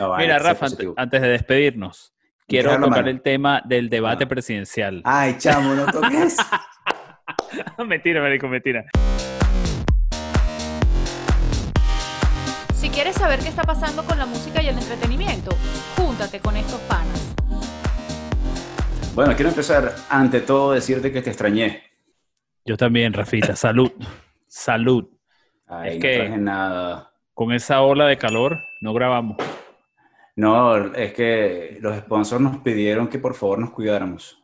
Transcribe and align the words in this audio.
No, 0.00 0.08
vale, 0.08 0.24
Mira, 0.24 0.38
Rafa, 0.38 0.60
positivo. 0.66 0.94
antes 0.96 1.20
de 1.20 1.28
despedirnos, 1.28 2.14
quiero 2.48 2.70
tocar 2.76 2.88
mano. 2.88 3.08
el 3.08 3.20
tema 3.20 3.60
del 3.66 3.90
debate 3.90 4.24
Ah. 4.24 4.28
presidencial. 4.28 5.02
Ay, 5.04 5.36
chamo, 5.38 5.74
no 5.74 5.84
toques. 5.92 6.36
mentira, 7.86 8.22
marico, 8.22 8.48
mentira. 8.48 8.86
Si 12.74 12.88
quieres 12.88 13.14
saber 13.16 13.40
qué 13.40 13.48
está 13.48 13.62
pasando 13.62 14.02
con 14.04 14.18
la 14.18 14.24
música 14.24 14.62
y 14.62 14.68
el 14.68 14.78
entretenimiento, 14.78 15.50
júntate 15.96 16.40
con 16.40 16.56
estos 16.56 16.80
panas. 16.82 17.34
bueno, 19.14 19.34
quiero 19.34 19.50
empezar 19.50 19.92
ante 20.08 20.40
todo 20.40 20.72
decirte 20.72 21.12
que 21.12 21.20
te 21.20 21.28
extrañé. 21.30 21.82
Yo 22.64 22.76
también, 22.78 23.12
Rafita. 23.12 23.54
Salud. 23.54 23.90
Salud. 24.46 25.08
Ay, 25.66 25.90
Es 25.90 25.94
no 25.96 26.00
que- 26.00 26.16
traje 26.20 26.38
nada. 26.38 27.12
Con 27.34 27.52
esa 27.52 27.82
ola 27.82 28.06
de 28.06 28.16
calor 28.16 28.58
no 28.80 28.94
grabamos. 28.94 29.36
No, 30.40 30.94
es 30.94 31.12
que 31.12 31.76
los 31.82 31.94
sponsors 31.98 32.40
nos 32.40 32.56
pidieron 32.62 33.08
que 33.08 33.18
por 33.18 33.34
favor 33.34 33.58
nos 33.58 33.72
cuidáramos. 33.72 34.42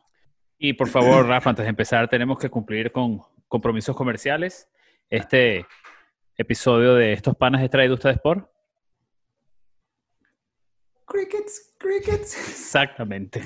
Y 0.59 0.73
por 0.73 0.89
favor, 0.89 1.25
Rafa, 1.25 1.49
antes 1.49 1.65
de 1.65 1.69
empezar, 1.69 2.07
tenemos 2.07 2.37
que 2.37 2.51
cumplir 2.51 2.91
con 2.91 3.19
compromisos 3.47 3.95
comerciales. 3.95 4.69
Este 5.09 5.65
episodio 6.37 6.93
de 6.93 7.13
Estos 7.13 7.35
Panas 7.35 7.63
es 7.63 7.71
traído 7.71 7.95
ustedes 7.95 8.19
por. 8.19 8.47
Crickets, 11.07 11.75
crickets. 11.79 12.47
Exactamente. 12.47 13.41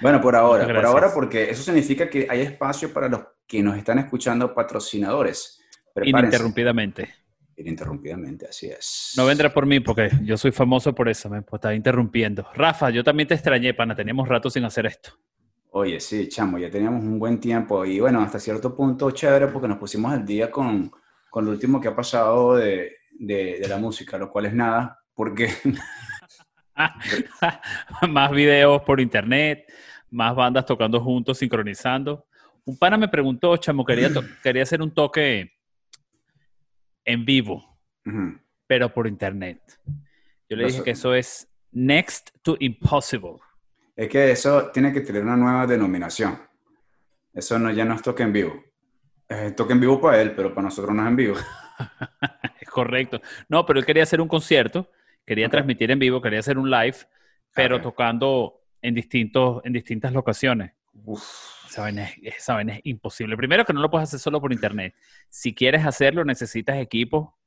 Bueno, 0.00 0.20
por 0.20 0.34
ahora, 0.34 0.66
por 0.66 0.84
ahora, 0.84 1.14
porque 1.14 1.50
eso 1.50 1.62
significa 1.62 2.10
que 2.10 2.26
hay 2.28 2.40
espacio 2.40 2.92
para 2.92 3.08
los 3.08 3.20
que 3.46 3.62
nos 3.62 3.78
están 3.78 4.00
escuchando 4.00 4.52
patrocinadores. 4.52 5.62
Prepárense. 5.94 6.18
Ininterrumpidamente. 6.18 7.14
Ininterrumpidamente, 7.56 8.46
así 8.48 8.66
es. 8.68 9.12
No 9.16 9.26
vendrá 9.26 9.52
por 9.52 9.66
mí 9.66 9.80
porque 9.80 10.10
yo 10.22 10.36
soy 10.36 10.52
famoso 10.52 10.94
por 10.94 11.08
eso, 11.08 11.28
me 11.28 11.42
pues, 11.42 11.58
está 11.60 11.74
interrumpiendo. 11.74 12.46
Rafa, 12.54 12.90
yo 12.90 13.04
también 13.04 13.28
te 13.28 13.34
extrañé, 13.34 13.74
pana. 13.74 13.94
Teníamos 13.94 14.26
rato 14.28 14.48
sin 14.50 14.64
hacer 14.64 14.86
esto. 14.86 15.10
Oye, 15.70 16.00
sí, 16.00 16.28
chamo, 16.28 16.58
ya 16.58 16.70
teníamos 16.70 17.02
un 17.02 17.18
buen 17.18 17.40
tiempo 17.40 17.84
y 17.84 17.98
bueno, 18.00 18.20
hasta 18.20 18.38
cierto 18.38 18.74
punto 18.76 19.10
chévere 19.10 19.46
porque 19.48 19.68
nos 19.68 19.78
pusimos 19.78 20.12
al 20.12 20.24
día 20.24 20.50
con, 20.50 20.90
con 21.30 21.44
lo 21.46 21.50
último 21.50 21.80
que 21.80 21.88
ha 21.88 21.96
pasado 21.96 22.56
de, 22.56 22.92
de- 23.18 23.58
de 23.60 23.68
la 23.68 23.78
música, 23.78 24.18
lo 24.18 24.30
cual 24.30 24.46
es 24.46 24.52
nada, 24.54 24.98
porque 25.14 25.48
más 28.08 28.30
videos 28.32 28.82
por 28.82 29.00
internet, 29.00 29.64
más 30.10 30.34
bandas 30.34 30.66
tocando 30.66 31.00
juntos, 31.00 31.38
sincronizando. 31.38 32.26
Un 32.64 32.76
pana 32.78 32.96
me 32.96 33.08
preguntó, 33.08 33.56
chamo, 33.56 33.84
quería, 33.84 34.10
quería 34.42 34.62
hacer 34.62 34.82
un 34.82 34.92
toque 34.92 35.52
en 37.04 37.24
vivo, 37.24 37.78
pero 38.66 38.92
por 38.92 39.06
internet. 39.06 39.60
Yo 40.48 40.56
le 40.56 40.66
dije 40.66 40.82
que 40.82 40.90
eso 40.90 41.14
es 41.14 41.48
next 41.70 42.30
to 42.42 42.56
impossible. 42.60 43.36
es 43.96 44.08
que 44.08 44.30
eso 44.30 44.70
tiene 44.70 44.92
que 44.92 45.00
tener 45.00 45.22
una 45.22 45.36
nueva 45.36 45.66
denominación. 45.66 46.38
Eso 47.32 47.58
no, 47.58 47.70
ya 47.70 47.84
no 47.84 47.94
es 47.94 48.02
toque 48.02 48.22
en 48.22 48.32
vivo. 48.32 48.64
Es 49.28 49.56
toque 49.56 49.72
en 49.72 49.80
vivo 49.80 50.00
para 50.00 50.20
él, 50.20 50.34
pero 50.34 50.54
para 50.54 50.66
nosotros 50.66 50.94
no 50.94 51.02
es 51.02 51.08
en 51.08 51.16
vivo. 51.16 51.36
Es 52.60 52.68
correcto. 52.68 53.20
No, 53.48 53.66
pero 53.66 53.80
él 53.80 53.86
quería 53.86 54.04
hacer 54.04 54.20
un 54.20 54.28
concierto, 54.28 54.88
quería 55.26 55.48
transmitir 55.48 55.90
en 55.90 55.98
vivo, 55.98 56.22
quería 56.22 56.38
hacer 56.38 56.58
un 56.58 56.70
live, 56.70 56.96
pero 57.54 57.80
tocando 57.80 58.60
en, 58.80 58.94
distintos, 58.94 59.62
en 59.64 59.72
distintas 59.72 60.12
locaciones. 60.12 60.72
Uf. 61.04 61.51
Vaina, 61.80 62.04
es, 62.04 62.36
esa 62.36 62.54
vaina 62.54 62.74
es 62.74 62.80
imposible. 62.84 63.36
Primero 63.36 63.64
que 63.64 63.72
no 63.72 63.80
lo 63.80 63.90
puedes 63.90 64.08
hacer 64.08 64.20
solo 64.20 64.40
por 64.40 64.52
internet. 64.52 64.94
Si 65.30 65.54
quieres 65.54 65.86
hacerlo, 65.86 66.24
necesitas 66.24 66.76
equipo. 66.76 67.38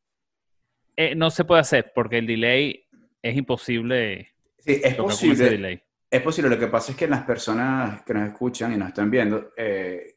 Eh, 0.98 1.14
no 1.14 1.30
se 1.30 1.46
puede 1.46 1.62
hacer 1.62 1.92
porque 1.94 2.18
el 2.18 2.26
delay 2.28 2.88
es 3.22 3.36
imposible 3.36 4.36
Sí, 4.66 4.82
es 4.84 4.96
posible. 4.96 5.50
delay. 5.50 5.82
Es 6.10 6.22
posible, 6.22 6.50
lo 6.50 6.58
que 6.58 6.68
pasa 6.68 6.92
es 6.92 6.98
que 6.98 7.08
las 7.08 7.24
personas 7.24 8.02
que 8.04 8.14
nos 8.14 8.28
escuchan 8.30 8.74
y 8.74 8.78
nos 8.78 8.88
están 8.88 9.12
viendo, 9.12 9.52
eh, 9.56 10.16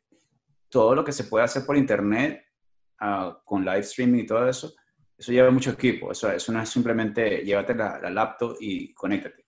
todo 0.68 0.94
lo 0.94 1.04
que 1.04 1.12
se 1.12 1.24
puede 1.24 1.44
hacer 1.44 1.66
por 1.66 1.76
internet, 1.76 2.44
ah, 3.00 3.38
con 3.44 3.64
live 3.64 3.80
streaming 3.80 4.20
y 4.20 4.26
todo 4.26 4.48
eso, 4.48 4.72
eso 5.16 5.32
lleva 5.32 5.50
mucho 5.50 5.70
equipo. 5.70 6.12
Eso, 6.12 6.30
eso 6.30 6.52
no 6.52 6.62
es 6.62 6.68
simplemente 6.68 7.44
llévate 7.44 7.74
la, 7.74 7.98
la 8.00 8.10
laptop 8.10 8.56
y 8.60 8.94
conéctate. 8.94 9.44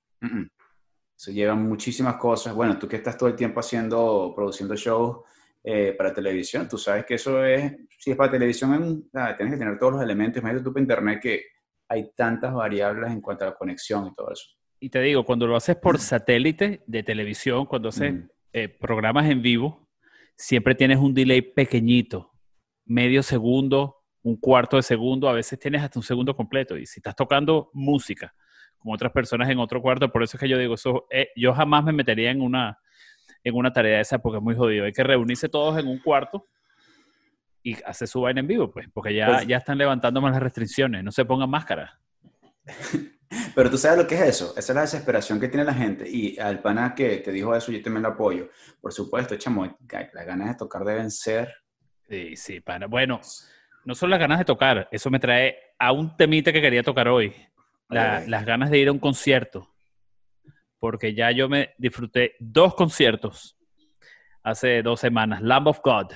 Eso 1.21 1.33
lleva 1.33 1.55
muchísimas 1.55 2.17
cosas. 2.17 2.55
Bueno, 2.55 2.79
tú 2.79 2.89
que 2.89 2.97
estás 2.97 3.15
todo 3.19 3.29
el 3.29 3.37
tiempo 3.37 3.61
haciendo, 3.61 4.33
produciendo 4.35 4.75
shows 4.75 5.19
eh, 5.63 5.93
para 5.93 6.15
televisión, 6.15 6.67
tú 6.67 6.79
sabes 6.79 7.05
que 7.05 7.17
eso 7.17 7.45
es, 7.45 7.77
si 7.99 8.13
es 8.13 8.17
para 8.17 8.31
televisión, 8.31 8.73
en- 8.73 9.11
ah, 9.13 9.37
tienes 9.37 9.53
que 9.53 9.59
tener 9.59 9.79
todos 9.79 9.93
los 9.93 10.03
elementos. 10.03 10.41
Imagínate 10.41 10.65
tú 10.65 10.73
para 10.73 10.81
internet 10.81 11.21
que 11.23 11.43
hay 11.91 12.11
tantas 12.17 12.55
variables 12.55 13.11
en 13.11 13.21
cuanto 13.21 13.45
a 13.45 13.49
la 13.49 13.55
conexión 13.55 14.07
y 14.07 14.15
todo 14.15 14.33
eso. 14.33 14.47
Y 14.81 14.89
te 14.89 14.99
digo, 15.03 15.23
cuando 15.23 15.47
lo 15.47 15.57
haces 15.57 15.77
por 15.77 15.99
satélite 15.99 16.83
de 16.87 17.03
televisión, 17.03 17.67
cuando 17.67 17.91
haces 17.91 18.15
Mm. 18.15 18.29
eh, 18.55 18.69
programas 18.71 19.29
en 19.29 19.43
vivo, 19.43 19.91
siempre 20.35 20.75
tienes 20.75 20.97
un 20.97 21.13
delay 21.13 21.43
pequeñito, 21.43 22.33
medio 22.87 23.23
segundo, 23.23 24.05
un 24.23 24.37
cuarto 24.37 24.79
de 24.79 24.83
segundo, 24.83 25.29
a 25.29 25.35
veces 25.35 25.59
tienes 25.59 25.83
hasta 25.83 25.99
un 25.99 26.03
segundo 26.03 26.35
completo. 26.35 26.79
Y 26.79 26.87
si 26.87 27.01
estás 27.01 27.15
tocando 27.15 27.69
música 27.75 28.35
con 28.81 28.93
otras 28.95 29.13
personas 29.13 29.49
en 29.49 29.59
otro 29.59 29.81
cuarto, 29.81 30.11
por 30.11 30.23
eso 30.23 30.37
es 30.37 30.41
que 30.41 30.49
yo 30.49 30.59
digo, 30.59 30.75
eso, 30.75 31.07
eh, 31.11 31.29
yo 31.37 31.53
jamás 31.55 31.85
me 31.85 31.93
metería 31.93 32.31
en 32.31 32.41
una, 32.41 32.79
en 33.45 33.55
una 33.55 33.73
tarea 33.73 33.97
de 33.97 34.03
esa 34.03 34.19
porque 34.19 34.39
es 34.39 34.43
muy 34.43 34.55
jodido. 34.57 34.87
Hay 34.87 34.93
que 34.93 35.05
reunirse 35.05 35.49
todos 35.49 35.79
en 35.79 35.87
un 35.87 35.99
cuarto 35.99 36.49
y 37.63 37.77
hacer 37.85 38.09
su 38.09 38.23
vaina 38.23 38.41
en 38.41 38.47
vivo, 38.47 38.71
pues, 38.71 38.89
porque 38.93 39.15
ya, 39.15 39.27
Pues- 39.27 39.47
ya 39.47 39.59
están 39.59 39.79
levantando 39.79 40.21
más 40.21 40.33
las 40.33 40.43
restricciones. 40.43 41.05
No 41.05 41.13
se 41.13 41.25
pongan 41.25 41.51
máscaras. 41.51 41.91
Pero 43.55 43.71
tú 43.71 43.79
sabes 43.79 43.99
lo 43.99 44.07
que 44.09 44.17
es 44.17 44.23
eso, 44.23 44.55
esa 44.57 44.73
es 44.73 44.75
la 44.75 44.81
desesperación 44.81 45.39
que 45.39 45.49
tiene 45.49 45.65
la 45.65 45.75
gente 45.75 46.09
y 46.09 46.37
al 46.39 46.61
pana 46.61 46.95
que 46.97 47.19
te 47.19 47.31
dijo 47.31 47.55
eso 47.55 47.71
yo 47.71 47.81
también 47.81 48.03
lo 48.03 48.09
apoyo. 48.09 48.49
Por 48.81 48.93
supuesto, 48.93 49.37
chamo, 49.37 49.79
las 49.89 50.27
ganas 50.27 50.49
de 50.49 50.55
tocar 50.57 50.85
deben 50.85 51.11
ser... 51.13 51.55
Sí, 52.09 52.35
sí, 52.35 52.61
pana. 52.61 52.87
Bueno, 52.87 53.21
no 53.85 53.95
son 53.95 54.11
las 54.11 54.19
ganas 54.19 54.39
de 54.39 54.45
tocar, 54.45 54.89
eso 54.91 55.11
me 55.11 55.21
trae 55.21 55.57
a 55.79 55.93
un 55.93 56.17
temita 56.17 56.53
que 56.53 56.61
quería 56.61 56.83
tocar 56.83 57.07
hoy. 57.09 57.33
La-. 57.91 58.21
Las 58.27 58.45
ganas 58.47 58.71
de 58.71 58.78
ir 58.78 58.89
a 58.89 58.93
un 58.93 58.99
concierto. 58.99 59.69
Porque 60.78 61.15
ya 61.15 61.31
yo 61.31 61.49
me 61.49 61.75
disfruté 61.78 62.37
dos 62.39 62.75
conciertos 62.75 63.56
hace 64.43 64.83
dos 64.83 64.99
semanas. 65.01 65.43
Lamb 65.43 65.67
of 65.69 65.81
God. 65.84 66.06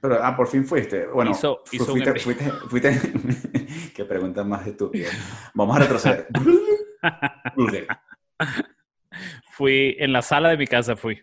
Pero, 0.00 0.22
ah, 0.22 0.36
por 0.36 0.48
fin 0.48 0.66
fuiste. 0.66 1.06
Bueno, 1.06 1.30
Hizo- 1.30 1.62
fu- 1.64 1.76
hizo 1.76 1.86
fuiste, 1.92 2.20
fuiste, 2.20 2.50
fuiste- 2.68 3.92
Qué 3.96 4.04
pregunta 4.04 4.44
más 4.44 4.66
estúpida. 4.66 5.08
Vamos 5.54 5.76
a 5.76 5.80
retroceder. 5.80 6.26
Fui 9.52 9.96
en 9.98 10.12
la 10.12 10.22
sala 10.22 10.48
de 10.50 10.56
mi 10.56 10.66
casa, 10.66 10.96
fui. 10.96 11.22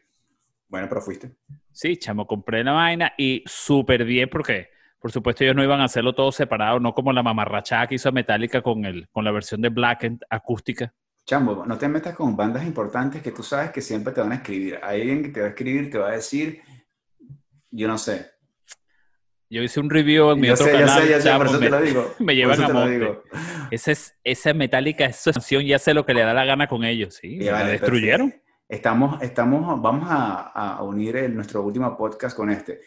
bueno, 0.69 0.87
pero 0.87 1.01
fuiste. 1.01 1.35
Sí, 1.71 1.97
chamo, 1.97 2.25
compré 2.25 2.63
la 2.63 2.71
vaina 2.71 3.13
y 3.17 3.43
súper 3.45 4.05
bien 4.05 4.29
porque, 4.29 4.69
por 5.01 5.11
supuesto, 5.11 5.43
ellos 5.43 5.55
no 5.55 5.63
iban 5.63 5.81
a 5.81 5.85
hacerlo 5.85 6.13
todo 6.13 6.31
separado, 6.31 6.79
no 6.79 6.93
como 6.93 7.11
la 7.11 7.23
mamarrachada 7.23 7.87
que 7.87 7.95
hizo 7.95 8.11
Metallica 8.11 8.61
con, 8.61 8.85
el, 8.85 9.09
con 9.09 9.25
la 9.25 9.31
versión 9.31 9.59
de 9.61 9.69
Blackened 9.69 10.19
acústica. 10.29 10.93
Chambo, 11.25 11.65
no 11.65 11.77
te 11.77 11.87
metas 11.87 12.15
con 12.15 12.35
bandas 12.37 12.63
importantes 12.65 13.21
que 13.21 13.31
tú 13.31 13.43
sabes 13.43 13.71
que 13.71 13.81
siempre 13.81 14.13
te 14.13 14.21
van 14.21 14.31
a 14.31 14.35
escribir. 14.35 14.79
Hay 14.83 15.01
alguien 15.01 15.23
que 15.23 15.29
te 15.29 15.39
va 15.41 15.47
a 15.47 15.49
escribir, 15.49 15.89
te 15.91 15.97
va 15.97 16.09
a 16.09 16.11
decir, 16.11 16.61
yo 17.71 17.87
no 17.87 17.97
sé. 17.97 18.27
Yo 19.49 19.61
hice 19.61 19.79
un 19.81 19.89
review 19.89 20.31
en 20.31 20.39
mi 20.39 20.47
Yo 20.47 20.53
otro 20.53 20.65
sé, 20.65 20.71
yo 20.73 20.79
canal. 20.79 21.01
sé, 21.03 21.09
yo 21.11 21.17
sé, 21.17 21.23
chamo, 21.23 21.37
por 21.39 21.47
eso 21.47 21.59
me- 21.59 21.65
te 21.65 21.71
lo 21.71 21.81
digo. 21.81 22.13
me 22.19 22.35
llevan 22.35 22.63
a 22.63 22.69
monte. 22.69 23.19
Esa 23.69 23.91
es 23.91 24.17
esa 24.23 24.53
Metallica, 24.53 25.05
esa 25.05 25.31
canción 25.33 25.63
y 25.63 25.73
hace 25.73 25.93
lo 25.93 26.05
que 26.05 26.13
le 26.13 26.21
da 26.21 26.33
la 26.33 26.45
gana 26.45 26.67
con 26.67 26.83
ellos, 26.85 27.15
¿sí? 27.15 27.35
Y 27.35 27.43
la 27.45 27.53
vale, 27.53 27.71
destruyeron. 27.71 28.29
perfecto. 28.29 28.51
Estamos, 28.69 29.21
estamos, 29.21 29.81
vamos 29.81 30.07
a, 30.09 30.75
a 30.77 30.83
unir 30.83 31.17
el- 31.17 31.35
nuestro 31.35 31.61
último 31.63 31.97
podcast 31.97 32.35
con 32.35 32.49
este. 32.49 32.79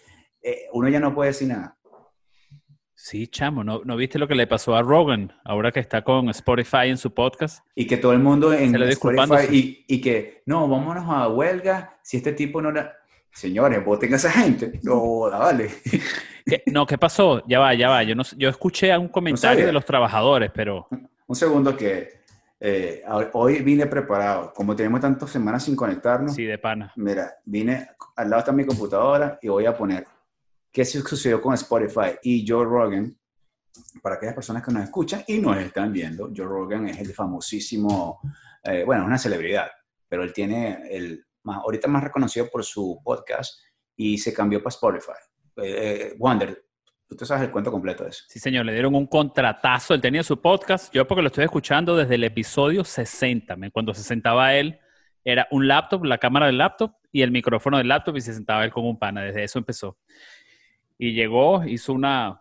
Eh, 0.43 0.67
uno 0.73 0.89
ya 0.89 1.01
no 1.01 1.15
puede 1.15 1.31
decir 1.31 1.49
nada. 1.49 1.77
Sí, 2.97 3.27
chamo, 3.27 3.65
¿no, 3.65 3.81
¿no 3.85 3.97
viste 3.97 4.19
lo 4.19 4.29
que 4.29 4.35
le 4.37 4.47
pasó 4.47 4.77
a 4.77 4.83
Rogan 4.83 5.33
ahora 5.45 5.73
que 5.73 5.81
está 5.81 6.03
con 6.03 6.29
Spotify 6.31 6.87
en 6.89 6.97
su 6.97 7.13
podcast? 7.13 7.67
Y 7.75 7.87
que 7.87 7.97
todo 7.97 8.13
el 8.13 8.21
mundo 8.21 8.53
en 8.53 8.71
Se 8.73 8.79
disculpándose. 8.87 9.43
Spotify 9.45 9.85
y, 9.89 9.95
y 9.97 10.01
que, 10.01 10.43
no, 10.47 10.69
vámonos 10.69 11.05
a 11.09 11.29
huelga 11.29 11.99
si 12.03 12.19
este 12.19 12.33
tipo 12.33 12.63
no 12.63 12.71
la... 12.71 12.93
Señores, 13.33 13.85
voten 13.85 14.13
a 14.13 14.17
esa 14.17 14.31
gente. 14.31 14.79
No. 14.85 15.25
¿Qué- 16.47 16.63
No, 16.67 16.87
¿qué 16.87 16.97
pasó? 16.97 17.43
Ya 17.49 17.59
va, 17.59 17.75
ya 17.75 17.89
va. 17.89 18.05
Yo, 18.05 18.15
no, 18.15 18.23
yo 18.37 18.49
escuché 18.49 18.93
a 18.93 18.99
un 19.01 19.09
comentario 19.09 19.67
de 19.67 19.73
los 19.73 19.85
trabajadores, 19.85 20.53
pero 20.55 20.87
Un 21.27 21.35
segundo 21.35 21.77
que 21.77 22.21
eh, 22.61 23.03
hoy 23.33 23.61
vine 23.63 23.87
preparado. 23.87 24.53
Como 24.55 24.77
tenemos 24.77 25.01
tantas 25.01 25.31
semanas 25.31 25.65
sin 25.65 25.75
conectarnos, 25.75 26.33
sí, 26.33 26.45
de 26.45 26.59
pana. 26.59 26.93
mira, 26.95 27.35
vine, 27.45 27.89
al 28.15 28.31
lado 28.31 28.39
está 28.41 28.53
mi 28.53 28.65
computadora 28.65 29.37
y 29.43 29.49
voy 29.49 29.67
a 29.67 29.77
poner 29.77 30.07
qué 30.75 30.85
sucedió 30.85 31.41
con 31.41 31.55
Spotify 31.55 32.19
y 32.23 32.45
Joe 32.47 32.65
Rogan. 32.65 33.17
Para 34.03 34.17
aquellas 34.17 34.35
personas 34.35 34.63
que 34.65 34.73
nos 34.73 34.83
escuchan 34.85 35.25
y 35.27 35.39
nos 35.39 35.57
están 35.57 35.93
viendo, 35.93 36.31
Joe 36.37 36.47
Rogan 36.47 36.89
es 36.89 36.99
el 36.99 37.13
famosísimo, 37.15 38.21
eh, 38.65 38.83
bueno, 38.85 39.03
es 39.03 39.07
una 39.09 39.19
celebridad, 39.19 39.69
pero 40.09 40.23
él 40.25 40.33
tiene 40.33 40.81
el 40.91 41.25
más, 41.45 41.59
ahorita 41.59 41.89
más 41.89 42.03
reconocido 42.05 42.49
por 42.51 42.65
su 42.65 43.01
podcast 43.05 43.61
y 43.97 44.19
se 44.19 44.33
cambió 44.35 44.61
para 44.63 44.75
Spotify. 44.75 45.13
Eh, 45.57 45.63
eh, 46.13 46.15
Wonder, 46.19 46.61
Tú 47.17 47.25
sabes 47.25 47.45
el 47.45 47.53
cuento 47.53 47.71
completo 47.71 48.03
de 48.03 48.11
eso. 48.11 48.25
Sí, 48.27 48.41
señor, 48.41 48.65
le 48.65 48.73
dieron 48.73 48.93
un 48.97 49.07
contratazo. 49.07 49.95
Él 49.95 50.01
tenía 50.01 50.25
su 50.25 50.41
podcast. 50.41 50.93
Yo 50.93 51.07
porque 51.07 51.23
lo 51.23 51.29
estoy 51.29 51.45
escuchando 51.45 51.95
desde 51.97 52.17
el 52.17 52.25
episodio 52.25 52.83
60. 52.83 53.55
me- 53.57 53.71
Cuando 53.71 53.95
se 53.95 54.03
sentaba 54.03 54.55
él, 54.55 54.81
era 55.23 55.47
un 55.53 55.69
laptop, 55.69 56.05
la 56.05 56.19
cámara 56.19 56.47
del 56.47 56.59
laptop 56.59 56.93
y 57.13 57.23
el 57.23 57.31
micrófono 57.31 57.79
del 57.79 57.87
laptop 57.89 58.17
y 58.17 58.21
se 58.21 58.35
sentaba 58.35 58.65
él 58.65 58.73
con 58.73 58.85
un 58.85 58.99
pana. 58.99 59.23
Desde 59.23 59.45
eso 59.45 59.59
empezó. 59.61 59.97
Y 60.99 61.13
llegó, 61.13 61.65
hizo 61.65 61.93
una, 61.93 62.41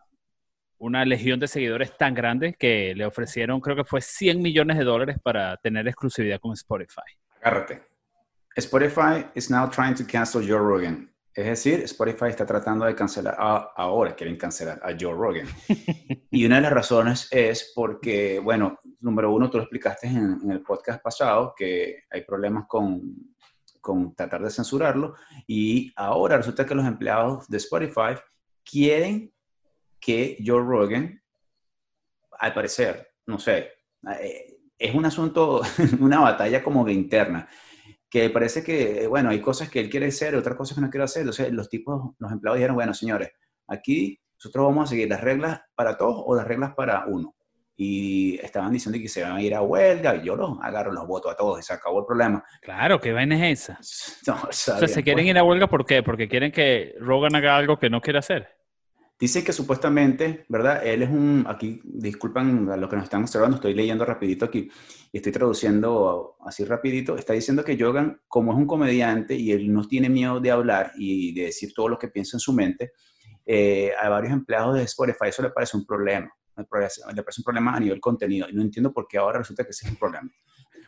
una 0.78 1.06
legión 1.06 1.40
de 1.40 1.48
seguidores 1.48 1.98
tan 1.98 2.14
grande 2.14 2.54
que 2.54 2.94
le 2.96 3.06
ofrecieron, 3.06 3.60
creo 3.62 3.76
que 3.76 3.84
fue 3.84 4.02
100 4.02 4.42
millones 4.42 4.78
de 4.78 4.84
dólares 4.84 5.18
para 5.22 5.58
tener 5.58 5.88
exclusividad 5.88 6.40
con 6.40 6.54
Spotify. 6.54 7.02
Agárrate. 7.42 7.82
Spotify 8.56 9.26
is 9.34 9.50
now 9.50 9.68
trying 9.70 9.96
to 9.96 10.04
cancel 10.06 10.42
Joe 10.48 10.60
Rogan. 10.60 11.10
Es 11.36 11.46
decir, 11.48 11.80
Spotify 11.86 12.28
está 12.28 12.46
tratando 12.46 12.86
de 12.86 12.94
cancelar, 12.94 13.36
a- 13.40 13.72
ahora 13.76 14.16
quieren 14.16 14.38
cancelar 14.38 14.80
a 14.84 14.92
Joe 14.92 15.14
Rogan. 15.14 15.48
y 16.30 16.46
una 16.46 16.58
de 16.58 16.62
las 16.62 16.74
razones 16.74 17.28
es 17.32 17.72
porque, 17.74 18.38
bueno, 18.38 18.78
número 19.00 19.34
uno, 19.34 19.50
tú 19.50 19.58
lo 19.58 19.64
explicaste 19.64 20.06
en, 20.08 20.40
en 20.44 20.52
el 20.52 20.62
podcast 20.62 21.02
pasado, 21.02 21.56
que 21.58 22.04
hay 22.12 22.22
problemas 22.22 22.66
con, 22.68 23.34
con 23.82 24.14
tratar 24.14 24.44
de 24.44 24.52
censurarlo. 24.52 25.16
Y 25.48 25.92
ahora 25.96 26.38
resulta 26.38 26.68
que 26.68 26.76
los 26.76 26.86
empleados 26.86 27.48
de 27.48 27.58
Spotify 27.58 28.14
quieren 28.64 29.34
que 30.00 30.38
Joe 30.46 30.62
Rogan, 30.62 31.22
al 32.40 32.54
parecer, 32.54 33.14
no 33.26 33.40
sé, 33.40 33.72
eh, 34.20 34.58
es 34.78 34.94
un 34.94 35.06
asunto, 35.06 35.62
una 36.00 36.20
batalla 36.20 36.64
como 36.64 36.84
que 36.84 36.94
interna 36.94 37.48
que 38.14 38.30
parece 38.30 38.64
que, 38.64 39.08
bueno, 39.08 39.32
hay 39.32 39.42
cosas 39.42 39.72
que 39.72 39.80
él 39.80 39.90
quiere 39.90 40.06
hacer, 40.06 40.36
otras 40.36 40.56
cosas 40.56 40.76
que 40.76 40.82
no 40.82 40.92
quiere 40.92 41.06
hacer. 41.06 41.22
Entonces, 41.22 41.52
los 41.52 41.68
tipos, 41.68 42.14
los 42.20 42.32
empleados 42.32 42.60
dijeron, 42.60 42.76
bueno, 42.76 42.94
señores, 42.94 43.32
aquí 43.68 44.22
nosotros 44.38 44.68
vamos 44.68 44.84
a 44.84 44.92
seguir 44.92 45.10
las 45.10 45.22
reglas 45.22 45.62
para 45.74 45.98
todos 45.98 46.22
o 46.24 46.36
las 46.36 46.48
reglas 46.48 46.76
para 46.76 47.08
uno. 47.08 47.34
Y 47.76 48.40
estaban 48.44 48.72
diciendo 48.72 49.00
que 49.00 49.10
se 49.10 49.24
van 49.24 49.38
a 49.38 49.42
ir 49.42 49.56
a 49.56 49.62
huelga, 49.62 50.16
y 50.16 50.26
yo 50.26 50.36
los 50.36 50.58
agarro, 50.62 50.92
los 50.92 51.08
voto 51.08 51.30
a 51.30 51.36
todos 51.36 51.60
y 51.60 51.64
se 51.64 51.74
acabó 51.74 52.02
el 52.02 52.06
problema. 52.06 52.44
Claro, 52.62 53.00
¿qué 53.00 53.12
vaina 53.14 53.50
es 53.50 53.70
esa? 53.70 53.80
No, 54.28 54.36
O 54.48 54.52
sea, 54.52 54.88
¿se 54.88 55.04
quieren 55.04 55.26
ir 55.26 55.38
a 55.38 55.44
huelga 55.44 55.68
por 55.68 55.86
qué? 55.86 56.04
Porque 56.04 56.28
quieren 56.28 56.52
que 56.52 56.94
Rogan 57.00 57.36
haga 57.36 57.58
algo 57.58 57.78
que 57.78 57.90
no 57.90 58.02
quiere 58.02 58.20
hacer. 58.20 58.48
Dice 59.24 59.44
que 59.44 59.54
supuestamente, 59.54 60.46
¿verdad? 60.50 60.86
Él 60.86 61.04
es 61.04 61.10
un, 61.10 61.46
aquí, 61.48 61.80
disculpan 61.86 62.70
a 62.70 62.76
los 62.76 62.90
que 62.90 62.96
nos 62.96 63.06
están 63.06 63.22
observando, 63.22 63.56
estoy 63.56 63.74
leyendo 63.74 64.04
rapidito 64.04 64.44
aquí 64.44 64.70
y 65.12 65.18
estoy 65.18 65.32
traduciendo 65.32 66.36
así 66.46 66.66
rapidito, 66.66 67.16
está 67.16 67.32
diciendo 67.32 67.64
que 67.64 67.78
Jogan, 67.80 68.20
como 68.28 68.52
es 68.52 68.58
un 68.58 68.68
comediante 68.68 69.36
y 69.36 69.52
él 69.52 69.72
no 69.72 69.88
tiene 69.88 70.10
miedo 70.10 70.40
de 70.40 70.52
hablar 70.52 70.92
y 70.98 71.34
de 71.34 71.44
decir 71.44 71.74
todo 71.74 71.88
lo 71.88 71.98
que 71.98 72.10
piensa 72.10 72.36
en 72.36 72.42
su 72.42 72.52
mente, 72.52 72.92
eh, 73.46 73.92
a 73.98 74.10
varios 74.10 74.34
empleados 74.34 74.76
de 74.76 74.84
Spotify 74.84 75.28
eso 75.28 75.44
le 75.44 75.52
parece 75.52 75.78
un 75.78 75.86
problema, 75.86 76.30
le 76.58 76.64
parece, 76.66 77.02
un 77.06 77.44
problema 77.44 77.76
a 77.76 77.80
nivel 77.80 78.00
contenido 78.00 78.48
y 78.50 78.54
no 78.54 78.62
entiendo 78.62 78.92
por 78.94 79.08
qué 79.08 79.18
ahora 79.18 79.40
resulta 79.40 79.64
que 79.64 79.72
ese 79.72 79.86
es 79.86 79.92
un 79.92 79.98
problema. 79.98 80.30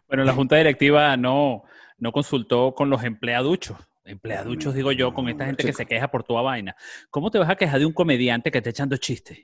Bueno, 0.08 0.24
la 0.24 0.34
junta 0.34 0.56
directiva 0.58 1.18
no, 1.18 1.64
no 1.98 2.12
consultó 2.12 2.74
con 2.76 2.90
los 2.90 3.04
empleaduchos. 3.04 3.78
Empleaduchos, 4.04 4.76
digo 4.76 4.92
yo, 4.92 5.14
con 5.14 5.28
esta 5.30 5.46
gente 5.46 5.64
que 5.64 5.74
se 5.74 5.86
queja 5.88 6.10
por 6.12 6.24
toda 6.24 6.44
vaina. 6.44 6.76
¿Cómo 7.10 7.32
te 7.32 7.40
vas 7.40 7.50
a 7.50 7.56
quejar 7.56 7.80
de 7.80 7.88
un 7.88 7.94
comediante 7.94 8.52
que 8.52 8.60
está 8.60 8.70
echando 8.70 8.98
chistes? 8.98 9.40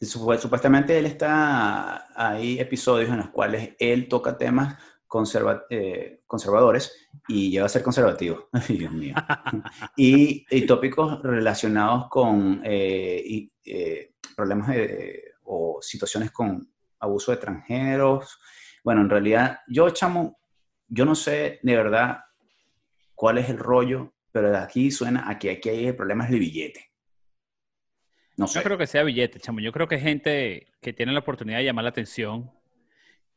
Supuestamente 0.00 0.96
él 0.96 1.06
está, 1.06 2.06
hay 2.14 2.60
episodios 2.60 3.10
en 3.10 3.16
los 3.18 3.30
cuales 3.30 3.74
él 3.78 4.08
toca 4.08 4.36
temas 4.38 4.76
conserva- 5.08 5.64
eh, 5.70 6.20
conservadores 6.26 7.08
y 7.28 7.50
llega 7.50 7.66
a 7.66 7.68
ser 7.68 7.82
conservativo. 7.82 8.48
Dios 8.68 8.92
mío. 8.92 9.14
y, 9.96 10.46
y 10.50 10.66
tópicos 10.66 11.20
relacionados 11.22 12.08
con 12.08 12.60
eh, 12.64 13.22
y, 13.24 13.52
eh, 13.64 14.12
problemas 14.36 14.68
de- 14.68 15.32
o 15.46 15.78
situaciones 15.80 16.30
con 16.30 16.68
abuso 16.98 17.30
de 17.30 17.36
extranjeros. 17.36 18.38
Bueno, 18.84 19.02
en 19.02 19.10
realidad, 19.10 19.60
yo, 19.68 19.90
chamo, 19.90 20.38
yo 20.88 21.04
no 21.04 21.14
sé 21.14 21.60
de 21.62 21.76
verdad 21.76 22.20
cuál 23.14 23.38
es 23.38 23.48
el 23.48 23.58
rollo, 23.58 24.14
pero 24.32 24.50
de 24.50 24.58
aquí 24.58 24.90
suena 24.90 25.28
a 25.28 25.38
que 25.38 25.50
aquí 25.50 25.68
hay 25.68 25.86
el 25.86 25.96
problema 25.96 26.24
es 26.24 26.32
el 26.32 26.38
billete. 26.38 26.92
No 28.36 28.46
sé. 28.46 28.58
No 28.58 28.64
creo 28.64 28.78
que 28.78 28.86
sea 28.86 29.02
billete, 29.02 29.40
chamo. 29.40 29.60
Yo 29.60 29.72
creo 29.72 29.88
que 29.88 29.94
es 29.94 30.02
gente 30.02 30.66
que 30.80 30.92
tiene 30.92 31.12
la 31.12 31.20
oportunidad 31.20 31.58
de 31.58 31.64
llamar 31.64 31.84
la 31.84 31.90
atención 31.90 32.50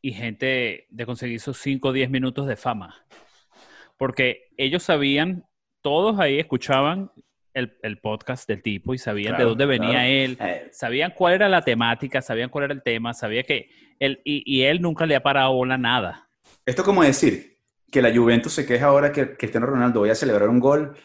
y 0.02 0.12
gente 0.12 0.88
de 0.90 1.06
conseguir 1.06 1.40
sus 1.40 1.58
5 1.58 1.88
o 1.88 1.94
10 1.94 2.10
minutos 2.10 2.48
de 2.48 2.56
fama. 2.56 3.06
Porque 3.98 4.50
ellos 4.58 4.84
sabían, 4.84 5.46
todos 5.82 6.20
ahí 6.20 6.40
escuchaban 6.40 7.12
el, 7.54 7.78
el 7.82 8.00
podcast 8.00 8.48
del 8.48 8.62
tipo 8.62 8.94
y 8.94 8.98
sabían 8.98 9.38
de 9.38 9.44
dónde 9.44 9.66
venía 9.66 9.90
claro. 9.92 10.08
él, 10.08 10.38
Eh, 10.40 10.70
sabían 10.72 11.14
cuál 11.16 11.34
era 11.34 11.50
la 11.50 11.62
temática, 11.62 12.22
sabían 12.22 12.50
cuál 12.50 12.66
era 12.66 12.74
el 12.74 12.84
tema, 12.84 13.14
sabía 13.14 13.44
que 13.44 13.70
él, 14.00 14.22
y, 14.24 14.44
y 14.46 14.64
él 14.64 14.82
nunca 14.82 15.06
le 15.06 15.16
ha 15.16 15.24
parado 15.24 15.54
bola 15.54 15.78
nada. 15.78 16.30
Esto 16.66 16.84
como 16.84 17.04
decir 17.04 17.58
que 17.92 18.02
la 18.02 18.14
Juventus 18.16 18.54
se 18.54 18.66
queja 18.66 18.86
ahora 18.88 19.12
que 19.12 19.36
Cristiano 19.36 19.66
Ronaldo 19.66 20.02
vaya 20.02 20.14
a 20.14 20.16
celebrar 20.16 20.50
un 20.50 20.60
gol 20.60 20.96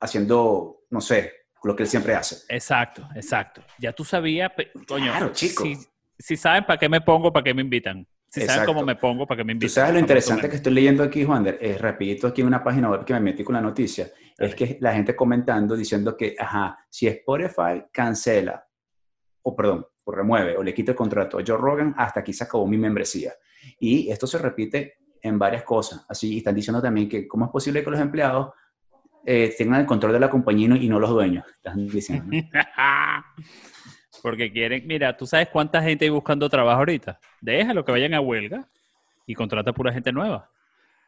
haciendo, 0.00 0.84
no 0.90 1.00
sé, 1.00 1.32
lo 1.62 1.76
que 1.76 1.84
él 1.84 1.88
siempre 1.88 2.14
hace. 2.14 2.36
Exacto, 2.48 3.08
exacto. 3.14 3.62
Ya 3.78 3.92
tú 3.92 4.04
sabías, 4.04 4.50
coño, 4.88 5.12
Claro, 5.12 5.32
chico. 5.32 5.62
Si, 5.62 5.76
si 6.18 6.36
saben 6.36 6.64
para 6.64 6.78
qué 6.78 6.88
me 6.88 7.00
pongo, 7.00 7.32
para 7.32 7.44
qué 7.44 7.54
me 7.54 7.62
invitan. 7.62 8.06
Si 8.32 8.40
saben 8.40 8.50
Exacto. 8.50 8.72
cómo 8.72 8.86
me 8.86 8.96
pongo, 8.96 9.26
para 9.26 9.36
qué 9.38 9.44
me 9.44 9.52
Tú 9.52 9.56
invitan. 9.56 9.70
sabes 9.74 9.92
lo 9.92 9.98
interesante 10.00 10.48
que 10.48 10.56
estoy 10.56 10.72
leyendo 10.72 11.02
aquí, 11.02 11.22
Juan, 11.22 11.54
es 11.60 11.78
rapidito 11.78 12.26
aquí 12.26 12.40
en 12.40 12.46
una 12.46 12.64
página 12.64 12.88
web 12.88 13.04
que 13.04 13.12
me 13.12 13.20
metí 13.20 13.44
con 13.44 13.54
la 13.54 13.60
noticia, 13.60 14.10
es 14.38 14.54
que 14.54 14.78
la 14.80 14.94
gente 14.94 15.14
comentando 15.14 15.76
diciendo 15.76 16.16
que, 16.16 16.34
ajá, 16.38 16.78
si 16.88 17.06
Spotify 17.08 17.84
cancela, 17.92 18.66
o 19.42 19.54
perdón, 19.54 19.86
o 20.04 20.12
remueve 20.12 20.56
o 20.56 20.62
le 20.62 20.72
quita 20.72 20.92
el 20.92 20.96
contrato 20.96 21.38
a 21.38 21.42
Joe 21.46 21.58
Rogan, 21.58 21.94
hasta 21.98 22.20
aquí 22.20 22.32
se 22.32 22.44
acabó 22.44 22.66
mi 22.66 22.78
membresía. 22.78 23.34
Y 23.78 24.10
esto 24.10 24.26
se 24.26 24.38
repite 24.38 24.94
en 25.20 25.38
varias 25.38 25.62
cosas. 25.62 26.04
Así, 26.08 26.38
están 26.38 26.54
diciendo 26.54 26.80
también 26.80 27.10
que 27.10 27.28
cómo 27.28 27.44
es 27.44 27.50
posible 27.50 27.84
que 27.84 27.90
los 27.90 28.00
empleados 28.00 28.48
eh, 29.26 29.54
tengan 29.58 29.80
el 29.82 29.86
control 29.86 30.12
de 30.14 30.20
la 30.20 30.30
compañía 30.30 30.64
y 30.64 30.68
no- 30.68 30.76
y 30.76 30.88
no 30.88 30.98
los 30.98 31.10
dueños. 31.10 31.44
Están 31.62 31.86
diciendo. 31.86 32.24
¿no? 32.34 32.42
Porque 34.22 34.52
quieren, 34.52 34.86
mira, 34.86 35.16
¿tú 35.16 35.26
sabes 35.26 35.48
cuánta 35.48 35.82
gente 35.82 36.04
hay 36.04 36.10
buscando 36.10 36.48
trabajo 36.48 36.78
ahorita? 36.78 37.18
Déjalo 37.40 37.84
que 37.84 37.90
vayan 37.92 38.14
a 38.14 38.20
huelga 38.20 38.68
y 39.26 39.34
contrata 39.34 39.72
pura 39.72 39.92
gente 39.92 40.12
nueva. 40.12 40.48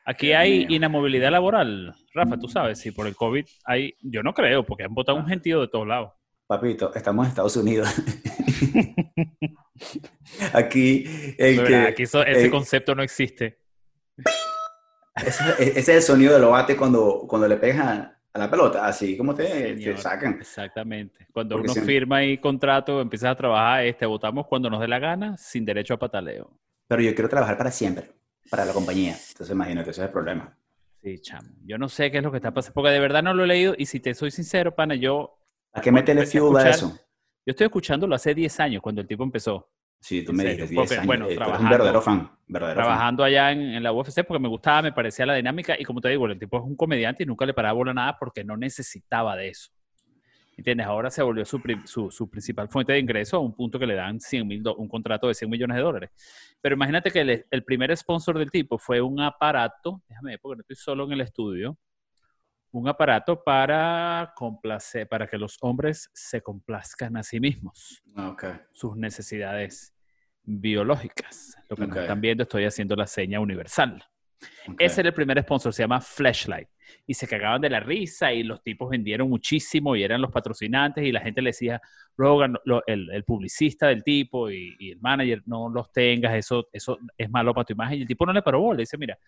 Aquí 0.05 0.27
Dios 0.29 0.39
hay 0.39 0.67
mío. 0.67 0.77
inmovilidad 0.87 1.31
laboral. 1.31 1.95
Rafa, 2.13 2.37
tú 2.39 2.49
sabes, 2.49 2.79
si 2.81 2.91
por 2.91 3.07
el 3.07 3.15
COVID 3.17 3.47
hay, 3.65 3.95
yo 4.03 4.23
no 4.23 4.35
creo, 4.35 4.65
porque 4.67 4.83
han 4.85 4.93
votado 4.95 5.17
un 5.17 5.27
gentío 5.27 5.61
de 5.61 5.69
todos 5.69 5.87
lados. 5.87 6.13
Papito, 6.47 6.93
estamos 6.95 7.25
en 7.25 7.31
Estados 7.31 7.57
Unidos. 7.57 7.89
Aquí, 10.53 11.05
el 11.39 11.57
De 11.57 11.63
que, 11.65 11.71
verdad, 11.73 11.87
aquí 11.89 12.03
eso- 12.05 12.25
ese 12.25 12.51
concepto 12.51 12.95
no 12.95 13.03
existe. 13.03 13.59
ese, 15.17 15.43
ese 15.59 15.79
es 15.79 15.89
el 15.89 16.03
sonido 16.03 16.35
del 16.35 16.45
bate 16.49 16.77
cuando, 16.77 17.25
cuando 17.29 17.49
le 17.49 17.57
pegas 17.57 18.11
a, 18.35 18.39
la 18.39 18.51
pelota, 18.51 18.87
así 18.87 19.17
como 19.17 19.35
te, 19.35 19.97
sacan. 19.97 20.39
Exactamente. 20.41 21.27
Cuando 21.33 21.55
Porque 21.55 21.67
uno 21.67 21.73
siempre- 21.73 21.95
firma 21.95 22.17
ahí 22.17 22.39
contrato, 22.39 23.01
empiezas 23.01 23.31
a 23.31 23.37
trabajar, 23.37 23.85
este, 23.87 24.07
votamos 24.07 24.47
cuando 24.49 24.69
nos 24.69 24.81
dé 24.81 24.89
la 24.89 24.99
gana, 24.99 25.37
sin 25.37 25.65
derecho 25.65 25.95
a 25.95 25.99
pataleo. 25.99 26.51
Pero 26.89 27.01
yo 27.01 27.15
quiero 27.15 27.29
trabajar 27.29 27.57
para 27.57 27.71
siempre, 27.71 28.11
para 28.51 28.65
la 28.65 28.73
compañía. 28.73 29.17
Entonces, 29.29 29.55
imagínate, 29.55 29.91
ese 29.91 30.01
es 30.03 30.07
el 30.09 30.13
problema. 30.13 30.57
Sí, 31.03 31.19
chamo. 31.21 31.49
Yo 31.65 31.79
no 31.79 31.89
sé 31.89 32.11
qué 32.11 32.19
es 32.19 32.25
lo 32.25 32.31
que 32.31 32.39
está 32.39 32.53
pasando, 32.53 32.75
porque 32.75 32.91
de 32.91 33.01
verdad 33.01 33.23
no 33.23 33.35
lo 33.35 33.45
he 33.45 33.47
leído 33.47 33.75
y 33.79 33.87
si 33.87 34.01
te 34.01 34.15
soy 34.15 34.31
sincero, 34.31 34.75
pana, 34.75 34.97
yo, 34.97 35.39
¿A 35.73 35.81
qué 35.81 35.91
a 35.91 35.93
fuel 35.93 36.57
a 36.57 36.71
eso? 36.71 36.91
yo 37.47 37.51
estoy 37.51 37.67
escuchándolo 37.67 38.15
hace 38.15 38.35
10 38.35 38.59
años, 38.61 38.83
cuando 38.83 39.01
el 39.01 39.07
tipo 39.07 39.23
empezó. 39.23 39.71
Sí, 40.05 40.23
tú 40.23 40.35
me 40.35 40.45
dices 40.45 40.69
10 40.69 40.79
porque, 40.83 40.95
años. 40.97 41.07
bueno, 41.07 41.25
eh, 41.25 41.29
eres 41.29 41.39
un 41.39 41.45
trabajando- 41.45 41.71
verdadero 41.71 42.03
fan. 42.03 42.31
Verdadero 42.47 42.81
fan. 42.81 42.85
trabajando 42.89 43.25
allá 43.25 43.53
en, 43.53 43.61
en 43.63 43.83
la 43.83 43.91
UFC 43.93 44.23
porque 44.25 44.39
me 44.43 44.49
gustaba, 44.49 44.83
me 44.83 44.93
parecía 44.93 45.25
la 45.25 45.35
dinámica 45.35 45.77
y 45.79 45.85
como 45.85 46.03
te 46.03 46.11
digo, 46.11 46.27
el 46.27 46.39
tipo 46.39 46.59
es 46.59 46.63
un 46.65 46.77
comediante 46.77 47.23
y 47.23 47.27
nunca 47.27 47.47
le 47.47 47.55
paraba 47.55 47.73
bola 47.73 47.95
nada 47.95 48.19
porque 48.19 48.45
no 48.45 48.55
necesitaba 48.57 49.35
de 49.35 49.49
eso. 49.49 49.71
¿Entiendes? 50.59 50.87
Ahora 50.87 51.11
se 51.11 51.23
volvió 51.23 51.45
su, 51.47 51.59
su, 51.87 52.11
su 52.11 52.29
principal 52.31 52.69
fuente 52.69 52.93
de 52.93 52.99
ingreso 52.99 53.39
a 53.39 53.41
un 53.41 53.55
punto 53.57 53.79
que 53.79 53.87
le 53.87 53.95
dan 53.95 54.21
100 54.21 54.47
mil 54.47 54.63
un 54.77 54.89
contrato 54.89 55.27
de 55.27 55.35
100 55.35 55.51
millones 55.51 55.77
de 55.79 55.83
dólares. 55.83 56.11
Pero 56.61 56.75
imagínate 56.75 57.11
que 57.11 57.23
el, 57.23 57.47
el 57.51 57.65
primer 57.65 57.97
sponsor 57.97 58.39
del 58.39 58.51
tipo 58.51 58.77
fue 58.79 59.01
un 59.01 59.21
aparato, 59.21 60.03
déjame 60.07 60.33
ver 60.33 60.41
porque 60.43 60.57
no 60.57 60.61
estoy 60.61 60.77
solo 60.77 61.05
en 61.07 61.13
el 61.13 61.23
estudio, 61.23 61.79
un 62.73 62.89
aparato 62.89 63.43
para 63.43 64.33
complacer, 64.37 65.09
para 65.09 65.27
que 65.27 65.39
los 65.39 65.57
hombres 65.63 66.11
se 66.13 66.43
complazcan 66.43 67.17
a 67.17 67.23
sí 67.23 67.41
mismos 67.41 68.03
Ah, 68.15 68.29
Ok. 68.29 68.45
sus 68.73 68.97
necesidades 68.97 69.94
biológicas. 70.45 71.57
Lo 71.69 71.77
que 71.77 71.87
nos 71.87 71.97
están 71.97 72.21
viendo, 72.21 72.43
estoy 72.43 72.65
haciendo 72.65 72.95
la 72.97 73.07
seña 73.07 73.41
universal. 73.41 74.03
Ese 74.79 75.01
era 75.01 75.09
el 75.09 75.15
primer 75.15 75.41
sponsor, 75.43 75.73
se 75.73 75.83
llama 75.83 76.01
Flashlight. 76.01 76.69
Y 77.07 77.15
se 77.15 77.27
cagaban 77.27 77.61
de 77.63 77.71
la 77.71 77.81
risa 77.81 78.33
y 78.33 78.43
los 78.43 78.63
tipos 78.63 78.91
vendieron 78.91 79.29
muchísimo 79.29 79.97
y 79.97 80.03
eran 80.03 80.21
los 80.21 80.31
patrocinantes 80.31 81.03
y 81.05 81.13
la 81.13 81.21
gente 81.21 81.41
le 81.41 81.49
decía, 81.51 81.81
Rogan, 82.17 82.57
lo- 82.65 82.83
el, 82.87 83.11
el 83.11 83.25
publicista 83.25 83.89
del 83.89 84.05
tipo 84.05 84.51
y, 84.51 84.77
y 84.79 84.91
el 84.93 85.01
manager, 85.01 85.43
no 85.47 85.69
los 85.71 85.91
tengas, 85.93 86.35
eso, 86.35 86.69
eso 86.73 86.99
es 87.17 87.31
malo 87.31 87.55
para 87.55 87.65
tu 87.65 87.73
imagen. 87.73 87.99
Y 87.99 88.03
el 88.03 88.07
tipo 88.09 88.27
no 88.27 88.33
le 88.33 88.43
paró 88.43 88.61
bola, 88.61 88.77
le 88.77 88.83
dice, 88.83 88.99
mira, 88.99 89.19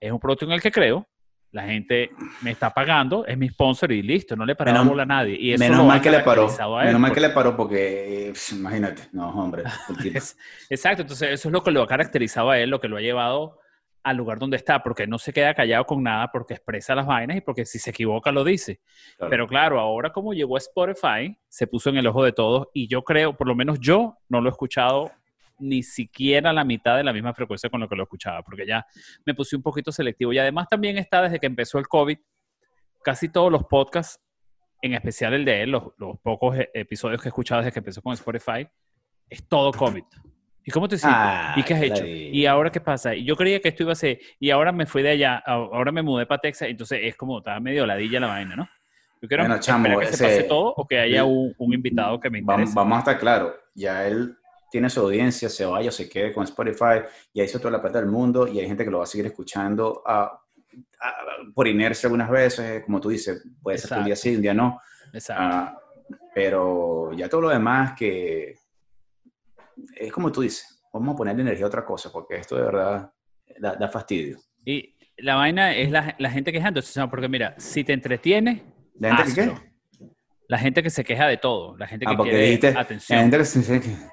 es 0.00 0.10
un 0.10 0.18
producto 0.18 0.46
en 0.46 0.52
el 0.52 0.62
que 0.62 0.72
creo, 0.72 1.06
La 1.54 1.62
gente 1.66 2.10
me 2.42 2.50
está 2.50 2.70
pagando, 2.70 3.24
es 3.24 3.38
mi 3.38 3.48
sponsor 3.48 3.92
y 3.92 4.02
listo, 4.02 4.34
no 4.34 4.44
le 4.44 4.56
paraba 4.56 4.78
Menos- 4.78 4.88
bola 4.90 5.04
a 5.04 5.06
nadie. 5.06 5.36
Y 5.40 5.52
eso 5.52 5.62
Menos 5.62 5.86
mal 5.86 6.00
que 6.02 6.10
le 6.10 6.18
paró. 6.20 6.48
Menos 6.48 7.00
mal 7.00 7.12
que 7.12 7.14
porque- 7.14 7.20
le 7.20 7.28
paró 7.30 7.56
porque, 7.56 8.32
imagínate, 8.52 9.02
no, 9.12 9.28
hombre. 9.30 9.62
Es- 10.18 10.36
Exacto, 10.68 11.02
entonces 11.02 11.30
eso 11.30 11.48
es 11.48 11.52
lo 11.52 11.62
que 11.62 11.70
lo 11.70 11.82
ha 11.82 11.86
caracterizado 11.86 12.50
a 12.50 12.58
él, 12.58 12.70
lo 12.70 12.80
que 12.80 12.88
lo 12.88 12.96
ha 12.96 13.00
llevado 13.00 13.60
al 14.02 14.16
lugar 14.16 14.38
donde 14.38 14.56
está, 14.56 14.82
porque 14.82 15.06
no 15.06 15.16
se 15.18 15.32
queda 15.32 15.54
callado 15.54 15.86
con 15.86 16.02
nada, 16.02 16.28
porque 16.32 16.54
expresa 16.54 16.94
las 16.94 17.06
vainas 17.06 17.36
y 17.36 17.40
porque 17.40 17.64
si 17.64 17.78
se 17.78 17.90
equivoca 17.90 18.32
lo 18.32 18.42
dice. 18.44 18.80
claro. 19.16 19.30
Pero 19.30 19.46
claro, 19.46 19.78
ahora 19.80 20.10
como 20.12 20.34
llegó 20.34 20.56
a 20.56 20.58
Spotify, 20.58 21.38
se 21.48 21.66
puso 21.68 21.88
en 21.88 21.96
el 21.98 22.06
ojo 22.08 22.22
de 22.24 22.32
todos 22.32 22.66
y 22.74 22.88
yo 22.88 23.02
creo, 23.02 23.36
por 23.36 23.46
lo 23.46 23.54
menos 23.54 23.78
yo 23.80 24.18
no 24.28 24.40
lo 24.40 24.48
he 24.48 24.52
escuchado 24.52 25.12
ni 25.58 25.82
siquiera 25.82 26.52
la 26.52 26.64
mitad 26.64 26.96
de 26.96 27.04
la 27.04 27.12
misma 27.12 27.32
frecuencia 27.34 27.70
con 27.70 27.80
lo 27.80 27.88
que 27.88 27.96
lo 27.96 28.02
escuchaba, 28.04 28.42
porque 28.42 28.66
ya 28.66 28.84
me 29.24 29.34
puse 29.34 29.56
un 29.56 29.62
poquito 29.62 29.92
selectivo. 29.92 30.32
Y 30.32 30.38
además 30.38 30.68
también 30.68 30.98
está 30.98 31.22
desde 31.22 31.38
que 31.38 31.46
empezó 31.46 31.78
el 31.78 31.86
COVID, 31.88 32.18
casi 33.02 33.28
todos 33.28 33.50
los 33.52 33.64
podcasts, 33.64 34.20
en 34.82 34.94
especial 34.94 35.34
el 35.34 35.44
de 35.44 35.62
él, 35.62 35.70
los, 35.70 35.84
los 35.96 36.18
pocos 36.20 36.58
e- 36.58 36.70
episodios 36.74 37.20
que 37.22 37.28
he 37.28 37.30
escuchado 37.30 37.60
desde 37.60 37.72
que 37.72 37.78
empezó 37.78 38.02
con 38.02 38.12
Spotify, 38.14 38.66
es 39.28 39.46
todo 39.48 39.72
COVID. 39.72 40.02
¿Y 40.66 40.70
cómo 40.70 40.88
te 40.88 40.96
sientes? 40.96 41.20
Ah, 41.22 41.54
¿Y 41.56 41.62
qué 41.62 41.74
has 41.74 41.82
hecho? 41.82 42.06
¿Y 42.06 42.46
ahora 42.46 42.70
qué 42.70 42.80
pasa? 42.80 43.14
Y 43.14 43.24
yo 43.24 43.36
creía 43.36 43.60
que 43.60 43.68
esto 43.68 43.82
iba 43.82 43.92
a 43.92 43.96
ser, 43.96 44.18
y 44.40 44.50
ahora 44.50 44.72
me 44.72 44.86
fui 44.86 45.02
de 45.02 45.10
allá, 45.10 45.36
ahora 45.46 45.92
me 45.92 46.02
mudé 46.02 46.24
para 46.26 46.40
Texas, 46.40 46.68
entonces 46.68 47.00
es 47.02 47.16
como, 47.16 47.38
estaba 47.38 47.60
medio 47.60 47.86
ladilla 47.86 48.18
la 48.20 48.28
vaina, 48.28 48.56
¿no? 48.56 48.68
Yo 49.20 49.28
quiero 49.28 49.44
Bueno, 49.44 49.58
chamo, 49.60 49.98
que 49.98 50.06
se 50.06 50.22
pase 50.22 50.44
todo 50.44 50.74
o 50.76 50.86
que 50.86 50.98
haya 50.98 51.24
un, 51.24 51.54
un 51.58 51.72
invitado 51.74 52.18
que 52.20 52.28
me 52.30 52.40
Vamos, 52.40 52.52
interese. 52.70 52.74
vamos 52.76 52.96
a 52.96 52.98
estar 53.00 53.18
claros, 53.18 53.54
ya 53.74 54.06
él 54.06 54.36
tiene 54.74 54.90
su 54.90 54.98
audiencia, 54.98 55.48
se 55.48 55.64
vaya 55.64 55.88
o 55.88 55.92
se 55.92 56.08
quede 56.08 56.32
con 56.32 56.42
Spotify, 56.42 56.98
ya 57.32 57.44
hizo 57.44 57.60
toda 57.60 57.70
la 57.70 57.80
plata 57.80 58.00
del 58.00 58.10
mundo 58.10 58.48
y 58.48 58.58
hay 58.58 58.66
gente 58.66 58.84
que 58.84 58.90
lo 58.90 58.98
va 58.98 59.04
a 59.04 59.06
seguir 59.06 59.26
escuchando 59.26 60.02
ah, 60.04 60.36
ah, 61.00 61.12
por 61.54 61.68
inercia 61.68 62.08
algunas 62.08 62.28
veces, 62.28 62.82
como 62.84 63.00
tú 63.00 63.10
dices, 63.10 63.40
puede 63.62 63.78
ser 63.78 63.98
un 63.98 64.04
día 64.04 64.16
sí, 64.16 64.34
un 64.34 64.42
día 64.42 64.52
no, 64.52 64.80
Exacto. 65.12 65.40
ah, 65.44 65.78
pero 66.34 67.12
ya 67.12 67.28
todo 67.28 67.42
lo 67.42 67.50
demás 67.50 67.92
que 67.96 68.56
es 69.94 70.12
como 70.12 70.32
tú 70.32 70.40
dices, 70.40 70.82
vamos 70.92 71.14
a 71.14 71.18
ponerle 71.18 71.42
energía 71.42 71.66
a 71.66 71.68
otra 71.68 71.84
cosa, 71.84 72.10
porque 72.10 72.34
esto 72.34 72.56
de 72.56 72.62
verdad 72.62 73.12
da, 73.60 73.76
da 73.76 73.88
fastidio. 73.88 74.38
Y 74.64 74.96
la 75.18 75.36
vaina 75.36 75.72
es 75.76 75.88
la, 75.92 76.16
la 76.18 76.30
gente 76.32 76.50
quejándose, 76.50 77.00
porque 77.06 77.28
mira, 77.28 77.54
si 77.58 77.84
te 77.84 77.92
entretiene, 77.92 78.64
¿La 78.98 79.14
gente 79.18 79.34
que 79.40 79.48
qué? 79.48 79.54
La 80.48 80.58
gente 80.58 80.82
que 80.82 80.90
se 80.90 81.04
queja 81.04 81.28
de 81.28 81.36
todo, 81.36 81.76
la 81.76 81.86
gente 81.86 82.04
que 82.06 82.12
Ah, 82.12 82.18
quiere 82.20 82.38
dijiste, 82.42 82.72
la 82.72 82.80
atención. 82.80 83.20
gente 83.20 83.38
que 83.38 83.44
se- 83.44 84.12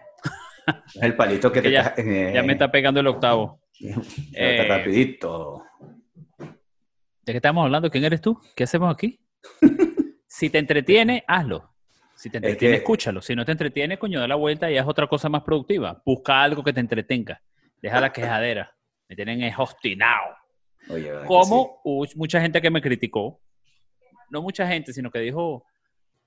el 1.01 1.15
palito 1.15 1.51
que 1.51 1.61
te 1.61 1.71
ya- 1.71 1.93
ca- 1.95 2.01
eh, 2.01 2.31
Ya 2.33 2.43
me 2.43 2.53
está 2.53 2.71
pegando 2.71 2.99
el 2.99 3.07
octavo. 3.07 3.61
eh, 4.33 4.65
rapidito. 4.67 5.63
¿De 6.37 7.33
qué 7.33 7.37
estamos 7.37 7.63
hablando? 7.65 7.89
¿Quién 7.89 8.03
eres 8.03 8.21
tú? 8.21 8.39
¿Qué 8.55 8.63
hacemos 8.63 8.93
aquí? 8.93 9.19
si 10.27 10.49
te 10.49 10.57
entretiene, 10.57 11.23
hazlo. 11.27 11.69
Si 12.15 12.29
te 12.29 12.37
entretiene, 12.37 12.75
que- 12.75 12.81
escúchalo. 12.81 13.21
Si 13.21 13.35
no 13.35 13.45
te 13.45 13.51
entretiene, 13.51 13.97
coño, 13.97 14.19
da 14.19 14.27
la 14.27 14.35
vuelta 14.35 14.69
y 14.71 14.77
haz 14.77 14.87
otra 14.87 15.07
cosa 15.07 15.29
más 15.29 15.43
productiva. 15.43 16.01
Busca 16.05 16.41
algo 16.43 16.63
que 16.63 16.73
te 16.73 16.79
entretenga. 16.79 17.41
Deja 17.81 17.99
la 17.99 18.11
quejadera. 18.13 18.71
Me 19.09 19.15
tienen 19.15 19.41
es 19.43 19.55
obstinado. 19.57 20.35
Oye, 20.89 21.09
¿verdad 21.11 21.21
que 21.21 21.27
Como 21.27 21.81
mucha 22.15 22.41
gente 22.41 22.61
que 22.61 22.69
me 22.69 22.81
criticó. 22.81 23.41
No 24.29 24.41
mucha 24.41 24.67
gente, 24.67 24.93
sino 24.93 25.11
que 25.11 25.19
dijo, 25.19 25.65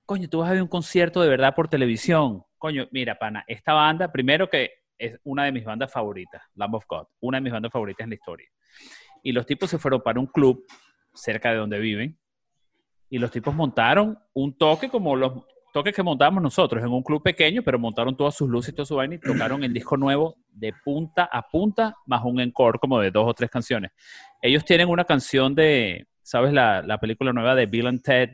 coño, 0.04 0.28
tú 0.28 0.40
vas 0.40 0.50
a 0.50 0.52
ver 0.52 0.62
un 0.62 0.68
concierto 0.68 1.22
de 1.22 1.28
verdad 1.28 1.54
por 1.54 1.68
televisión. 1.68 2.44
Coño, 2.64 2.88
mira, 2.92 3.18
pana, 3.18 3.44
esta 3.46 3.74
banda, 3.74 4.10
primero 4.10 4.48
que 4.48 4.70
es 4.96 5.20
una 5.24 5.44
de 5.44 5.52
mis 5.52 5.66
bandas 5.66 5.92
favoritas, 5.92 6.40
Lamb 6.54 6.76
of 6.76 6.86
God, 6.88 7.08
una 7.20 7.36
de 7.36 7.42
mis 7.42 7.52
bandas 7.52 7.70
favoritas 7.70 8.04
en 8.04 8.08
la 8.08 8.14
historia. 8.14 8.48
Y 9.22 9.32
los 9.32 9.44
tipos 9.44 9.68
se 9.68 9.76
fueron 9.76 10.00
para 10.00 10.18
un 10.18 10.24
club 10.24 10.64
cerca 11.12 11.50
de 11.50 11.58
donde 11.58 11.78
viven 11.78 12.18
y 13.10 13.18
los 13.18 13.30
tipos 13.30 13.54
montaron 13.54 14.18
un 14.32 14.56
toque 14.56 14.88
como 14.88 15.14
los 15.14 15.44
toques 15.74 15.94
que 15.94 16.02
montamos 16.02 16.42
nosotros 16.42 16.82
en 16.82 16.88
un 16.88 17.02
club 17.02 17.22
pequeño, 17.22 17.62
pero 17.62 17.78
montaron 17.78 18.16
todas 18.16 18.34
sus 18.34 18.48
luces 18.48 18.72
y 18.72 18.76
toda 18.76 18.86
su 18.86 18.96
vaina 18.96 19.16
y 19.16 19.18
tocaron 19.18 19.62
el 19.62 19.74
disco 19.74 19.98
nuevo 19.98 20.38
de 20.48 20.72
punta 20.82 21.28
a 21.30 21.46
punta, 21.46 21.94
más 22.06 22.24
un 22.24 22.40
encore 22.40 22.78
como 22.78 22.98
de 22.98 23.10
dos 23.10 23.28
o 23.28 23.34
tres 23.34 23.50
canciones. 23.50 23.90
Ellos 24.40 24.64
tienen 24.64 24.88
una 24.88 25.04
canción 25.04 25.54
de, 25.54 26.06
¿sabes? 26.22 26.54
La, 26.54 26.80
la 26.80 26.98
película 26.98 27.30
nueva 27.34 27.54
de 27.54 27.66
Bill 27.66 27.88
and 27.88 28.00
Ted, 28.00 28.30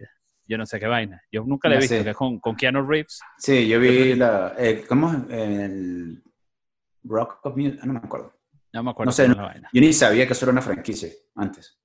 yo 0.50 0.58
no 0.58 0.66
sé 0.66 0.80
qué 0.80 0.86
vaina. 0.88 1.22
Yo 1.30 1.44
nunca 1.44 1.68
la 1.68 1.76
he 1.76 1.78
visto, 1.78 1.94
sé. 1.96 2.02
que 2.02 2.10
es 2.10 2.16
con, 2.16 2.40
con 2.40 2.56
Keanu 2.56 2.84
Reeves. 2.84 3.20
Sí, 3.38 3.68
yo 3.68 3.78
vi 3.78 4.14
la. 4.16 4.54
eh, 4.58 4.84
¿Cómo 4.88 5.12
es? 5.12 5.18
El 5.30 6.22
Rock 7.04 7.38
of 7.46 7.56
Music. 7.56 7.80
No 7.84 7.92
me 7.92 8.00
acuerdo. 8.00 8.34
No 8.72 8.82
me 8.82 8.90
acuerdo 8.90 9.08
No 9.08 9.12
sé, 9.12 9.28
no- 9.28 9.36
vaina. 9.36 9.68
Yo 9.72 9.80
ni 9.80 9.92
sabía 9.92 10.26
que 10.26 10.32
eso 10.32 10.44
era 10.44 10.52
una 10.52 10.60
franquicia 10.62 11.08
antes. 11.36 11.78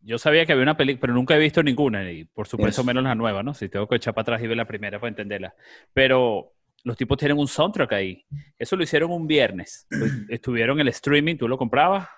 Yo 0.00 0.18
sabía 0.18 0.46
que 0.46 0.52
había 0.52 0.62
una 0.62 0.76
película, 0.76 1.00
pero 1.00 1.14
nunca 1.14 1.34
he 1.36 1.38
visto 1.38 1.62
ninguna, 1.62 2.10
y 2.10 2.24
por 2.24 2.46
supuesto 2.46 2.84
menos 2.84 3.02
la 3.04 3.14
nueva, 3.14 3.42
¿no? 3.42 3.52
Si 3.52 3.68
tengo 3.68 3.86
que 3.88 3.96
echar 3.96 4.14
para 4.14 4.22
atrás 4.22 4.42
y 4.42 4.46
ver 4.46 4.56
la 4.56 4.66
primera 4.66 4.98
para 5.00 5.08
entenderla. 5.10 5.52
Pero 5.92 6.52
los 6.84 6.96
tipos 6.96 7.18
tienen 7.18 7.36
un 7.38 7.48
soundtrack 7.48 7.92
ahí. 7.92 8.24
Eso 8.58 8.76
lo 8.76 8.84
hicieron 8.84 9.10
un 9.10 9.26
viernes. 9.26 9.86
Estuvieron 10.28 10.76
en 10.78 10.82
el 10.82 10.88
streaming, 10.88 11.36
tú 11.36 11.48
lo 11.48 11.58
comprabas. 11.58 12.08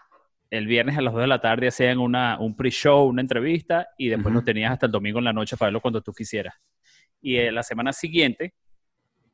El 0.50 0.66
viernes 0.66 0.96
a 0.96 1.00
las 1.02 1.12
2 1.12 1.22
de 1.22 1.26
la 1.26 1.40
tarde 1.40 1.68
hacían 1.68 1.98
una, 1.98 2.38
un 2.38 2.56
pre-show, 2.56 3.06
una 3.06 3.20
entrevista, 3.20 3.88
y 3.98 4.08
después 4.08 4.26
Ujú. 4.28 4.36
lo 4.40 4.44
tenías 4.44 4.72
hasta 4.72 4.86
el 4.86 4.92
domingo 4.92 5.18
en 5.18 5.24
la 5.24 5.32
noche 5.32 5.56
para 5.56 5.68
verlo 5.68 5.80
cuando 5.80 6.00
tú 6.02 6.12
quisieras. 6.12 6.54
Y 7.20 7.36
eh, 7.36 7.50
la 7.50 7.62
semana 7.62 7.92
siguiente 7.92 8.54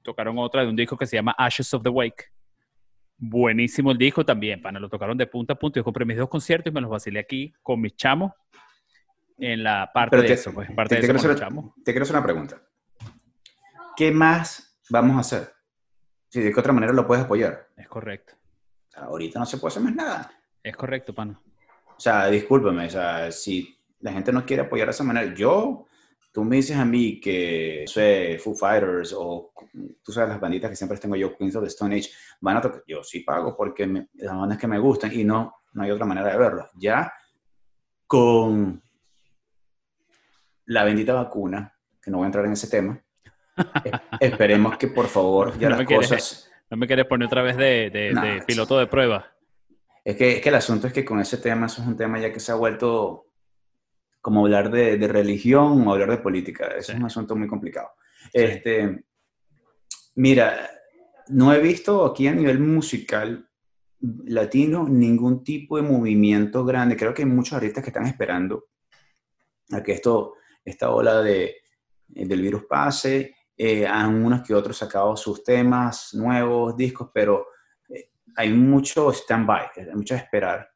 tocaron 0.02 0.38
otra 0.38 0.62
de 0.62 0.68
un 0.68 0.76
disco 0.76 0.96
que 0.96 1.06
se 1.06 1.16
llama 1.16 1.34
Ashes 1.36 1.72
of 1.74 1.82
the 1.82 1.88
Wake. 1.90 2.32
Buenísimo 3.18 3.92
el 3.92 3.98
disco 3.98 4.24
también, 4.24 4.60
pana. 4.62 4.80
Lo 4.80 4.88
tocaron 4.88 5.16
de 5.16 5.26
punta 5.26 5.52
a 5.52 5.56
punta. 5.58 5.78
Yo 5.78 5.84
compré 5.84 6.04
mis 6.04 6.16
dos 6.16 6.28
conciertos 6.28 6.70
y 6.70 6.74
me 6.74 6.80
los 6.80 6.90
vacilé 6.90 7.20
aquí 7.20 7.52
con 7.62 7.80
mis 7.80 7.94
chamos 7.94 8.32
en 9.38 9.62
la 9.62 9.90
parte 9.92 10.10
Pero 10.10 10.22
de 10.22 10.28
te- 10.28 10.34
eso, 10.34 10.52
pues, 10.52 10.68
parte 10.72 10.94
Te, 10.96 11.00
de 11.02 11.06
te 11.06 11.12
eso 11.18 11.28
hacer, 11.30 11.48
te 11.84 11.92
quiero 11.92 12.02
hacer 12.04 12.16
una 12.16 12.24
pregunta. 12.24 12.62
¿Qué 13.96 14.10
más 14.10 14.80
vamos 14.88 15.16
a 15.16 15.20
hacer? 15.20 15.52
Si 16.28 16.40
de 16.40 16.52
qué 16.52 16.58
otra 16.58 16.72
manera 16.72 16.92
lo 16.92 17.06
puedes 17.06 17.24
apoyar. 17.24 17.68
Es 17.76 17.86
correcto. 17.88 18.34
Ahorita 18.96 19.38
no 19.38 19.46
se 19.46 19.58
puede 19.58 19.72
hacer 19.72 19.82
más 19.82 19.94
nada. 19.94 20.32
Es 20.62 20.76
correcto, 20.76 21.14
pana. 21.14 21.40
O 21.96 22.00
sea, 22.00 22.26
discúlpeme, 22.28 22.86
o 22.86 22.90
sea, 22.90 23.30
si 23.32 23.76
la 24.00 24.12
gente 24.12 24.32
no 24.32 24.44
quiere 24.44 24.62
apoyar 24.62 24.86
de 24.86 24.92
esa 24.92 25.04
manera, 25.04 25.32
yo, 25.34 25.86
tú 26.32 26.44
me 26.44 26.56
dices 26.56 26.76
a 26.76 26.84
mí 26.84 27.20
que, 27.20 27.84
sé, 27.86 28.38
Foo 28.38 28.54
Fighters 28.54 29.14
o 29.16 29.52
tú 30.02 30.12
sabes 30.12 30.30
las 30.30 30.40
banditas 30.40 30.70
que 30.70 30.76
siempre 30.76 30.98
tengo 30.98 31.16
yo, 31.16 31.36
Queens 31.36 31.54
of 31.56 31.62
the 31.62 31.68
Stone 31.68 31.94
Age, 31.96 32.10
van 32.40 32.56
a 32.56 32.60
tocar, 32.60 32.82
yo 32.86 33.02
sí 33.04 33.20
pago 33.20 33.56
porque 33.56 33.86
me- 33.86 34.08
las 34.14 34.36
bandas 34.36 34.58
que 34.58 34.66
me 34.66 34.78
gustan 34.78 35.12
y 35.12 35.24
no, 35.24 35.54
no 35.74 35.82
hay 35.82 35.90
otra 35.90 36.06
manera 36.06 36.30
de 36.32 36.38
verlo. 36.38 36.70
Ya 36.74 37.12
con 38.06 38.82
la 40.66 40.84
bendita 40.84 41.14
vacuna, 41.14 41.74
que 42.02 42.10
no 42.10 42.18
voy 42.18 42.24
a 42.24 42.26
entrar 42.26 42.44
en 42.46 42.52
ese 42.52 42.68
tema, 42.68 43.00
es- 43.84 43.92
esperemos 44.20 44.76
que 44.76 44.88
por 44.88 45.06
favor 45.06 45.52
ya 45.58 45.68
No 45.68 45.70
las 45.70 45.78
me 45.80 45.86
quieres- 45.86 46.08
cosas... 46.08 46.48
No 46.70 46.78
me 46.78 46.86
quieres 46.86 47.04
poner 47.04 47.26
otra 47.26 47.42
vez 47.42 47.54
de, 47.58 47.90
de- 47.90 48.12
Nah, 48.14 48.22
de 48.22 48.36
es- 48.38 48.44
piloto 48.46 48.78
de 48.78 48.86
prueba. 48.86 49.31
Es 50.04 50.16
que, 50.16 50.36
es 50.36 50.40
que 50.42 50.48
el 50.48 50.54
asunto 50.56 50.86
es 50.86 50.92
que 50.92 51.04
con 51.04 51.20
ese 51.20 51.36
tema, 51.38 51.66
eso 51.66 51.82
es 51.82 51.88
un 51.88 51.96
tema 51.96 52.18
ya 52.18 52.32
que 52.32 52.40
se 52.40 52.50
ha 52.52 52.56
vuelto 52.56 53.26
como 54.20 54.40
hablar 54.44 54.70
de, 54.70 54.98
de 54.98 55.08
religión 55.08 55.86
o 55.86 55.92
hablar 55.92 56.10
de 56.10 56.18
política. 56.18 56.66
Eso 56.76 56.86
Sí. 56.88 56.92
es 56.92 56.98
un 56.98 57.06
asunto 57.06 57.36
muy 57.36 57.48
complicado. 57.48 57.90
Sí. 58.24 58.30
Este, 58.34 59.04
mira, 60.16 60.70
no 61.28 61.52
he 61.52 61.60
visto 61.60 62.04
aquí 62.04 62.26
a 62.26 62.34
nivel 62.34 62.58
musical 62.60 63.48
latino 64.00 64.88
ningún 64.88 65.44
tipo 65.44 65.76
de 65.76 65.82
movimiento 65.82 66.64
grande. 66.64 66.96
Creo 66.96 67.14
que 67.14 67.22
hay 67.22 67.28
muchos 67.28 67.54
artistas 67.54 67.84
que 67.84 67.90
están 67.90 68.06
esperando 68.06 68.66
a 69.70 69.82
que 69.82 69.92
esto, 69.92 70.34
esta 70.64 70.90
ola 70.90 71.22
de, 71.22 71.56
del 72.08 72.42
virus 72.42 72.64
pase. 72.64 73.36
Eh, 73.56 73.86
han 73.86 74.24
unos 74.24 74.42
que 74.42 74.54
otros 74.54 74.76
sacado 74.76 75.16
sus 75.16 75.44
temas, 75.44 76.14
nuevos 76.14 76.76
discos, 76.76 77.10
pero 77.14 77.38
eh, 77.42 77.46
hay 78.36 78.52
mucho 78.52 79.12
stand-by, 79.12 79.70
hay 79.76 79.94
mucho 79.94 80.14
esperar. 80.14 80.68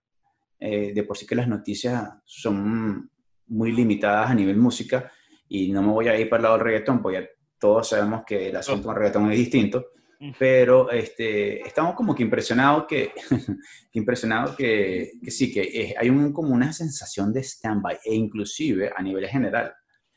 Eh, 0.59 0.93
de 0.95 1.03
por 1.03 1.17
sí 1.17 1.27
que 1.27 1.35
las 1.35 1.49
noticias 1.49 2.03
son 2.25 3.11
muy 3.49 3.73
limitadas 3.73 4.31
a 4.31 4.35
nivel 4.35 4.57
música 4.57 5.13
y 5.49 5.71
no 5.71 5.83
me 5.83 5.93
voy 5.93 6.09
a 6.09 6.19
ir 6.19 6.29
para 6.29 6.39
el 6.39 6.43
lado 6.45 6.57
del 6.57 6.65
reggaetón, 6.65 7.03
porque 7.03 7.21
ya 7.21 7.27
todos 7.59 7.89
sabemos 7.89 8.23
que 8.27 8.49
el 8.49 8.57
asunto 8.57 8.87
con 8.87 8.97
el 8.97 9.03
reggaetón 9.03 9.31
es 9.31 9.39
distinto, 9.39 9.85
Mm. 10.19 10.31
pero 10.39 10.91
este, 10.91 11.61
estamos 11.61 11.95
como 11.95 12.15
que 12.15 12.23
impresionados 12.23 12.87
que, 12.87 13.13
que 13.93 13.99
impresionados 13.99 14.57
que, 14.57 15.13
que 15.23 15.31
sí, 15.31 15.53
que 15.53 15.63
eh, 15.63 15.95
hay 15.99 16.09
un, 16.09 16.33
como 16.33 16.55
una 16.55 16.73
sensación 16.73 17.33
de 17.33 17.43
stand-by, 17.43 17.99
e 18.05 18.15
inclusive 18.15 18.91
a 18.95 19.03
nivel 19.03 19.27
general. 19.29 19.75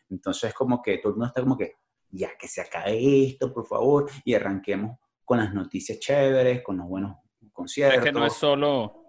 Entonces 0.10 0.54
como 0.54 0.82
que 0.82 0.98
todo 1.00 1.12
el 1.12 1.16
mundo 1.16 1.28
está 1.28 1.42
como 1.42 1.58
que, 1.58 1.74
ya 2.12 2.30
que 2.40 2.48
se 2.48 2.62
acabe 2.62 3.28
esto, 3.28 3.54
por 3.54 3.66
favor, 3.68 4.10
y 4.24 4.34
arranquemos 4.34 4.98
con 5.26 5.40
las 5.40 5.54
noticias 5.54 6.00
chéveres, 6.00 6.64
con 6.64 6.78
los 6.78 6.88
buenos 6.88 7.18
conciertos. 7.60 7.98
Es 8.00 8.04
que 8.04 8.12
no 8.12 8.26
es 8.26 8.34
solo, 8.34 9.04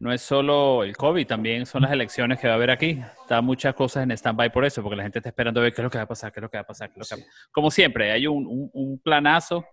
no 0.00 0.12
es 0.12 0.22
solo 0.22 0.84
el 0.84 0.96
COVID, 0.96 1.26
también 1.26 1.66
son 1.66 1.82
las 1.82 1.92
elecciones 1.92 2.38
que 2.38 2.46
va 2.46 2.54
a 2.54 2.56
haber 2.56 2.70
aquí. 2.70 3.00
Está 3.22 3.40
muchas 3.40 3.74
cosas 3.74 4.02
en 4.04 4.10
stand-by 4.12 4.50
por 4.52 4.64
eso, 4.64 4.82
porque 4.82 4.96
la 4.96 5.02
gente 5.02 5.18
está 5.18 5.28
esperando 5.30 5.60
a 5.60 5.62
ver 5.64 5.72
qué 5.72 5.80
es 5.80 5.84
lo 5.84 5.90
que 5.90 5.98
va 5.98 6.04
a 6.04 6.08
pasar, 6.08 6.32
qué 6.32 6.40
es 6.40 6.42
lo 6.42 6.50
que 6.50 6.56
va 6.58 6.62
a 6.62 6.66
pasar, 6.66 6.88
qué 6.92 7.00
es 7.00 7.10
lo 7.10 7.16
que 7.16 7.22
va 7.22 7.28
a. 7.28 7.50
Como 7.50 7.70
siempre, 7.70 8.12
hay 8.12 8.26
un, 8.26 8.46
un- 8.46 8.70
un 8.72 8.98
planazo 9.00 9.64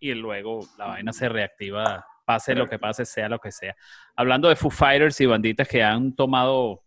y 0.00 0.12
luego 0.14 0.60
la 0.78 0.86
vaina 0.86 1.12
se 1.12 1.28
reactiva, 1.28 2.04
pase 2.24 2.54
lo 2.54 2.68
que 2.68 2.78
pase, 2.78 3.04
sea 3.04 3.28
lo 3.28 3.38
que 3.38 3.52
sea. 3.52 3.76
Hablando 4.16 4.48
de 4.48 4.56
Foo 4.56 4.70
Fighters 4.70 5.20
y 5.20 5.26
banditas 5.26 5.66
que 5.68 5.82
han 5.82 6.14
tomado 6.14 6.82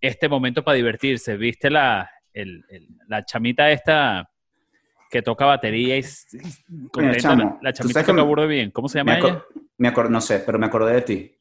este 0.00 0.28
momento 0.28 0.62
para 0.62 0.76
divertirse. 0.76 1.36
¿Viste 1.36 1.70
la, 1.70 2.10
el- 2.32 2.64
el- 2.68 2.88
la 3.08 3.24
chamita 3.24 3.70
esta 3.70 4.30
que 5.16 5.22
toca 5.22 5.46
batería 5.46 5.96
y 5.96 6.02
chamo, 7.16 7.58
la 7.62 7.72
chamita 7.72 8.04
que 8.04 8.12
me- 8.12 8.22
burda 8.22 8.44
bien. 8.44 8.70
¿Cómo 8.70 8.86
se 8.88 9.02
Me, 9.02 9.12
llama 9.12 9.26
acor- 9.26 9.44
ella? 9.88 10.04
me 10.04 10.10
no 10.10 10.20
sé, 10.20 10.40
pero 10.40 10.58
me 10.58 10.66
acordé 10.66 10.92
de 10.94 11.02
ti. 11.02 11.38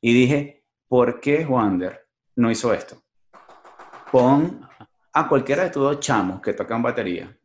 Y 0.00 0.12
dije, 0.14 0.64
¿por 0.86 1.20
qué 1.20 1.44
Wander 1.44 2.06
no 2.36 2.50
hizo 2.50 2.72
esto? 2.72 3.02
Pon 4.12 4.60
a 5.12 5.28
cualquiera 5.28 5.64
de 5.64 5.70
tus 5.70 5.82
dos 5.82 6.00
chamos 6.00 6.40
que 6.40 6.52
tocan 6.52 6.80
batería 6.82 7.36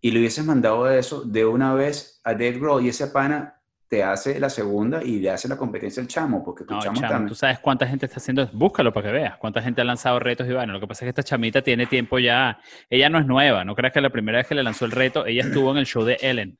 y 0.00 0.10
le 0.10 0.18
hubieses 0.20 0.44
mandado 0.44 0.88
eso 0.90 1.22
de 1.22 1.44
una 1.46 1.72
vez 1.74 2.20
a 2.24 2.32
Dave 2.32 2.58
Grohl 2.58 2.84
y 2.84 2.88
ese 2.90 3.06
pana 3.08 3.57
te 3.88 4.02
hace 4.02 4.38
la 4.38 4.50
segunda 4.50 5.02
y 5.02 5.18
le 5.18 5.30
hace 5.30 5.48
la 5.48 5.56
competencia 5.56 6.02
al 6.02 6.08
chamo, 6.08 6.44
porque 6.44 6.64
tu 6.64 6.74
No, 6.74 6.80
chamo 6.80 7.00
chamo, 7.00 7.08
también. 7.08 7.28
tú 7.28 7.34
sabes 7.34 7.58
cuánta 7.58 7.86
gente 7.86 8.04
está 8.06 8.18
haciendo, 8.18 8.46
búscalo 8.52 8.92
para 8.92 9.06
que 9.08 9.12
veas, 9.12 9.36
cuánta 9.38 9.62
gente 9.62 9.80
ha 9.80 9.84
lanzado 9.84 10.18
retos 10.20 10.46
y 10.46 10.52
bueno, 10.52 10.74
lo 10.74 10.80
que 10.80 10.86
pasa 10.86 11.04
es 11.04 11.06
que 11.06 11.20
esta 11.20 11.22
chamita 11.22 11.62
tiene 11.62 11.86
tiempo 11.86 12.18
ya, 12.18 12.58
ella 12.90 13.08
no 13.08 13.18
es 13.18 13.26
nueva, 13.26 13.64
no 13.64 13.74
creas 13.74 13.94
que 13.94 14.00
la 14.02 14.10
primera 14.10 14.38
vez 14.38 14.46
que 14.46 14.54
le 14.54 14.62
lanzó 14.62 14.84
el 14.84 14.90
reto, 14.90 15.24
ella 15.24 15.42
estuvo 15.42 15.70
en 15.72 15.78
el 15.78 15.86
show 15.86 16.04
de 16.04 16.18
Ellen 16.20 16.58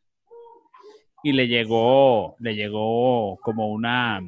y 1.23 1.33
le 1.33 1.49
llegó, 1.49 2.35
le 2.39 2.55
llegó 2.55 3.37
como 3.43 3.69
una, 3.69 4.21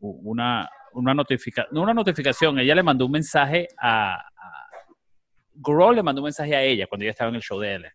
una, 0.00 0.68
una 0.94 1.14
notificación, 1.14 1.72
no 1.74 1.82
una 1.82 1.94
notificación, 1.94 2.58
ella 2.58 2.74
le 2.74 2.82
mandó 2.82 3.06
un 3.06 3.12
mensaje 3.12 3.68
a, 3.78 4.14
a 4.14 4.68
Grohl 5.54 5.94
le 5.96 6.02
mandó 6.02 6.22
un 6.22 6.24
mensaje 6.26 6.56
a 6.56 6.62
ella 6.62 6.86
cuando 6.88 7.04
ella 7.04 7.12
estaba 7.12 7.30
en 7.30 7.36
el 7.36 7.42
show 7.42 7.60
de 7.60 7.74
Ellen. 7.74 7.92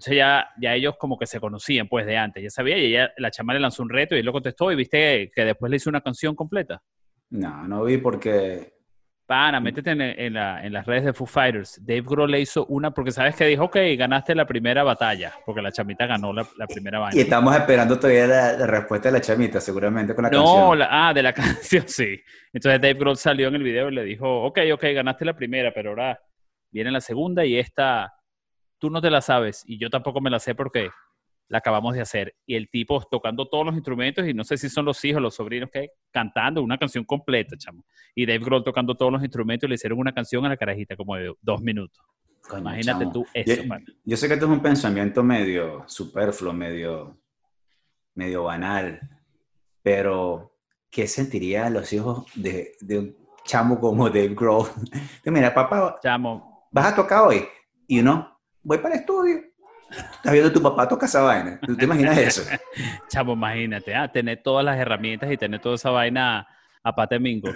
Entonces 0.00 0.16
ya, 0.16 0.48
ya 0.58 0.74
ellos 0.74 0.94
como 0.98 1.18
que 1.18 1.26
se 1.26 1.38
conocían 1.38 1.86
pues 1.86 2.06
de 2.06 2.16
antes, 2.16 2.42
ya 2.42 2.48
sabía, 2.48 2.78
y 2.78 2.86
ella, 2.86 3.12
la 3.18 3.30
chama 3.30 3.52
le 3.52 3.60
lanzó 3.60 3.82
un 3.82 3.90
reto 3.90 4.16
y 4.16 4.20
él 4.20 4.24
lo 4.24 4.32
contestó 4.32 4.72
y 4.72 4.74
viste 4.74 5.30
que 5.34 5.44
después 5.44 5.68
le 5.68 5.76
hizo 5.76 5.90
una 5.90 6.00
canción 6.00 6.34
completa. 6.34 6.80
No, 7.28 7.68
no 7.68 7.84
vi 7.84 7.98
porque 7.98 8.72
Pana, 9.26 9.60
métete 9.60 9.90
en, 9.90 10.00
en 10.00 10.32
la- 10.32 10.64
en 10.64 10.72
las 10.72 10.86
redes 10.86 11.04
de 11.04 11.12
Foo 11.12 11.26
Fighters. 11.26 11.78
Dave 11.84 12.00
Grohl 12.00 12.30
le 12.30 12.40
hizo 12.40 12.64
una 12.66 12.92
porque 12.92 13.10
sabes 13.12 13.36
que 13.36 13.44
dijo, 13.44 13.64
ok, 13.64 13.76
ganaste 13.98 14.34
la 14.34 14.46
primera 14.46 14.82
batalla, 14.84 15.34
porque 15.44 15.60
la 15.60 15.70
chamita 15.70 16.06
ganó 16.06 16.32
la, 16.32 16.48
la 16.56 16.66
primera 16.66 17.10
Y 17.14 17.20
estamos 17.20 17.54
esperando 17.54 17.98
todavía 17.98 18.26
la, 18.26 18.52
la 18.54 18.66
respuesta 18.66 19.08
de 19.10 19.12
la 19.12 19.20
chamita, 19.20 19.60
seguramente 19.60 20.14
con 20.14 20.24
la 20.24 20.30
No, 20.30 20.38
canción. 20.46 20.78
la- 20.78 20.88
ah, 21.08 21.12
de 21.12 21.22
la 21.22 21.32
canción, 21.34 21.84
sí. 21.86 22.18
Entonces 22.54 22.80
Dave 22.80 22.94
Grohl 22.94 23.16
salió 23.18 23.48
en 23.48 23.54
el 23.56 23.62
video 23.62 23.90
y 23.90 23.94
le 23.94 24.04
dijo, 24.04 24.44
ok, 24.44 24.60
ok, 24.72 24.82
ganaste 24.94 25.26
la 25.26 25.36
primera, 25.36 25.72
pero 25.74 25.90
ahora 25.90 26.18
viene 26.72 26.90
la 26.90 27.02
segunda 27.02 27.44
y 27.44 27.58
esta, 27.58 28.12
tú 28.80 28.90
no 28.90 29.00
te 29.00 29.10
la 29.10 29.20
sabes 29.20 29.62
y 29.66 29.78
yo 29.78 29.90
tampoco 29.90 30.20
me 30.20 30.30
la 30.30 30.40
sé 30.40 30.54
porque 30.54 30.90
la 31.48 31.58
acabamos 31.58 31.94
de 31.94 32.00
hacer. 32.00 32.34
Y 32.46 32.54
el 32.54 32.70
tipo 32.70 33.02
tocando 33.10 33.46
todos 33.48 33.66
los 33.66 33.74
instrumentos 33.74 34.26
y 34.26 34.32
no 34.32 34.44
sé 34.44 34.56
si 34.56 34.68
son 34.68 34.84
los 34.84 35.04
hijos, 35.04 35.20
los 35.20 35.34
sobrinos 35.34 35.68
que 35.70 35.90
cantando 36.12 36.62
una 36.62 36.78
canción 36.78 37.04
completa, 37.04 37.56
chamo. 37.56 37.84
Y 38.14 38.24
Dave 38.24 38.38
Grohl 38.38 38.64
tocando 38.64 38.94
todos 38.96 39.12
los 39.12 39.22
instrumentos 39.22 39.66
y 39.66 39.70
le 39.70 39.74
hicieron 39.74 39.98
una 39.98 40.12
canción 40.12 40.44
a 40.46 40.48
la 40.48 40.56
carajita 40.56 40.96
como 40.96 41.16
de 41.16 41.34
dos 41.42 41.60
minutos. 41.60 42.02
Coño, 42.48 42.60
Imagínate 42.62 43.00
chamo. 43.00 43.12
tú 43.12 43.26
eso, 43.34 43.62
Yo-. 43.62 43.94
Yo 44.04 44.16
sé 44.16 44.28
que 44.28 44.34
esto 44.34 44.46
es 44.46 44.52
un 44.52 44.60
pensamiento 44.62 45.22
medio 45.24 45.84
superfluo, 45.86 46.52
medio, 46.52 47.18
medio 48.14 48.44
banal, 48.44 49.00
pero 49.82 50.56
¿qué 50.88 51.08
sentirían 51.08 51.74
los 51.74 51.92
hijos 51.92 52.26
de, 52.36 52.72
de 52.80 52.98
un 52.98 53.16
chamo 53.44 53.80
como 53.80 54.08
Dave 54.08 54.34
Grohl? 54.36 54.68
Mira, 55.24 55.52
papá, 55.52 55.98
Chamo, 56.00 56.68
vas 56.70 56.92
a 56.92 56.94
tocar 56.96 57.26
hoy. 57.26 57.44
Y 57.88 57.98
uno, 57.98 58.39
voy 58.62 58.78
para 58.78 58.94
el 58.94 59.00
estudio. 59.00 59.40
Estás 59.90 60.32
viendo 60.32 60.50
a 60.50 60.52
tu 60.52 60.62
papá 60.62 60.86
tocar 60.86 61.08
esa 61.08 61.22
vaina. 61.22 61.58
¿Tú 61.66 61.76
te 61.76 61.84
imaginas 61.84 62.16
eso? 62.18 62.42
chamo, 63.08 63.32
imagínate, 63.32 63.94
ah, 63.94 64.10
tener 64.10 64.40
todas 64.42 64.64
las 64.64 64.78
herramientas 64.78 65.30
y 65.32 65.36
tener 65.36 65.60
toda 65.60 65.74
esa 65.74 65.90
vaina 65.90 66.46
a 66.82 66.94
pate 66.94 67.18
mingo. 67.18 67.50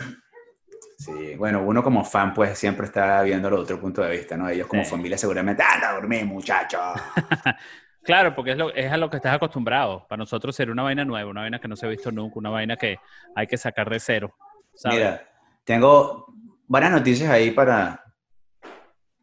Sí, 0.99 1.35
bueno, 1.37 1.63
uno 1.63 1.83
como 1.83 2.05
fan 2.05 2.33
pues 2.35 2.59
siempre 2.59 2.87
está 2.87 3.23
viendo 3.23 3.49
el 3.49 3.55
otro 3.55 3.81
punto 3.81 4.03
de 4.03 4.11
vista, 4.11 4.37
¿no? 4.37 4.49
Ellos 4.49 4.67
como 4.67 4.85
Sí. 4.85 4.91
familia 4.91 5.19
seguramente, 5.19 5.63
anda 5.63 5.91
a 5.91 5.95
dormir, 5.95 6.25
muchacho. 6.25 6.79
Claro, 8.05 8.35
porque 8.35 8.51
es, 8.51 8.59
lo, 8.59 8.71
es 8.75 8.93
a 8.93 8.99
lo 8.99 9.09
que 9.09 9.17
estás 9.17 9.35
acostumbrado. 9.35 10.07
Para 10.07 10.19
nosotros 10.19 10.55
sería 10.55 10.73
una 10.75 10.83
vaina 10.83 11.07
nueva, 11.07 11.31
una 11.31 11.41
vaina 11.41 11.59
que 11.59 11.69
no 11.69 11.75
se 11.75 11.87
ha 11.87 11.89
visto 11.89 12.13
nunca, 12.13 12.39
una 12.39 12.51
vaina 12.51 12.77
que 12.77 12.99
hay 13.35 13.47
que 13.47 13.57
sacar 13.57 13.89
de 13.89 13.99
cero. 13.99 14.37
¿sabes? 14.75 14.99
Mira, 14.99 15.23
tengo 15.65 16.27
varias 16.67 16.93
noticias 16.93 17.31
ahí 17.31 17.51
para 17.51 18.05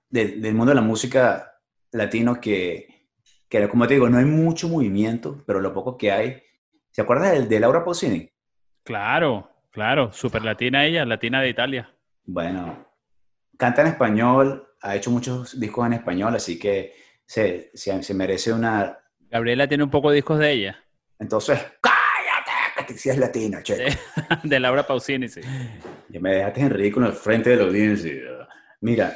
del, 0.10 0.42
del 0.42 0.56
mundo 0.56 0.72
de 0.72 0.76
la 0.78 0.82
música 0.82 1.51
latino 1.92 2.40
que, 2.40 3.10
que, 3.50 3.68
como 3.70 3.88
te 3.88 3.96
digo, 3.96 4.10
no 4.10 4.18
hay 4.18 4.26
mucho 4.26 4.70
movimiento, 4.70 5.44
pero 5.46 5.60
lo 5.60 5.74
poco 5.74 5.98
que 5.98 6.12
hay. 6.12 6.42
¿Se 6.90 7.02
acuerdas 7.02 7.32
del 7.32 7.48
de 7.48 7.60
Laura 7.60 7.84
Pausini? 7.84 8.30
Claro, 8.84 9.50
claro, 9.72 10.12
super 10.12 10.44
latina 10.44 10.86
ella, 10.86 11.06
latina 11.06 11.42
de 11.42 11.50
Italia. 11.50 11.94
Bueno, 12.24 12.88
canta 13.58 13.82
en 13.82 13.88
español, 13.88 14.68
ha 14.82 14.96
hecho 14.96 15.12
muchos 15.12 15.60
discos 15.60 15.86
en 15.86 15.94
español, 15.94 16.36
así 16.36 16.58
que 16.58 16.94
se, 17.26 17.72
se, 17.74 18.02
se 18.02 18.14
merece 18.14 18.52
una... 18.52 18.98
Gabriela 19.30 19.68
tiene 19.68 19.84
un 19.84 19.90
poco 19.90 20.10
de 20.10 20.16
discos 20.16 20.40
de 20.40 20.52
ella, 20.52 20.84
Entonces, 21.20 21.60
cállate, 21.80 22.86
que 22.88 22.98
si 22.98 23.10
es 23.10 23.18
latina, 23.18 23.62
che. 23.64 23.92
Sí. 23.92 23.98
de 24.44 24.60
Laura 24.60 24.86
Pausini, 24.86 25.30
sí. 25.30 25.42
Ya 26.10 26.20
me 26.20 26.36
dejaste 26.36 26.62
en 26.62 26.70
ridículo 26.72 27.06
al 27.06 27.14
frente 27.14 27.52
de 27.52 27.56
la 27.58 27.64
audiencia. 27.64 28.41
Mira, 28.82 29.16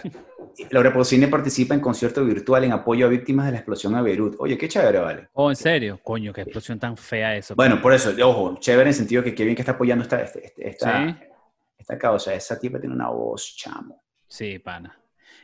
Laura 0.69 0.93
Pausini 0.93 1.25
participa 1.27 1.73
en 1.73 1.79
concierto 1.81 2.23
virtual 2.23 2.63
en 2.65 2.71
apoyo 2.71 3.07
a 3.07 3.09
víctimas 3.09 3.47
de 3.47 3.51
la 3.53 3.57
explosión 3.57 3.95
a 3.95 4.01
Beirut. 4.01 4.35
Oye, 4.39 4.57
qué 4.57 4.67
chévere, 4.67 4.99
vale. 4.99 5.29
Oh, 5.33 5.49
¿en 5.49 5.55
serio? 5.55 5.99
Coño, 6.03 6.31
qué 6.31 6.41
explosión 6.41 6.79
tan 6.79 6.95
fea 6.95 7.35
eso. 7.35 7.55
Bueno, 7.55 7.81
por 7.81 7.91
eso, 7.93 8.11
ojo, 8.23 8.57
chévere 8.59 8.83
en 8.83 8.87
el 8.89 8.93
sentido 8.93 9.23
que 9.23 9.33
qué 9.33 9.43
bien 9.43 9.55
que 9.55 9.63
está 9.63 9.71
apoyando 9.73 10.03
esta, 10.03 10.21
este- 10.21 10.45
este- 10.45 10.69
esta, 10.69 11.07
Sí. 11.07 11.15
esta 11.77 11.97
causa. 11.97 12.33
Esa 12.33 12.59
tipa 12.59 12.79
tiene 12.79 12.93
una 12.95 13.09
voz, 13.09 13.55
chamo. 13.57 14.03
Sí, 14.27 14.59
pana. 14.59 14.97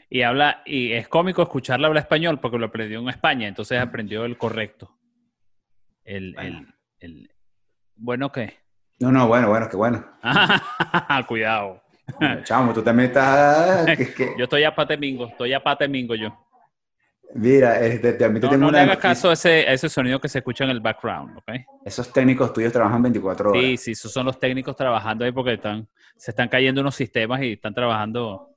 Y 0.10 0.22
habla, 0.22 0.62
y 0.66 0.92
es 0.92 1.08
cómico 1.08 1.42
escucharla 1.42 1.88
hablar 1.88 2.04
español 2.04 2.40
porque 2.40 2.58
lo 2.60 2.66
aprendió 2.68 3.00
en 3.00 3.10
España, 3.10 3.48
entonces 3.48 3.80
aprendió 3.80 4.26
el 4.26 4.38
correcto. 4.38 4.96
El, 6.04 6.36
el, 6.38 6.68
el- 7.00 7.32
bueno, 7.96 8.32
¿qué? 8.32 8.54
No, 9.00 9.12
no, 9.12 9.28
bueno, 9.28 9.50
bueno, 9.50 9.68
qué 9.70 9.78
bueno. 9.78 10.06
Cuidado. 11.28 11.81
Chamo, 12.44 12.74
tú 12.74 12.82
también 12.82 13.10
estás... 13.10 13.86
que- 13.98 14.34
Yo 14.38 14.44
estoy 14.44 14.64
a 14.64 14.74
pate 14.76 14.98
mingo, 14.98 15.28
estoy 15.28 15.54
a 15.54 15.62
pate 15.64 15.88
mingo 15.88 16.16
yo. 16.16 16.30
Mira, 17.34 17.80
este, 17.80 18.14
te 18.14 18.28
No, 18.28 18.40
tengo 18.40 18.52
no 18.58 18.58
le 18.58 18.68
una 18.70 18.82
hagas 18.82 18.98
caso 18.98 19.30
a 19.30 19.34
ese, 19.34 19.68
a 19.68 19.74
ese 19.74 19.88
sonido 19.88 20.20
que 20.20 20.28
se 20.28 20.40
escucha 20.40 20.66
en 20.66 20.72
el 20.72 20.82
background, 20.82 21.38
¿ok? 21.38 21.52
Esos 21.86 22.12
técnicos 22.12 22.52
tuyos 22.52 22.74
trabajan 22.74 23.02
24 23.02 23.52
horas. 23.52 23.62
Sí, 23.64 23.78
sí, 23.78 23.92
esos 23.92 24.12
son 24.12 24.26
los 24.26 24.38
técnicos 24.38 24.76
trabajando 24.76 25.24
ahí 25.24 25.32
porque 25.32 25.54
están, 25.54 25.88
se 26.18 26.32
están 26.32 26.50
cayendo 26.50 26.82
unos 26.82 26.96
sistemas 26.96 27.42
y 27.42 27.54
están 27.54 27.74
trabajando 27.74 28.50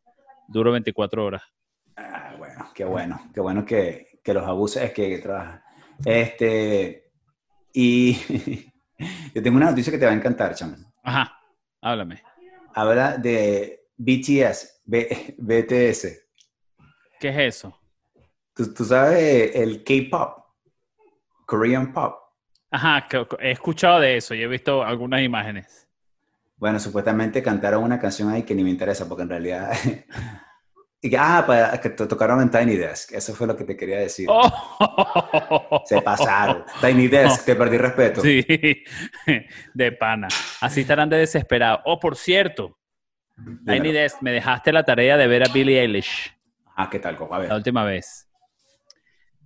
duro 0.48 0.72
24 0.72 1.24
horas. 1.24 1.42
Ah, 1.96 2.34
bueno, 2.36 2.68
qué 2.74 2.84
bueno, 2.84 3.20
qué 3.32 3.40
bueno 3.40 3.64
que, 3.64 4.18
que 4.24 4.34
los 4.34 4.44
abuses 4.44 4.82
es 4.82 4.92
que, 4.92 5.18
trabajan. 5.18 5.62
Este, 6.04 7.12
y 7.72 8.14
yo 9.34 9.42
tengo 9.42 9.56
una 9.56 9.70
noticia 9.70 9.92
que 9.92 9.98
te 9.98 10.06
va 10.06 10.10
a 10.12 10.16
encantar, 10.16 10.54
chamo. 10.54 10.76
Ajá, 11.04 11.38
háblame. 11.80 12.22
Habla 12.74 13.16
de 13.16 13.86
BTS, 13.96 14.82
B- 14.84 15.34
BTS. 15.38 16.08
¿Qué 17.20 17.28
es 17.28 17.38
eso? 17.38 17.78
¿Tú, 18.54 18.74
tú 18.74 18.84
sabes 18.84 19.54
el 19.54 19.82
K-pop, 19.84 20.44
Korean 21.46 21.92
pop. 21.92 22.16
Ajá, 22.70 23.06
he 23.40 23.52
escuchado 23.52 24.00
de 24.00 24.16
eso 24.16 24.34
y 24.34 24.42
he 24.42 24.48
visto 24.48 24.82
algunas 24.82 25.22
imágenes. 25.22 25.88
Bueno, 26.56 26.80
supuestamente 26.80 27.42
cantaron 27.42 27.84
una 27.84 27.98
canción 28.00 28.30
ahí 28.30 28.42
que 28.42 28.54
ni 28.54 28.64
me 28.64 28.70
interesa 28.70 29.08
porque 29.08 29.22
en 29.22 29.28
realidad... 29.28 29.72
y 31.04 31.10
que, 31.10 31.18
ah, 31.18 31.44
para, 31.46 31.78
que 31.78 31.90
to- 31.90 32.08
tocaron 32.08 32.40
en 32.40 32.50
Tiny 32.50 32.76
Desk. 32.76 33.12
Eso 33.12 33.34
fue 33.34 33.46
lo 33.46 33.54
que 33.54 33.64
te 33.64 33.76
quería 33.76 33.98
decir. 33.98 34.26
¡Oh! 34.30 35.82
Se 35.84 36.00
pasaron. 36.00 36.64
Tiny 36.80 37.08
Desk, 37.08 37.44
te 37.46 37.54
perdí 37.54 37.76
respeto. 37.76 38.22
Sí, 38.22 38.42
de 39.74 39.92
pana. 39.92 40.28
Así 40.62 40.80
estarán 40.80 41.10
de 41.10 41.18
desesperados. 41.18 41.80
Oh, 41.84 42.00
por 42.00 42.16
cierto, 42.16 42.78
Tiny. 43.66 43.92
Desk, 43.92 44.22
me 44.22 44.32
dejaste 44.32 44.72
la 44.72 44.82
tarea 44.82 45.18
de 45.18 45.26
ver 45.26 45.42
a 45.46 45.52
Billie 45.52 45.80
Eilish 45.82 46.34
Ah, 46.74 46.88
¿qué 46.90 46.98
tal? 46.98 47.18
A 47.30 47.38
ver. 47.38 47.48
la 47.50 47.56
última 47.56 47.84
vez. 47.84 48.26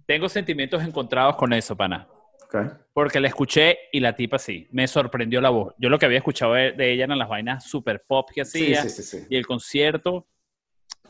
Tengo 0.06 0.28
sentimientos 0.28 0.82
encontrados 0.84 1.34
con 1.36 1.52
eso, 1.52 1.76
pana. 1.76 2.06
Ok. 2.44 2.56
Porque 2.94 3.18
la 3.20 3.26
escuché 3.28 3.78
y 3.92 3.98
la 4.00 4.14
tipa 4.14 4.38
sí, 4.38 4.68
me 4.70 4.86
sorprendió 4.86 5.40
la 5.40 5.50
voz. 5.50 5.74
Yo 5.78 5.90
lo 5.90 5.98
que 5.98 6.06
había 6.06 6.18
escuchado 6.18 6.54
de, 6.54 6.72
ella 6.92 7.04
eran 7.04 7.18
las 7.18 7.28
vainas 7.28 7.64
super 7.64 8.02
pop 8.06 8.30
que 8.32 8.42
hacía 8.42 8.82
sí, 8.82 8.88
sí, 8.90 9.02
sí. 9.02 9.26
y 9.28 9.36
el 9.36 9.44
concierto, 9.46 10.26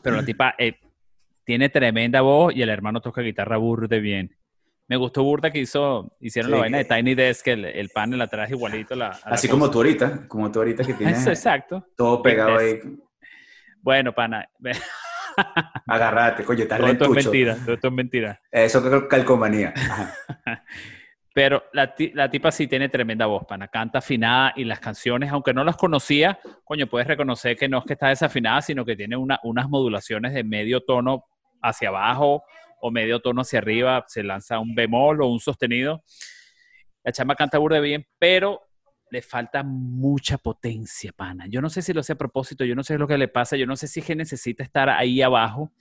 pero 0.01 0.15
la 0.15 0.25
tipa 0.25 0.55
eh, 0.57 0.79
tiene 1.43 1.69
tremenda 1.69 2.21
voz 2.21 2.55
y 2.55 2.61
el 2.61 2.69
hermano 2.69 3.01
toca 3.01 3.21
guitarra 3.21 3.57
burde 3.57 3.99
bien. 3.99 4.35
Me 4.87 4.95
gustó 4.95 5.23
burda 5.23 5.51
que 5.51 5.59
hizo, 5.59 6.15
hicieron 6.19 6.51
la 6.51 6.57
vaina 6.57 6.79
de 6.79 6.85
Tiny 6.85 7.13
Desk, 7.13 7.47
el, 7.47 7.65
el 7.65 7.89
panel 7.89 8.21
atrás 8.21 8.49
igualito. 8.49 8.95
La, 8.95 9.09
la 9.09 9.19
Así 9.25 9.47
como 9.47 9.69
tú 9.69 9.79
ahorita, 9.79 10.27
como 10.27 10.51
tú 10.51 10.59
ahorita 10.59 10.83
que 10.83 10.93
tienes 10.93 11.19
Eso, 11.19 11.29
exacto. 11.29 11.85
todo 11.95 12.23
pegado 12.23 12.57
ahí. 12.57 12.79
Bueno, 13.81 14.13
pana, 14.13 14.49
Agarrate, 15.87 16.43
coño, 16.43 16.63
estás 16.63 16.79
todo 16.79 16.91
esto 16.91 17.05
es 17.05 17.25
mentira, 17.25 17.55
todo 17.55 17.73
esto 17.73 17.87
es 17.87 17.93
mentira. 17.93 18.41
Eso 18.51 18.95
es 18.97 19.03
calcomanía. 19.05 19.73
Pero 21.33 21.63
la, 21.73 21.93
la 22.13 22.29
tipa 22.29 22.51
sí 22.51 22.67
tiene 22.67 22.89
tremenda 22.89 23.25
voz, 23.27 23.45
pana. 23.45 23.67
Canta 23.67 23.99
afinada 23.99 24.53
y 24.55 24.63
las 24.63 24.79
canciones, 24.79 25.31
aunque 25.31 25.53
no 25.53 25.63
las 25.63 25.77
conocía, 25.77 26.39
coño, 26.63 26.87
puedes 26.87 27.07
reconocer 27.07 27.55
que 27.55 27.69
no 27.69 27.77
es 27.79 27.85
que 27.85 27.93
está 27.93 28.09
desafinada, 28.09 28.61
sino 28.61 28.83
que 28.83 28.95
tiene 28.95 29.15
una- 29.15 29.39
unas 29.43 29.69
modulaciones 29.69 30.33
de 30.33 30.43
medio 30.43 30.81
tono 30.81 31.25
hacia 31.61 31.89
abajo 31.89 32.43
o 32.81 32.91
medio 32.91 33.19
tono 33.19 33.41
hacia 33.41 33.59
arriba. 33.59 34.03
Se 34.07 34.23
lanza 34.23 34.59
un 34.59 34.73
bemol 34.73 35.21
o 35.21 35.27
un 35.27 35.39
sostenido. 35.39 36.03
La 37.03 37.11
chama 37.11 37.35
canta 37.35 37.57
burda 37.57 37.79
bien, 37.79 38.05
pero 38.17 38.61
le 39.11 39.21
falta 39.21 39.63
mucha 39.63 40.37
potencia, 40.37 41.11
pana. 41.15 41.45
Yo 41.47 41.61
no 41.61 41.69
sé 41.69 41.81
si 41.81 41.93
lo 41.93 42.01
hace 42.01 42.13
a 42.13 42.17
propósito, 42.17 42.65
yo 42.65 42.75
no 42.75 42.83
sé 42.83 42.97
lo 42.97 43.07
que 43.07 43.17
le 43.17 43.27
pasa, 43.27 43.55
yo 43.55 43.65
no 43.65 43.75
sé 43.75 43.87
si 43.87 44.01
es 44.01 44.05
que 44.05 44.15
necesita 44.15 44.63
estar 44.63 44.89
ahí 44.89 45.21
abajo, 45.21 45.71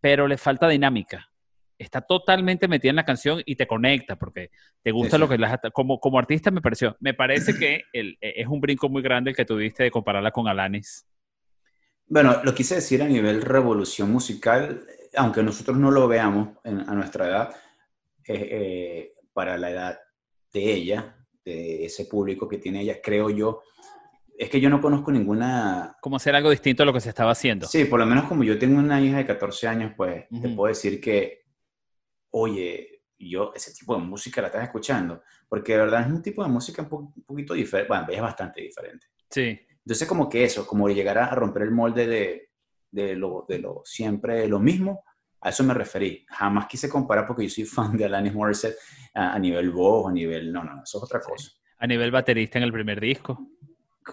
pero 0.00 0.26
le 0.28 0.36
falta 0.36 0.68
dinámica. 0.68 1.30
Está 1.78 2.00
totalmente 2.00 2.68
metida 2.68 2.90
en 2.90 2.96
la 2.96 3.04
canción 3.04 3.42
y 3.44 3.56
te 3.56 3.66
conecta 3.66 4.16
porque 4.16 4.50
te 4.82 4.92
gusta 4.92 5.16
Sí, 5.16 5.20
lo 5.20 5.28
que 5.28 5.38
las 5.38 5.58
como 5.72 5.98
como 5.98 6.18
artista 6.18 6.50
me 6.50 6.60
pareció. 6.60 6.96
Me 7.00 7.14
parece 7.14 7.54
que 7.54 7.82
el- 7.92 8.16
e- 8.20 8.34
es 8.36 8.46
un 8.46 8.60
brinco 8.60 8.88
muy 8.88 9.02
grande 9.02 9.30
el 9.30 9.36
que 9.36 9.44
tuviste 9.44 9.82
de 9.82 9.90
compararla 9.90 10.30
con 10.30 10.46
Alanis. 10.46 11.06
Bueno, 12.06 12.40
lo 12.44 12.54
quise 12.54 12.76
decir 12.76 13.02
a 13.02 13.08
nivel 13.08 13.42
revolución 13.42 14.10
musical, 14.12 14.86
aunque 15.16 15.42
nosotros 15.42 15.76
no 15.76 15.90
lo 15.90 16.06
veamos 16.06 16.50
en- 16.64 16.80
a 16.80 16.94
nuestra 16.94 17.26
edad, 17.26 17.50
eh, 18.26 18.48
eh, 18.50 19.12
para 19.32 19.58
la 19.58 19.70
edad 19.70 19.98
de 20.52 20.72
ella, 20.72 21.16
de 21.44 21.84
ese 21.86 22.04
público 22.06 22.48
que 22.48 22.58
tiene 22.58 22.82
ella, 22.82 23.00
creo 23.02 23.30
yo, 23.30 23.62
es 24.38 24.48
que 24.50 24.60
yo 24.60 24.68
no 24.70 24.80
conozco 24.80 25.10
ninguna... 25.12 25.96
Como 26.00 26.16
hacer 26.16 26.34
algo 26.34 26.50
distinto 26.50 26.82
a 26.82 26.86
lo 26.86 26.92
que 26.92 27.00
se 27.00 27.08
estaba 27.08 27.32
haciendo. 27.32 27.66
Sí, 27.66 27.84
por 27.84 28.00
lo 28.00 28.06
menos 28.06 28.24
como 28.24 28.44
yo 28.44 28.58
tengo 28.58 28.78
una 28.78 29.00
hija 29.00 29.18
de 29.18 29.26
14 29.26 29.66
años, 29.68 29.92
pues 29.96 30.28
te 30.28 30.46
Ujú. 30.48 30.56
puedo 30.56 30.68
decir 30.68 31.00
que, 31.00 31.43
oye, 32.36 33.02
yo 33.18 33.52
ese 33.54 33.72
tipo 33.72 33.94
de 33.96 34.02
música 34.02 34.40
la 34.40 34.48
estás 34.48 34.64
escuchando, 34.64 35.22
porque 35.48 35.72
de 35.72 35.78
verdad 35.78 36.00
es 36.02 36.06
un 36.08 36.20
tipo 36.22 36.42
de 36.42 36.48
música 36.50 36.82
un, 36.82 36.88
po- 36.88 37.12
un 37.16 37.22
poquito 37.24 37.54
diferente, 37.54 37.88
bueno, 37.88 38.06
es 38.10 38.20
bastante 38.20 38.60
diferente. 38.60 39.06
Sí. 39.30 39.58
Entonces, 39.78 40.08
como 40.08 40.28
que 40.28 40.44
eso, 40.44 40.66
como 40.66 40.88
llegar 40.88 41.18
a 41.18 41.34
romper 41.34 41.62
el 41.62 41.70
molde 41.70 42.06
de, 42.06 42.50
de, 42.90 43.14
lo, 43.16 43.44
de 43.48 43.58
lo 43.58 43.82
siempre 43.84 44.48
lo 44.48 44.58
mismo, 44.58 45.04
a 45.40 45.50
eso 45.50 45.62
me 45.62 45.74
referí. 45.74 46.24
Jamás 46.28 46.66
quise 46.66 46.88
comparar 46.88 47.26
porque 47.26 47.44
yo 47.44 47.50
soy 47.50 47.64
fan 47.64 47.96
de 47.96 48.06
Alanis 48.06 48.34
Morissette 48.34 48.78
a, 49.14 49.34
a 49.34 49.38
nivel 49.38 49.70
voz, 49.70 50.08
a 50.08 50.12
nivel... 50.12 50.50
No, 50.52 50.64
no, 50.64 50.82
eso 50.82 50.98
es 50.98 51.04
otra 51.04 51.20
cosa. 51.20 51.50
A 51.78 51.86
nivel 51.86 52.10
baterista 52.10 52.58
en 52.58 52.64
el 52.64 52.72
primer 52.72 52.98
disco. 53.00 53.38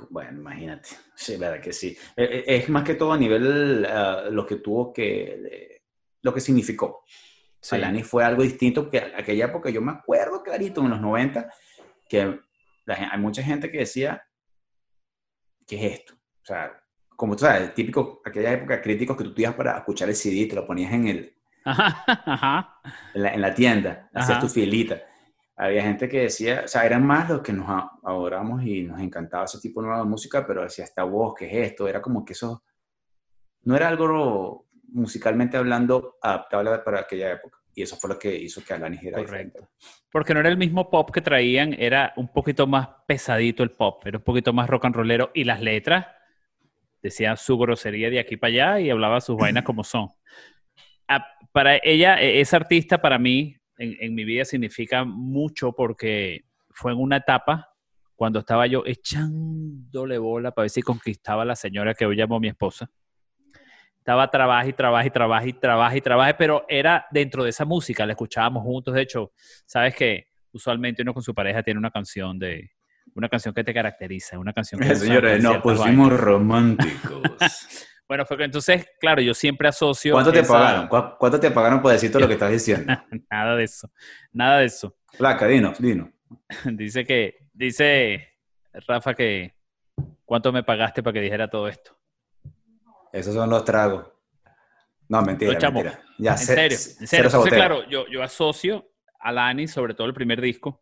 Bueno, 0.10 0.40
imagínate. 0.40 0.90
Sí, 1.16 1.38
verdad 1.38 1.62
que 1.62 1.72
sí. 1.72 1.96
Eh, 2.18 2.44
eh, 2.48 2.56
Es 2.58 2.70
más 2.70 2.84
que 2.84 2.96
todo 2.96 3.14
a 3.14 3.18
nivel 3.18 3.86
ah, 3.86 4.24
lo 4.30 4.46
que 4.46 4.58
tuvo 4.58 4.92
que... 4.92 5.40
eh, 5.52 5.82
lo 6.24 6.34
que 6.34 6.40
significó. 6.42 7.04
Sí. 7.62 8.04
Fue 8.04 8.24
algo 8.24 8.42
distinto 8.42 8.90
que 8.90 8.98
aquella 8.98 9.46
época, 9.46 9.70
yo 9.70 9.82
me 9.82 9.92
acuerdo 9.92 10.42
clarito 10.42 10.82
en 10.82 10.90
los 10.90 11.00
90, 11.00 11.48
que 12.10 12.40
la 12.86 13.10
hay 13.12 13.20
mucha 13.20 13.44
gente 13.44 13.72
que 13.72 13.80
decía, 13.80 14.24
¿qué 15.68 15.76
es 15.76 16.00
esto? 16.00 16.16
O 16.16 16.46
sea, 16.46 16.72
como 17.16 17.36
tú 17.36 17.46
sabes, 17.46 17.74
típico, 17.76 18.22
aquella 18.26 18.52
época 18.54 18.82
críticos 18.82 19.16
que 19.16 19.24
tú 19.24 19.34
te 19.34 19.44
ibas 19.44 19.54
para 19.54 19.78
escuchar 19.78 20.10
el 20.10 20.16
CD, 20.16 20.48
te 20.48 20.56
lo 20.56 20.66
ponías 20.66 20.92
en, 20.92 21.08
el, 21.08 21.38
Ajá, 21.66 22.04
ajá. 22.08 22.82
en, 23.14 23.22
la, 23.22 23.34
en 23.36 23.42
la 23.42 23.54
tienda, 23.54 24.10
hacías 24.14 24.38
Ajá. 24.38 24.48
tu 24.48 24.50
filita. 24.50 25.00
Había 25.56 25.84
gente 25.84 26.10
que 26.10 26.22
decía, 26.22 26.64
o 26.66 26.68
sea, 26.68 26.84
eran 26.84 27.06
más 27.06 27.30
los 27.30 27.42
que 27.42 27.54
nos 27.54 27.70
adoramos 28.04 28.64
y 28.64 28.82
nos 28.82 29.00
encantaba 29.00 29.46
ese 29.46 29.60
tipo 29.60 29.82
de 29.82 29.90
nueva 29.90 30.04
música, 30.04 30.46
pero 30.48 30.64
decía, 30.64 30.86
esta 30.86 31.04
voz, 31.04 31.36
¿qué 31.38 31.46
es 31.46 31.72
esto? 31.72 31.88
Era 31.88 32.02
como 32.02 32.26
que 32.26 32.34
eso 32.34 32.64
no 33.64 33.76
era 33.76 33.88
algo 33.88 34.68
musicalmente 34.92 35.58
hablando 35.58 36.18
adaptable 36.22 36.80
para 36.80 37.02
aquella 37.02 37.32
época. 37.32 37.58
Y 37.74 37.82
eso 37.84 37.96
fue 37.96 38.10
lo 38.10 38.20
que 38.20 38.36
hizo 38.36 38.64
que 38.64 38.74
Alanis 38.74 39.04
era 39.04 39.20
diferente. 39.20 39.60
Correcto. 39.60 39.76
Porque 40.12 40.34
no 40.34 40.42
era 40.42 40.50
el 40.50 40.58
mismo 40.58 40.90
pop 40.90 41.10
que 41.12 41.22
traían, 41.22 41.74
era 41.80 42.14
un 42.18 42.28
poquito 42.32 42.68
más 42.68 42.90
pesadito 43.08 43.64
el 43.64 43.72
pop, 43.72 44.06
era 44.06 44.18
un 44.18 44.24
poquito 44.24 44.52
más 44.52 44.70
rock 44.70 44.86
and 44.86 44.96
rollero 44.96 45.32
y 45.34 45.46
las 45.46 45.62
letras 45.62 46.08
decían 47.02 47.38
su 47.38 47.58
grosería 47.58 48.10
de 48.10 48.20
aquí 48.20 48.38
para 48.38 48.52
allá 48.52 48.80
y 48.82 48.90
hablaba 48.90 49.22
sus 49.22 49.38
vainas 49.40 49.64
como 49.64 49.84
son. 49.84 50.10
Ah, 51.08 51.26
para 51.52 51.78
ella, 51.82 52.22
e- 52.22 52.42
esa 52.42 52.58
artista 52.58 53.02
para 53.02 53.18
mí 53.18 53.56
en, 53.78 53.96
en 54.00 54.14
mi 54.14 54.26
vida 54.26 54.44
significa 54.44 55.06
mucho 55.06 55.72
porque 55.72 56.46
fue 56.70 56.92
en 56.92 57.00
una 57.00 57.18
etapa 57.18 57.70
cuando 58.16 58.40
estaba 58.40 58.68
yo 58.68 58.84
echándole 58.86 60.18
bola 60.18 60.52
para 60.52 60.66
ver 60.66 60.70
si 60.70 60.82
conquistaba 60.82 61.42
a 61.42 61.46
la 61.46 61.56
señora 61.56 61.94
que 61.94 62.06
hoy 62.06 62.16
llamo 62.16 62.40
mi 62.40 62.50
esposa. 62.50 62.92
Estaba 64.02 64.32
trabaja 64.32 64.68
y 64.68 64.74
trabaja 64.74 65.06
y 65.06 65.10
trabaja 65.12 65.46
y 65.48 65.54
trabaja 65.54 65.96
y 65.98 66.02
trabaja, 66.02 66.36
pero 66.36 66.66
era 66.68 67.06
dentro 67.12 67.44
de 67.44 67.52
esa 67.52 67.66
música, 67.66 68.04
la 68.04 68.14
escuchábamos 68.14 68.64
juntos. 68.64 68.96
De 68.96 69.02
hecho, 69.04 69.32
sabes 69.68 69.94
que 69.94 70.26
usualmente 70.52 71.04
uno 71.04 71.14
con 71.14 71.22
su 71.22 71.36
pareja 71.36 71.62
tiene 71.62 71.78
una 71.80 71.92
canción 71.92 72.40
de 72.40 72.72
una 73.14 73.30
canción 73.30 73.54
que 73.54 73.64
te 73.64 73.74
caracteriza, 73.76 74.40
una 74.40 74.54
canción 74.54 74.82
que 74.82 74.88
usa 74.88 74.98
Señores, 75.06 75.44
nos 75.44 75.58
pusimos 75.58 76.10
vainas. 76.10 76.20
románticos. 76.20 77.38
Bueno, 78.08 78.26
fue 78.26 78.36
que 78.36 78.44
entonces, 78.44 78.86
claro, 79.00 79.22
yo 79.22 79.34
siempre 79.34 79.70
asocio 79.70 80.12
¿Cuánto 80.12 80.34
te 80.34 80.44
pagaron? 80.44 80.90
¿Cu- 80.90 81.16
¿Cuánto 81.18 81.40
te 81.40 81.50
pagaron 81.50 81.82
por 81.82 81.94
decir 81.94 82.12
todo 82.12 82.20
lo 82.24 82.28
que 82.28 82.34
estás 82.34 82.52
diciendo? 82.52 82.92
Nada 83.32 83.56
de 83.56 83.64
eso, 83.64 83.90
nada 84.34 84.58
de 84.58 84.66
eso. 84.66 84.98
Placa, 85.18 85.48
dinos, 85.48 85.80
dinos. 85.80 86.10
dice 86.66 87.06
que 87.06 87.38
dice 87.54 88.28
Rafa 88.86 89.14
que 89.14 89.54
cuánto 90.26 90.52
me 90.52 90.62
pagaste 90.62 91.02
para 91.02 91.14
que 91.14 91.22
dijera 91.22 91.50
todo 91.50 91.70
esto. 91.70 91.98
Esos 93.12 93.34
son 93.34 93.50
los 93.50 93.64
tragos. 93.66 94.08
No, 95.10 95.22
mentira, 95.22 95.54
Los 95.54 95.64
mentira. 95.74 96.02
Ya, 96.18 96.32
En 96.34 96.38
serio, 96.38 96.78
en 96.78 97.08
serio. 97.08 97.26
Entonces, 97.26 97.54
claro, 97.54 97.88
yo, 97.90 98.08
yo 98.08 98.24
asocio 98.24 98.90
a 99.20 99.32
Lani, 99.32 99.68
sobre 99.68 99.94
todo 99.94 100.08
el 100.08 100.14
primer 100.14 100.40
disco, 100.40 100.82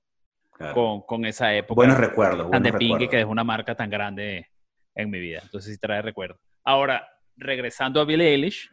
Claro. 0.53 0.73
con, 0.73 1.01
con 1.03 1.25
esa 1.25 1.53
época. 1.53 1.75
Buenos 1.75 1.97
recuerdos. 1.97 2.39
tan 2.41 2.61
buenos 2.61 2.63
de 2.63 2.71
recuerdos. 2.79 3.09
que 3.09 3.17
dejó 3.17 3.31
una 3.31 3.45
marca 3.45 3.75
tan 3.75 3.89
grande 3.89 4.49
en 4.93 5.09
mi 5.09 5.17
vida. 5.19 5.39
Entonces 5.41 5.73
sí 5.73 5.79
trae 5.79 6.01
recuerdo. 6.01 6.37
Ahora, 6.65 7.07
regresando 7.37 8.01
a 8.01 8.05
Billie 8.05 8.27
Eilish, 8.27 8.69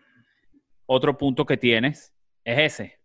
otro 0.86 1.16
punto 1.16 1.46
que 1.46 1.56
tienes 1.56 2.12
es 2.44 2.58
ese. 2.80 2.98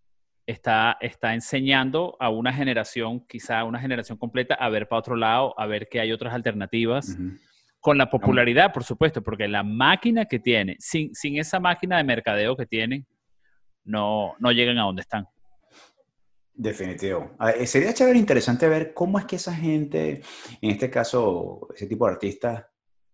Está, 0.47 0.97
está 0.99 1.35
enseñando 1.35 2.17
a 2.19 2.29
una 2.29 2.51
generación, 2.51 3.23
quizá 3.27 3.59
a 3.59 3.63
una 3.65 3.79
generación 3.79 4.17
completa, 4.17 4.55
a 4.55 4.67
ver 4.69 4.87
para 4.87 4.99
otro 4.99 5.15
lado, 5.15 5.53
a 5.59 5.67
ver 5.67 5.87
que 5.87 5.99
hay 5.99 6.11
otras 6.11 6.33
alternativas. 6.33 7.09
Ujú. 7.09 7.37
Con 7.81 7.97
la 7.97 8.09
popularidad, 8.09 8.71
por 8.71 8.83
supuesto, 8.83 9.21
porque 9.21 9.47
la 9.47 9.63
máquina 9.63 10.25
que 10.25 10.39
tiene, 10.39 10.77
sin, 10.79 11.13
sin 11.13 11.37
esa 11.37 11.59
máquina 11.59 11.97
de 11.97 12.03
mercadeo 12.03 12.55
que 12.55 12.67
tienen, 12.67 13.05
no, 13.83 14.35
no 14.39 14.51
llegan 14.51 14.77
a 14.77 14.83
donde 14.83 15.01
están. 15.01 15.27
Definitivo. 16.53 17.35
Ver, 17.39 17.65
sería 17.65 17.93
chévere 17.93 18.19
interesante 18.19 18.67
ver 18.67 18.93
cómo 18.93 19.17
es 19.17 19.25
que 19.25 19.37
esa 19.37 19.53
gente, 19.53 20.21
en 20.61 20.69
este 20.69 20.91
caso, 20.91 21.67
ese 21.75 21.87
tipo 21.87 22.05
de 22.05 22.13
artistas, 22.13 22.65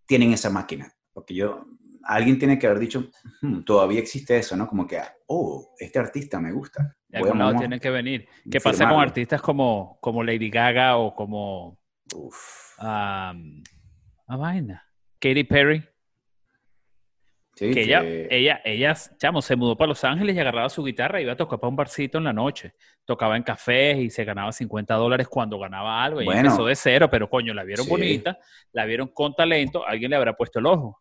tienen 0.06 0.32
esa 0.34 0.50
máquina. 0.50 0.92
Porque 1.14 1.34
yo, 1.34 1.64
alguien 2.04 2.38
tiene 2.38 2.58
que 2.58 2.66
haber 2.66 2.78
dicho, 2.78 3.08
"Hmm, 3.40 3.62
todavía 3.62 4.00
existe 4.00 4.36
eso, 4.36 4.54
¿no? 4.54 4.66
Como 4.66 4.86
que, 4.86 5.00
oh, 5.28 5.74
este 5.78 5.98
artista 5.98 6.40
me 6.40 6.52
gusta. 6.52 6.94
De 7.08 7.18
algún 7.18 7.38
lado 7.38 7.56
tienen 7.56 7.80
que 7.80 7.90
venir. 7.90 8.28
¿Qué 8.50 8.58
pasa 8.60 8.70
con 8.70 8.88
firmarlo". 8.88 9.00
artistas 9.00 9.40
como, 9.40 9.98
como 10.00 10.22
Lady 10.22 10.50
Gaga 10.50 10.98
o 10.98 11.14
como 11.14 11.78
Uf. 12.14 12.78
um, 12.82 13.62
a 14.28 14.36
vaina. 14.36 14.84
Katy 15.18 15.44
Perry, 15.44 15.84
Sí, 17.54 17.72
que 17.74 17.82
ella, 17.82 18.02
que- 18.02 18.28
ella, 18.30 18.60
ella, 18.64 18.94
chamo, 19.16 19.42
se 19.42 19.56
mudó 19.56 19.76
para 19.76 19.88
Los 19.88 20.04
Ángeles 20.04 20.36
y 20.36 20.38
agarraba 20.38 20.68
su 20.68 20.84
guitarra 20.84 21.18
y 21.20 21.24
iba 21.24 21.32
a 21.32 21.36
tocar 21.36 21.58
para 21.58 21.68
un 21.68 21.74
barcito 21.74 22.18
en 22.18 22.24
la 22.24 22.32
noche. 22.32 22.74
Tocaba 23.04 23.36
en 23.36 23.42
cafés 23.42 23.98
y 23.98 24.10
se 24.10 24.24
ganaba 24.24 24.52
50 24.52 24.94
dólares 24.94 25.26
cuando 25.26 25.58
ganaba 25.58 26.04
algo. 26.04 26.20
Ella 26.20 26.26
Bueno. 26.30 26.40
empezó 26.50 26.64
de 26.66 26.76
cero, 26.76 27.08
pero 27.10 27.28
coño, 27.28 27.52
la 27.54 27.64
vieron 27.64 27.84
Sí. 27.86 27.90
bonita, 27.90 28.38
la 28.70 28.84
vieron 28.84 29.08
con 29.08 29.34
talento, 29.34 29.84
alguien 29.84 30.10
le 30.10 30.16
habrá 30.16 30.34
puesto 30.36 30.60
el 30.60 30.66
ojo. 30.66 31.00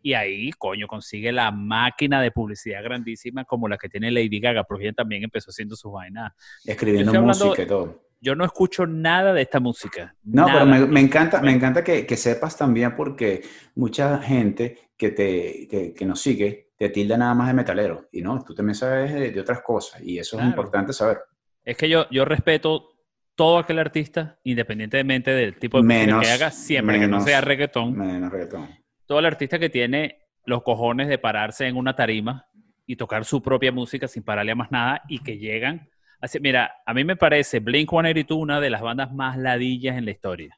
Y 0.00 0.12
ahí, 0.12 0.52
coño, 0.52 0.86
consigue 0.86 1.32
la 1.32 1.50
máquina 1.50 2.20
de 2.22 2.30
publicidad 2.30 2.80
grandísima 2.84 3.44
como 3.44 3.66
la 3.66 3.76
que 3.76 3.88
tiene 3.88 4.12
Lady 4.12 4.38
Gaga, 4.38 4.62
porque 4.62 4.84
ella 4.84 4.92
también 4.92 5.24
empezó 5.24 5.50
haciendo 5.50 5.74
sus 5.74 5.90
vainas. 5.90 6.32
escribiendo 6.64 7.20
música 7.20 7.62
y 7.62 7.66
todo. 7.66 8.00
Yo 8.24 8.34
no 8.34 8.44
escucho 8.46 8.86
nada 8.86 9.34
de 9.34 9.42
esta 9.42 9.60
música. 9.60 10.16
No, 10.24 10.46
pero 10.46 10.64
me, 10.64 10.86
me 10.86 11.00
encanta, 11.00 11.42
me 11.42 11.52
encanta 11.52 11.84
que, 11.84 12.06
que 12.06 12.16
sepas 12.16 12.56
también 12.56 12.96
porque 12.96 13.42
mucha 13.74 14.18
gente 14.18 14.78
que, 14.96 15.10
te, 15.10 15.68
que, 15.68 15.92
que 15.92 16.06
nos 16.06 16.20
sigue 16.22 16.70
te 16.78 16.88
tilda 16.88 17.18
nada 17.18 17.34
más 17.34 17.48
de 17.48 17.54
metalero 17.54 18.08
y 18.10 18.22
no, 18.22 18.42
tú 18.42 18.54
también 18.54 18.74
sabes 18.74 19.12
de, 19.12 19.30
de 19.30 19.40
otras 19.40 19.60
cosas 19.60 20.00
y 20.02 20.18
eso 20.18 20.36
Claro. 20.36 20.48
es 20.48 20.52
importante 20.56 20.92
saber. 20.94 21.18
Es 21.64 21.76
que 21.76 21.88
yo, 21.88 22.06
yo 22.10 22.24
respeto 22.24 22.88
todo 23.34 23.58
aquel 23.58 23.78
artista, 23.78 24.38
independientemente 24.44 25.30
del 25.32 25.58
tipo 25.58 25.76
de 25.76 25.84
música 25.84 26.20
que 26.20 26.30
haga, 26.30 26.50
siempre 26.50 26.98
que 26.98 27.06
no 27.06 27.20
sea 27.20 27.42
reggaetón. 27.42 27.96
Menos 27.96 28.32
reggaetón. 28.32 28.68
Todo 29.06 29.18
el 29.18 29.26
artista 29.26 29.58
que 29.58 29.68
tiene 29.68 30.18
los 30.46 30.62
cojones 30.62 31.08
de 31.08 31.18
pararse 31.18 31.66
en 31.66 31.76
una 31.76 31.94
tarima 31.94 32.46
y 32.86 32.96
tocar 32.96 33.24
su 33.24 33.42
propia 33.42 33.70
música 33.72 34.08
sin 34.08 34.22
pararle 34.22 34.52
a 34.52 34.56
más 34.56 34.70
nada 34.70 35.02
y 35.08 35.18
que 35.20 35.36
llegan. 35.38 35.88
Así, 36.24 36.40
mira, 36.40 36.72
a 36.86 36.94
mí 36.94 37.04
me 37.04 37.16
parece 37.16 37.60
Blink 37.60 37.90
182 37.90 38.38
una 38.40 38.58
de 38.58 38.70
las 38.70 38.80
bandas 38.80 39.12
más 39.12 39.36
ladillas 39.36 39.98
en 39.98 40.06
la 40.06 40.10
historia. 40.10 40.56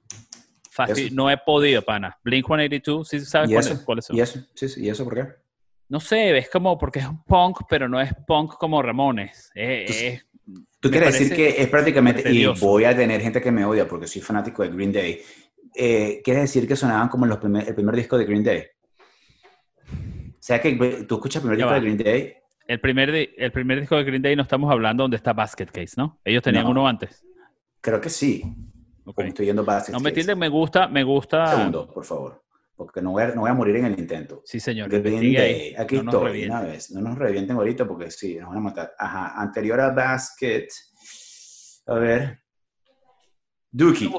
Fácil, 0.71 1.13
no 1.13 1.29
he 1.29 1.37
podido, 1.39 1.83
pana. 1.83 2.17
Blink 2.23 2.47
182, 2.47 3.09
¿sí 3.09 3.19
sabes 3.19 3.51
¿Y 3.51 3.55
cuáles, 3.55 3.73
eso? 3.73 3.85
cuáles 3.85 4.05
son? 4.05 4.17
¿Y 4.17 4.21
eso? 4.21 4.39
Sí, 4.55 4.69
sí, 4.69 4.85
¿Y 4.85 4.89
eso 4.91 5.03
por 5.03 5.17
qué? 5.17 5.27
No 5.89 5.99
sé, 5.99 6.39
es 6.39 6.49
como 6.51 6.79
porque 6.79 7.01
es 7.01 7.07
un 7.09 7.21
punk, 7.25 7.63
pero 7.69 7.89
no 7.89 8.01
es 8.01 8.15
punk 8.29 8.53
como 8.59 8.81
Ramones. 8.81 9.51
Es, 9.57 9.87
Tú- 9.87 9.93
es- 9.93 10.27
¿Tú 10.45 10.63
Tú 10.79 10.89
Me 10.89 10.93
quieres 10.99 11.19
decir 11.19 11.35
que 11.37 11.61
es 11.61 11.67
prácticamente, 11.69 12.31
y 12.33 12.47
voy 12.47 12.85
a 12.85 12.95
tener 12.97 13.21
gente 13.21 13.41
que 13.41 13.51
me 13.51 13.65
odia 13.65 13.89
porque 13.89 14.07
soy 14.07 14.23
fanático 14.23 14.63
de 14.63 14.69
Green 14.69 14.93
Day. 14.93 15.21
Eh, 15.75 16.21
¿Quieres 16.23 16.43
decir 16.45 16.69
que 16.69 16.77
sonaban 16.77 17.09
como 17.09 17.27
los 17.27 17.39
primer- 17.39 17.67
el 17.69 17.75
primer 17.75 17.97
disco 17.97 18.17
de 18.17 18.25
Green 18.25 18.45
Day? 18.45 18.63
O 19.91 20.39
sea 20.39 20.61
que 20.61 20.73
tú 21.09 21.17
escuchas 21.17 21.43
el 21.43 21.49
primer 21.51 21.59
Ya 21.59 21.65
disco 21.65 21.71
va. 21.71 21.75
de 21.75 21.81
Green 21.81 21.97
Day, 21.99 22.37
El 22.69 22.81
primer, 22.81 23.11
el 23.37 23.53
primer 23.53 23.81
disco 23.81 23.97
de 23.97 24.05
Green 24.05 24.23
Day 24.23 24.35
no 24.37 24.43
estamos 24.43 24.71
hablando 24.73 25.05
donde 25.05 25.17
está 25.17 25.33
Basket 25.33 25.67
Case, 25.67 25.95
¿no? 25.97 26.19
Ellos 26.25 26.43
tenían 26.43 26.65
No. 26.65 26.71
uno 26.71 26.89
antes. 26.89 27.25
creo 27.81 28.01
que 28.01 28.11
sí. 28.11 28.43
Estoy 29.19 29.47
yendo 29.47 29.65
Basket 29.65 29.93
No 29.93 30.01
me 30.01 30.09
entienden, 30.09 30.37
me 30.39 30.49
gusta, 30.49 30.89
me 30.89 31.05
gusta. 31.05 31.45
Un 31.45 31.51
segundo, 31.57 31.93
por 31.93 32.05
favor, 32.05 32.43
porque 32.75 33.01
no 33.01 33.13
voy 33.13 33.23
a, 33.23 33.29
no 33.29 33.43
voy 33.43 33.51
a 33.51 33.55
morir 33.55 33.77
en 33.77 33.85
el 33.87 33.99
intento. 34.01 34.43
Sí, 34.45 34.59
señor. 34.59 34.89
Green. 34.89 35.33
Day, 35.33 35.75
aquí 35.79 36.03
No 36.03 36.11
estoy, 36.11 36.45
una 36.47 36.63
vez. 36.63 36.91
No 36.91 37.01
nos 37.01 37.17
revienten 37.17 37.57
ahorita 37.57 37.87
porque 37.87 38.11
sí, 38.11 38.35
nos 38.35 38.49
van 38.49 38.59
a 38.59 38.61
matar. 38.63 38.93
Ajá, 38.99 39.41
anterior 39.41 39.81
a 39.81 39.91
Basket. 39.91 40.67
A 41.87 41.95
ver. 41.95 42.41
Dookie. 43.71 44.11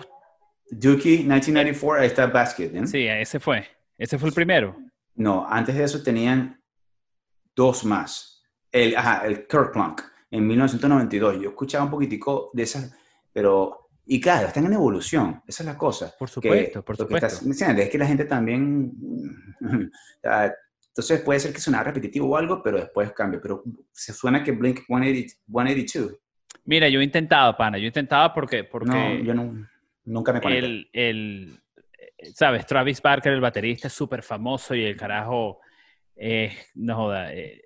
Dookie, 0.70 1.18
1994, 1.20 2.02
ahí 2.02 2.08
está 2.08 2.28
Basket. 2.28 2.72
¿eh? 2.74 2.88
Sí, 2.88 3.06
ese 3.08 3.40
fue. 3.42 3.68
Ese 3.98 4.18
fue 4.18 4.30
el 4.30 4.36
primero. 4.36 4.78
No, 5.16 5.46
antes 5.50 5.76
de 5.76 5.84
eso 5.84 6.02
tenían 6.02 6.62
dos 7.56 7.84
más. 7.84 8.37
El, 8.72 8.96
ajá, 8.96 9.26
el 9.26 9.48
en 10.32 10.46
1992. 10.48 11.42
Yo 11.42 11.50
escuchaba 11.50 11.86
un 11.86 11.92
poquitico 11.92 12.50
de 12.54 12.64
esas, 12.64 12.94
pero, 13.34 13.90
y 14.06 14.20
claro, 14.20 14.48
están 14.48 14.66
en 14.66 14.74
evolución, 14.74 15.42
esa 15.48 15.64
es 15.64 15.68
la 15.68 15.78
cosa. 15.78 16.14
Por 16.18 16.28
que 16.28 16.34
supuesto, 16.34 16.84
por 16.84 16.96
lo 17.00 17.08
que 17.08 17.16
supuesto. 17.16 17.28
estás- 17.28 17.44
¿me 17.44 17.52
entiendes? 17.52 17.86
Es 17.86 17.92
que 17.92 17.98
la 17.98 18.06
gente 18.08 18.26
también, 18.26 18.92
sea, 20.22 20.54
entonces 20.90 21.22
puede 21.22 21.40
ser 21.40 21.54
que 21.54 21.60
suena 21.60 21.84
repetitivo 21.84 22.28
o 22.30 22.38
algo, 22.38 22.62
pero 22.64 22.78
después 22.78 23.12
cambia. 23.14 23.40
Pero 23.42 23.64
se 23.92 24.14
suena 24.14 24.44
que 24.44 24.52
Blink 24.52 24.80
180 24.88 25.36
182. 25.48 26.16
Mira, 26.66 26.90
yo 26.90 27.00
he 27.00 27.04
intentado, 27.04 27.56
pana. 27.56 27.78
Yo 27.78 27.86
he 27.86 27.88
intentado 27.88 28.34
porque, 28.34 28.64
porque 28.66 28.90
No, 28.90 29.18
yo 29.20 29.34
no, 29.34 29.66
nunca 30.06 30.34
me 30.34 30.42
conecté. 30.42 30.66
el, 30.66 30.90
el, 30.92 31.60
¿sabes? 32.34 32.66
Travis 32.66 33.02
Barker, 33.02 33.32
el 33.32 33.40
baterista, 33.42 33.88
es 33.88 33.94
súper 33.94 34.22
famoso 34.24 34.76
y 34.76 34.84
el 34.84 34.98
carajo, 34.98 35.60
eh, 36.16 36.52
no 36.76 36.96
joda, 36.96 37.34
eh, 37.34 37.62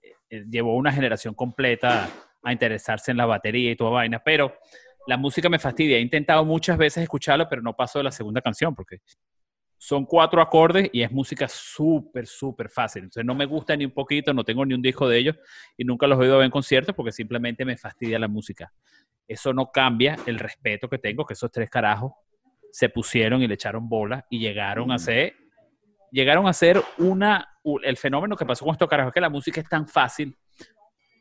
llevó 0.49 0.75
una 0.75 0.91
generación 0.91 1.33
completa 1.33 2.09
a 2.43 2.51
interesarse 2.51 3.11
en 3.11 3.17
la 3.17 3.25
batería 3.25 3.71
y 3.71 3.75
toda 3.75 3.91
vaina, 3.91 4.21
pero 4.23 4.55
la 5.07 5.17
música 5.17 5.49
me 5.49 5.59
fastidia. 5.59 5.97
He 5.97 6.01
intentado 6.01 6.45
muchas 6.45 6.77
veces 6.77 7.03
escucharlo, 7.03 7.47
pero 7.49 7.61
no 7.61 7.75
paso 7.75 7.99
de 7.99 8.03
la 8.03 8.11
segunda 8.11 8.41
canción 8.41 8.73
porque 8.75 8.99
son 9.77 10.05
cuatro 10.05 10.41
acordes 10.41 10.89
y 10.93 11.01
es 11.01 11.11
música 11.11 11.47
súper, 11.47 12.27
súper 12.27 12.69
fácil. 12.69 13.03
Entonces 13.03 13.25
no 13.25 13.33
me 13.33 13.45
gusta 13.45 13.75
ni 13.75 13.85
un 13.85 13.91
poquito, 13.91 14.31
no 14.33 14.43
tengo 14.43 14.63
ni 14.65 14.75
un 14.75 14.81
disco 14.81 15.09
de 15.09 15.17
ellos 15.17 15.35
y 15.75 15.83
nunca 15.83 16.05
los 16.05 16.19
he 16.19 16.23
oído 16.23 16.43
en 16.43 16.51
conciertos 16.51 16.95
porque 16.95 17.11
simplemente 17.11 17.65
me 17.65 17.77
fastidia 17.77 18.19
la 18.19 18.27
música. 18.27 18.71
Eso 19.27 19.53
no 19.53 19.71
cambia 19.71 20.17
el 20.25 20.37
respeto 20.37 20.87
que 20.87 20.99
tengo, 20.99 21.25
que 21.25 21.33
esos 21.33 21.51
tres 21.51 21.69
carajos 21.69 22.11
se 22.71 22.89
pusieron 22.89 23.41
y 23.41 23.47
le 23.47 23.55
echaron 23.55 23.89
bola 23.89 24.25
y 24.29 24.39
llegaron 24.39 24.91
a 24.91 24.95
Mm. 24.95 24.99
ser, 24.99 25.33
llegaron 26.11 26.47
a 26.47 26.53
ser 26.53 26.81
una, 26.97 27.57
el 27.83 27.97
fenómeno 27.97 28.35
que 28.35 28.45
pasó 28.45 28.65
con 28.65 28.73
estos 28.73 28.87
carajos 28.89 29.09
es 29.09 29.13
que 29.13 29.21
la 29.21 29.29
música 29.29 29.61
es 29.61 29.69
tan 29.69 29.87
fácil 29.87 30.35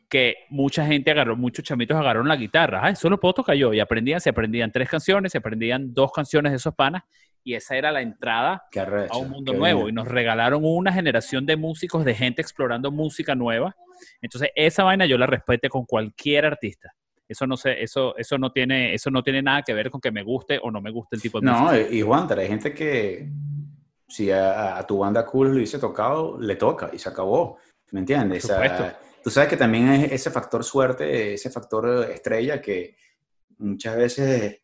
que 0.09 0.35
mucha 0.51 0.85
gente 0.85 1.13
agarró, 1.13 1.37
muchos 1.37 1.65
chamitos 1.65 1.97
agarraron 1.97 2.27
la 2.27 2.35
guitarra, 2.35 2.81
ah, 2.83 2.91
eso 2.91 3.09
lo 3.09 3.21
puedo 3.21 3.33
tocar 3.33 3.55
yo, 3.55 3.73
y 3.73 3.79
aprendían, 3.79 4.21
se 4.21 4.31
aprendían 4.31 4.73
tres 4.73 4.89
canciones, 4.89 5.31
se 5.31 5.39
aprendían 5.39 5.95
dos 5.95 6.11
canciones 6.13 6.51
de 6.51 6.57
esos 6.57 6.75
panas, 6.75 7.05
y 7.45 7.55
esa 7.55 7.77
era 7.77 7.93
la 7.93 8.03
entrada 8.03 8.65
a 9.09 9.17
un 9.17 9.31
mundo 9.31 9.55
nuevo 9.55 9.85
bien. 9.85 9.91
y 9.91 9.93
nos 9.95 10.09
regalaron 10.09 10.63
una 10.65 10.93
generación 10.93 11.47
de 11.47 11.57
músicos, 11.57 12.05
de 12.05 12.15
gente 12.15 12.43
explorando 12.43 12.91
música 12.91 13.35
nueva. 13.35 13.75
Entonces, 14.21 14.51
esa 14.55 14.85
vaina 14.85 15.07
yo 15.07 15.17
la 15.17 15.27
respete 15.27 15.69
con 15.69 15.87
cualquier 15.87 16.45
artista. 16.45 16.93
Eso 17.27 17.47
no 17.47 17.57
sé, 17.57 17.83
eso, 17.83 18.17
eso 18.17 18.37
no 18.37 18.51
tiene, 18.53 18.93
eso 18.93 19.11
no 19.11 19.23
tiene 19.23 19.41
nada 19.41 19.63
que 19.63 19.73
ver 19.73 19.91
con 19.91 20.01
que 20.01 20.11
me 20.11 20.23
guste 20.23 20.59
o 20.63 20.71
no 20.71 20.81
me 20.83 20.91
guste 20.91 21.17
el 21.17 21.23
tipo 21.23 21.41
de 21.41 21.47
música. 21.47 21.71
No, 21.71 21.95
y 21.95 22.03
Juan, 22.03 22.29
hay 22.37 22.49
gente 22.49 22.75
que 22.75 23.31
si 24.11 24.31
a, 24.31 24.77
a 24.77 24.87
tu 24.87 24.99
banda 24.99 25.25
cool 25.25 25.49
lo 25.49 25.55
hubiese 25.55 25.79
tocado, 25.79 26.39
le 26.39 26.57
toca 26.57 26.91
y 26.93 26.99
se 26.99 27.09
acabó. 27.09 27.57
¿Me 27.93 28.01
entiendes? 28.01 28.43
Por 28.47 28.51
supuesto. 28.69 28.99
tú 29.25 29.31
sabes 29.31 29.49
que 29.49 29.57
también 29.57 29.89
es 29.89 30.13
ese 30.13 30.31
factor 30.31 30.63
suerte, 30.65 31.35
ese 31.35 31.51
factor 31.51 32.11
estrella 32.11 32.61
que 32.61 32.97
muchas 33.59 33.97
veces, 33.97 34.61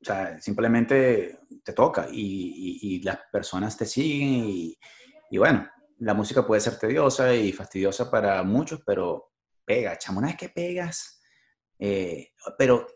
o 0.00 0.04
sea, 0.04 0.40
simplemente 0.40 1.40
te 1.62 1.72
toca 1.72 2.08
y, 2.10 2.20
y- 2.20 2.96
y 2.96 3.02
las 3.02 3.18
personas 3.30 3.76
te 3.76 3.86
siguen 3.86 4.28
y, 4.48 4.78
y 5.30 5.38
bueno, 5.38 5.68
la 5.98 6.14
música 6.14 6.44
puede 6.46 6.60
ser 6.60 6.78
tediosa 6.78 7.32
y 7.34 7.52
fastidiosa 7.52 8.10
para 8.10 8.42
muchos, 8.42 8.82
pero 8.84 9.30
pega, 9.64 9.96
chamo, 9.96 10.18
una 10.18 10.28
vez 10.28 10.36
que 10.36 10.48
pegas, 10.48 11.20
eh, 11.78 12.30
pero 12.58 12.86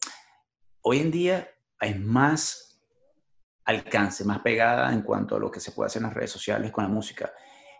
hoy 0.82 0.98
en 1.00 1.10
día 1.12 1.48
hay 1.78 1.94
más 1.94 2.65
alcance, 3.66 4.24
más 4.24 4.40
pegada 4.40 4.92
en 4.92 5.02
cuanto 5.02 5.36
a 5.36 5.38
lo 5.40 5.50
que 5.50 5.60
se 5.60 5.72
puede 5.72 5.86
hacer 5.88 6.00
en 6.00 6.06
las 6.08 6.14
redes 6.14 6.30
sociales 6.30 6.70
con 6.70 6.84
la 6.84 6.90
música. 6.90 7.32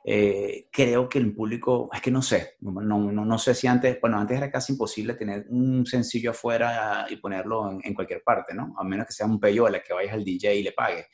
Eh, 0.09 0.69
creo 0.71 1.09
que 1.09 1.19
el 1.19 1.35
público, 1.35 1.89
es 1.93 2.01
que 2.01 2.13
no 2.13 2.23
sé, 2.23 2.57
no, 2.61 2.73
no, 2.81 3.25
no 3.25 3.39
sé 3.39 3.55
si 3.55 3.67
antes, 3.67 3.99
bueno, 4.01 4.19
antes 4.21 4.37
era 4.37 4.51
casi 4.51 4.73
imposible 4.73 5.15
tener 5.15 5.47
un 5.49 5.85
sencillo 5.85 6.31
afuera 6.31 7.07
y 7.11 7.17
ponerlo 7.17 7.71
en, 7.71 7.81
en 7.83 7.93
cualquier 7.95 8.23
parte, 8.23 8.55
¿no? 8.55 8.73
A 8.79 8.85
menos 8.85 9.07
que 9.07 9.13
sea 9.13 9.27
un 9.27 9.41
payola, 9.41 9.83
que 9.83 9.93
vayas 9.95 10.13
al 10.13 10.25
DJ 10.25 10.55
y 10.55 10.63
le 10.63 10.73
pague. 10.73 11.07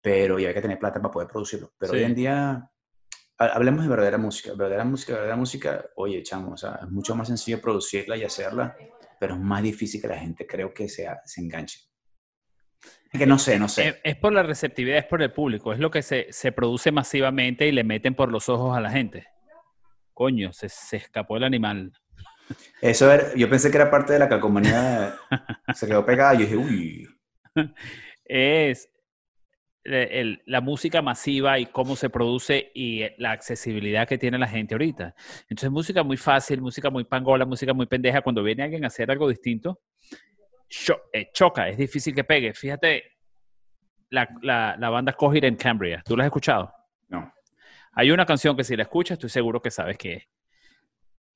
Pero 0.00 0.38
y 0.38 0.44
hay 0.46 0.54
que 0.54 0.60
tener 0.62 0.78
plata 0.78 1.00
para 1.00 1.10
poder 1.12 1.28
producirlo. 1.28 1.72
Pero 1.78 1.92
Sí. 1.94 1.98
hoy 1.98 2.04
en 2.04 2.14
día, 2.14 2.70
ha- 3.38 3.46
hablemos 3.46 3.82
de 3.82 3.88
verdadera 3.88 4.18
música, 4.18 4.50
verdadera 4.54 4.84
música, 4.84 5.12
verdadera 5.14 5.36
música, 5.36 5.84
oye, 5.96 6.22
chamo, 6.22 6.52
o 6.52 6.56
sea, 6.56 6.78
es 6.82 6.88
mucho 6.90 7.16
más 7.16 7.28
sencillo 7.28 7.60
producirla 7.60 8.16
y 8.16 8.24
hacerla, 8.24 8.76
pero 9.18 9.34
es 9.34 9.40
más 9.40 9.62
difícil 9.62 10.00
que 10.00 10.08
la 10.08 10.18
gente 10.18 10.46
creo 10.46 10.72
que 10.72 10.88
sea, 10.88 11.20
se 11.24 11.40
enganche. 11.40 11.80
Es 13.12 13.18
que 13.18 13.26
no 13.26 13.38
sé, 13.38 13.58
no 13.58 13.68
sé. 13.68 13.88
Es, 13.88 13.96
es 14.02 14.16
por 14.16 14.32
la 14.32 14.42
receptividad, 14.42 14.98
es 14.98 15.04
por 15.04 15.22
el 15.22 15.32
público, 15.32 15.72
es 15.72 15.78
lo 15.78 15.90
que 15.90 16.02
se, 16.02 16.26
se 16.32 16.52
produce 16.52 16.90
masivamente 16.90 17.66
y 17.66 17.72
le 17.72 17.84
meten 17.84 18.14
por 18.14 18.30
los 18.30 18.48
ojos 18.48 18.76
a 18.76 18.80
la 18.80 18.90
gente. 18.90 19.26
Coño, 20.12 20.52
se, 20.52 20.68
se 20.68 20.96
escapó 20.96 21.36
el 21.36 21.44
animal. 21.44 21.92
Eso 22.80 23.10
era- 23.10 23.34
yo 23.34 23.48
pensé 23.48 23.70
que 23.70 23.76
era 23.76 23.90
parte 23.90 24.12
de 24.12 24.18
la 24.18 24.28
calcomanía, 24.28 25.14
se 25.74 25.86
quedó 25.86 26.04
pegada 26.04 26.34
y 26.34 26.38
yo 26.38 26.42
dije, 26.44 26.56
uy, 26.56 27.08
Es 28.24 28.90
el- 29.84 29.94
el- 29.94 30.42
la 30.46 30.60
música 30.60 31.02
masiva 31.02 31.58
y 31.58 31.66
cómo 31.66 31.94
se 31.96 32.10
produce 32.10 32.70
y 32.74 33.02
la 33.18 33.32
accesibilidad 33.32 34.08
que 34.08 34.18
tiene 34.18 34.38
la 34.38 34.48
gente 34.48 34.74
ahorita. 34.74 35.14
Entonces, 35.48 35.70
música 35.70 36.02
muy 36.02 36.16
fácil, 36.16 36.60
música 36.60 36.90
muy 36.90 37.04
pangola, 37.04 37.44
música 37.44 37.72
muy 37.74 37.86
pendeja. 37.86 38.22
Cuando 38.22 38.42
viene 38.42 38.62
alguien 38.62 38.84
a 38.84 38.88
hacer 38.88 39.10
algo 39.10 39.28
distinto, 39.28 39.80
cho- 40.84 41.02
eh, 41.12 41.30
choca, 41.32 41.68
es 41.68 41.76
difícil 41.78 42.14
que 42.14 42.24
pegue. 42.24 42.52
Fíjate, 42.54 43.04
la, 44.10 44.28
la, 44.42 44.76
la 44.78 44.90
banda 44.90 45.12
Coheed 45.12 45.44
en 45.44 45.56
Cambria, 45.56 46.02
¿tú 46.04 46.16
la 46.16 46.24
has 46.24 46.28
escuchado? 46.28 46.72
no. 47.08 47.32
Hay 47.96 48.10
una 48.10 48.26
canción 48.26 48.56
que 48.56 48.64
si 48.64 48.74
la 48.74 48.82
escuchas, 48.82 49.14
estoy 49.16 49.30
seguro 49.30 49.62
que 49.62 49.70
sabes 49.70 49.96
qué 49.96 50.14
es. 50.14 50.24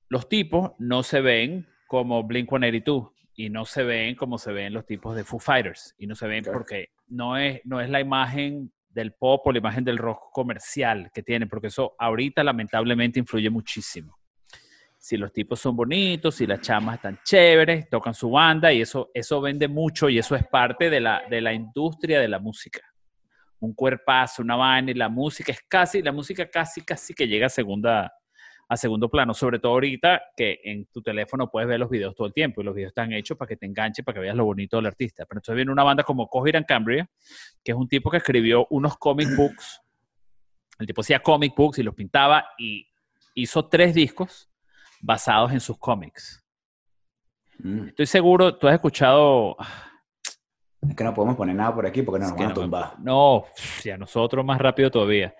Los 0.09 0.27
tipos 0.27 0.71
no 0.77 1.03
se 1.03 1.21
ven 1.21 1.65
como 1.87 2.21
Blink-182 2.27 3.13
y 3.35 3.49
no 3.49 3.63
se 3.63 3.83
ven 3.83 4.15
como 4.15 4.37
se 4.37 4.51
ven 4.51 4.73
los 4.73 4.85
tipos 4.85 5.15
de 5.15 5.23
Foo 5.23 5.39
Fighters 5.39 5.95
y 5.97 6.05
no 6.05 6.15
se 6.15 6.27
ven 6.27 6.43
porque 6.51 6.89
no 7.07 7.37
es, 7.37 7.61
no 7.63 7.79
es 7.79 7.89
la 7.89 8.01
imagen 8.01 8.73
del 8.89 9.13
pop 9.13 9.41
o 9.47 9.53
la 9.53 9.59
imagen 9.59 9.85
del 9.85 9.97
rock 9.97 10.33
comercial 10.33 11.09
que 11.13 11.23
tienen, 11.23 11.47
porque 11.47 11.67
eso 11.67 11.95
ahorita 11.97 12.43
lamentablemente 12.43 13.19
influye 13.19 13.49
muchísimo. 13.49 14.18
Si 15.09 15.17
los 15.17 15.33
tipos 15.33 15.59
son 15.59 15.75
bonitos, 15.75 16.35
si 16.35 16.45
las 16.45 16.61
chamas 16.61 16.97
están 16.97 17.19
chéveres, 17.23 17.89
tocan 17.89 18.13
su 18.13 18.29
banda 18.29 18.71
y 18.71 18.81
eso, 18.81 19.09
eso 19.11 19.41
vende 19.41 19.67
mucho 19.67 20.07
y 20.07 20.19
eso 20.19 20.35
es 20.35 20.45
parte 20.45 20.87
de 20.91 20.99
la, 20.99 21.23
de 21.27 21.41
la 21.41 21.51
industria 21.51 22.19
de 22.19 22.27
la 22.27 22.37
música. 22.37 22.81
Un 23.59 23.73
cuerpazo, 23.73 24.43
una 24.43 24.55
vaina 24.55 24.91
y 24.91 24.93
la 24.93 25.09
música 25.09 25.51
es 25.51 25.61
casi, 25.67 26.03
la 26.03 26.11
música 26.11 26.47
casi, 26.47 26.81
casi 26.81 27.15
que 27.15 27.27
llega 27.27 27.47
a 27.47 27.49
segunda, 27.49 28.13
a 28.67 28.77
segundo 28.77 29.09
plano, 29.09 29.33
sobre 29.33 29.57
todo 29.57 29.71
ahorita 29.71 30.21
que 30.37 30.59
en 30.63 30.85
tu 30.85 31.01
teléfono 31.01 31.49
puedes 31.49 31.67
ver 31.67 31.79
los 31.79 31.89
videos 31.89 32.13
todo 32.13 32.27
el 32.27 32.33
tiempo 32.33 32.61
y 32.61 32.65
los 32.65 32.75
videos 32.75 32.91
están 32.91 33.11
hechos 33.11 33.35
para 33.35 33.49
que 33.49 33.57
te 33.57 33.65
enganche, 33.65 34.03
para 34.03 34.13
que 34.13 34.19
veas 34.19 34.35
lo 34.35 34.45
bonito 34.45 34.77
del 34.77 34.85
artista. 34.85 35.25
Pero 35.25 35.39
entonces 35.39 35.55
viene 35.55 35.71
una 35.71 35.83
banda 35.83 36.03
como 36.03 36.29
and 36.53 36.67
Cambria, 36.67 37.09
que 37.63 37.71
es 37.71 37.75
un 37.75 37.87
tipo 37.87 38.11
que 38.11 38.17
escribió 38.17 38.67
unos 38.69 38.95
comic 38.99 39.35
books, 39.35 39.81
el 40.77 40.85
tipo 40.85 41.01
hacía 41.01 41.17
comic 41.17 41.55
books 41.55 41.79
y 41.79 41.83
los 41.83 41.95
pintaba 41.95 42.45
y 42.59 42.85
hizo 43.33 43.67
tres 43.67 43.95
discos 43.95 44.48
basados 45.01 45.51
en 45.51 45.59
sus 45.59 45.77
cómics. 45.77 46.43
Mm. 47.59 47.89
Estoy 47.89 48.05
seguro, 48.05 48.55
tú 48.57 48.67
has 48.67 48.75
escuchado... 48.75 49.55
Es 50.81 50.95
que 50.95 51.03
no 51.03 51.13
podemos 51.13 51.35
poner 51.35 51.55
nada 51.55 51.75
por 51.75 51.85
aquí 51.85 52.03
porque 52.03 52.21
nos 52.21 52.31
que 52.31 52.37
van 52.37 52.45
a 52.45 52.49
no 52.49 52.61
tumbar. 52.61 52.83
acuerdo. 52.83 53.03
No, 53.03 53.45
y 53.83 53.89
a 53.89 53.97
nosotros 53.97 54.45
más 54.45 54.59
rápido 54.59 54.89
todavía. 54.89 55.35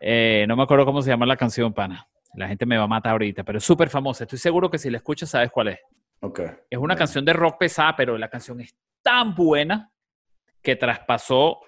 Eh, 0.00 0.44
no 0.46 0.54
me 0.54 0.62
acuerdo 0.62 0.84
cómo 0.84 1.02
se 1.02 1.10
llama 1.10 1.26
la 1.26 1.36
canción, 1.36 1.72
pana. 1.72 2.06
La 2.34 2.46
gente 2.46 2.64
me 2.64 2.76
va 2.76 2.84
a 2.84 2.88
matar 2.88 3.12
ahorita, 3.12 3.42
pero 3.42 3.58
es 3.58 3.64
súper 3.64 3.88
famosa. 3.88 4.24
Estoy 4.24 4.38
seguro 4.38 4.70
que 4.70 4.78
si 4.78 4.90
la 4.90 4.98
escuchas 4.98 5.30
sabes 5.30 5.50
cuál 5.50 5.68
es. 5.68 5.78
Ok. 6.20 6.40
Es 6.70 6.78
una 6.78 6.94
canción 6.94 7.24
de 7.24 7.32
rock 7.32 7.58
pesada, 7.58 7.96
pero 7.96 8.16
la 8.16 8.28
canción 8.28 8.60
es 8.60 8.74
tan 9.02 9.34
buena 9.34 9.90
que 10.62 10.76
traspasó 10.76 11.58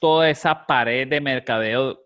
toda 0.00 0.28
esa 0.28 0.66
pared 0.66 1.08
de 1.08 1.20
mercadeo 1.20 2.03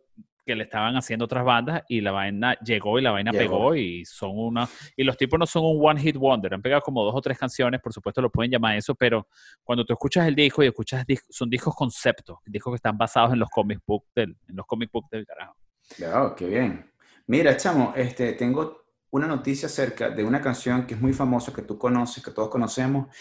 que 0.48 0.56
le 0.56 0.64
estaban 0.64 0.96
haciendo 0.96 1.26
otras 1.26 1.44
bandas 1.44 1.82
y 1.88 2.00
la 2.00 2.11
vaina 2.11 2.58
llegó 2.61 2.98
y 2.98 3.02
la 3.02 3.11
vaina 3.11 3.30
Llegó. 3.32 3.42
pegó 3.42 3.74
y 3.76 4.02
son 4.06 4.30
una... 4.34 4.66
Y 4.96 5.04
los 5.04 5.14
tipos 5.18 5.38
no 5.38 5.44
son 5.44 5.62
un 5.66 5.78
one 5.78 6.00
hit 6.00 6.16
wonder, 6.16 6.54
han 6.54 6.62
pegado 6.62 6.80
como 6.80 7.04
dos 7.04 7.14
o 7.14 7.20
tres 7.20 7.38
canciones, 7.38 7.82
por 7.82 7.92
supuesto 7.92 8.22
lo 8.22 8.30
pueden 8.30 8.50
llamar 8.50 8.76
eso, 8.76 8.94
pero 8.94 9.28
cuando 9.62 9.84
tú 9.84 9.92
escuchas 9.92 10.26
el 10.26 10.34
disco 10.34 10.62
y 10.64 10.68
escuchas, 10.68 11.04
son 11.28 11.50
discos 11.50 11.74
conceptos, 11.74 12.38
discos 12.46 12.72
que 12.72 12.76
están 12.76 12.96
basados 12.96 13.34
en 13.34 13.40
los 13.40 13.50
comic 13.50 13.80
book 13.87 14.06
del, 14.16 14.34
en 14.48 14.56
los 14.56 14.64
comic 14.64 14.90
book 14.90 15.04
del 15.11 15.26
carajo. 15.26 15.54
Claro, 15.96 16.34
qué 16.34 16.46
bien. 16.46 16.90
Mira, 17.26 17.54
chamo, 17.58 17.92
este, 17.94 18.32
tengo 18.32 18.87
una 19.11 19.26
noticia 19.26 19.66
acerca 19.66 20.08
de 20.08 20.24
una 20.24 20.40
canción 20.40 20.87
que 20.87 20.94
es 20.94 21.00
muy 21.00 21.12
famosa, 21.12 21.52
que 21.52 21.61
tú 21.62 21.78
conoces, 21.78 22.24
que 22.24 22.30
todos 22.30 22.48
conocemos, 22.48 23.14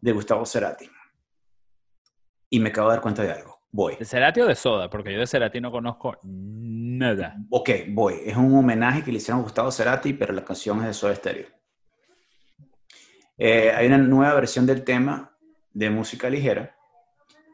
de 0.00 0.10
Gustavo 0.10 0.44
Cerati. 0.44 0.90
Y 2.50 2.58
me 2.58 2.70
acabo 2.70 2.88
de 2.88 2.94
dar 2.96 3.02
cuenta 3.02 3.22
de 3.22 3.30
algo. 3.30 3.53
Voy. 3.74 3.96
¿De 3.96 4.04
Cerati 4.04 4.40
o 4.40 4.46
de 4.46 4.54
Soda? 4.54 4.88
Porque 4.88 5.12
yo 5.12 5.18
de 5.18 5.26
Cerati 5.26 5.60
no 5.60 5.72
conozco 5.72 6.16
nada. 6.22 7.36
Ok, 7.50 7.70
voy. 7.88 8.20
Es 8.24 8.36
un 8.36 8.54
homenaje 8.54 9.02
que 9.02 9.10
le 9.10 9.16
hicieron 9.16 9.40
a 9.40 9.42
Gustavo 9.42 9.72
Cerati, 9.72 10.12
pero 10.12 10.32
la 10.32 10.44
canción 10.44 10.78
es 10.78 10.86
de 10.86 10.94
Soda 10.94 11.12
Stereo. 11.16 11.48
Eh, 13.36 13.72
hay 13.74 13.88
una 13.88 13.98
nueva 13.98 14.32
versión 14.34 14.64
del 14.64 14.84
tema 14.84 15.36
de 15.72 15.90
música 15.90 16.30
ligera 16.30 16.76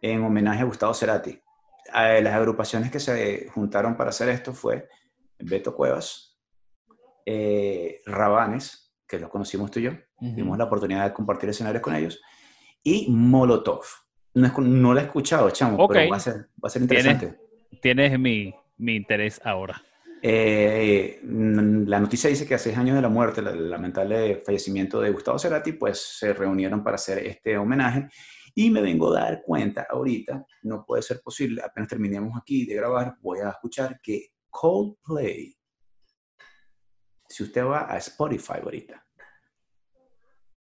en 0.02 0.22
homenaje 0.22 0.60
a 0.60 0.64
Gustavo 0.64 0.92
Cerati. 0.92 1.30
Eh, 1.30 2.20
las 2.20 2.34
agrupaciones 2.34 2.90
que 2.90 3.00
se 3.00 3.48
juntaron 3.48 3.96
para 3.96 4.10
hacer 4.10 4.28
esto 4.28 4.52
fue 4.52 4.90
Beto 5.38 5.74
Cuevas, 5.74 6.38
eh, 7.24 8.02
Rabanes, 8.04 8.94
que 9.08 9.18
los 9.18 9.30
conocimos 9.30 9.70
tú 9.70 9.80
y 9.80 9.84
yo, 9.84 9.92
tuvimos 10.18 10.58
la 10.58 10.64
oportunidad 10.64 11.06
de 11.06 11.14
compartir 11.14 11.48
escenarios 11.48 11.82
con 11.82 11.94
ellos, 11.94 12.20
y 12.82 13.06
Molotov. 13.08 13.84
No, 14.34 14.48
no 14.58 14.94
la 14.94 15.02
he 15.02 15.04
escuchado, 15.04 15.50
chamo, 15.50 15.76
Ok. 15.84 15.92
pero 15.92 16.10
va 16.10 16.16
a 16.16 16.20
ser, 16.20 16.34
va 16.62 16.66
a 16.66 16.70
ser 16.70 16.82
interesante. 16.82 17.38
Tienes 17.80 18.18
mi, 18.18 18.54
mi 18.78 18.96
interés 18.96 19.40
ahora. 19.44 19.82
Eh, 20.22 21.20
la 21.22 21.98
noticia 21.98 22.28
dice 22.28 22.46
que 22.46 22.54
a 22.54 22.58
seis 22.58 22.76
años 22.76 22.94
de 22.94 23.02
la 23.02 23.08
muerte, 23.08 23.40
el 23.40 23.70
lamentable 23.70 24.42
fallecimiento 24.44 25.00
de 25.00 25.10
Gustavo 25.10 25.38
Cerati, 25.38 25.72
pues 25.72 26.18
se 26.18 26.34
reunieron 26.34 26.84
para 26.84 26.96
hacer 26.96 27.26
este 27.26 27.56
homenaje 27.56 28.08
y 28.54 28.70
me 28.70 28.82
vengo 28.82 29.14
a 29.14 29.20
dar 29.20 29.42
cuenta 29.42 29.86
ahorita, 29.88 30.44
no 30.62 30.84
puede 30.84 31.02
ser 31.02 31.20
posible, 31.22 31.62
apenas 31.62 31.88
terminemos 31.88 32.36
aquí 32.36 32.66
de 32.66 32.74
grabar, 32.74 33.16
voy 33.20 33.38
a 33.40 33.48
escuchar 33.48 33.98
que 34.02 34.34
Coldplay, 34.50 35.56
si 37.28 37.42
usted 37.44 37.64
va 37.64 37.90
a 37.90 37.96
Spotify 37.96 38.58
ahorita, 38.62 39.06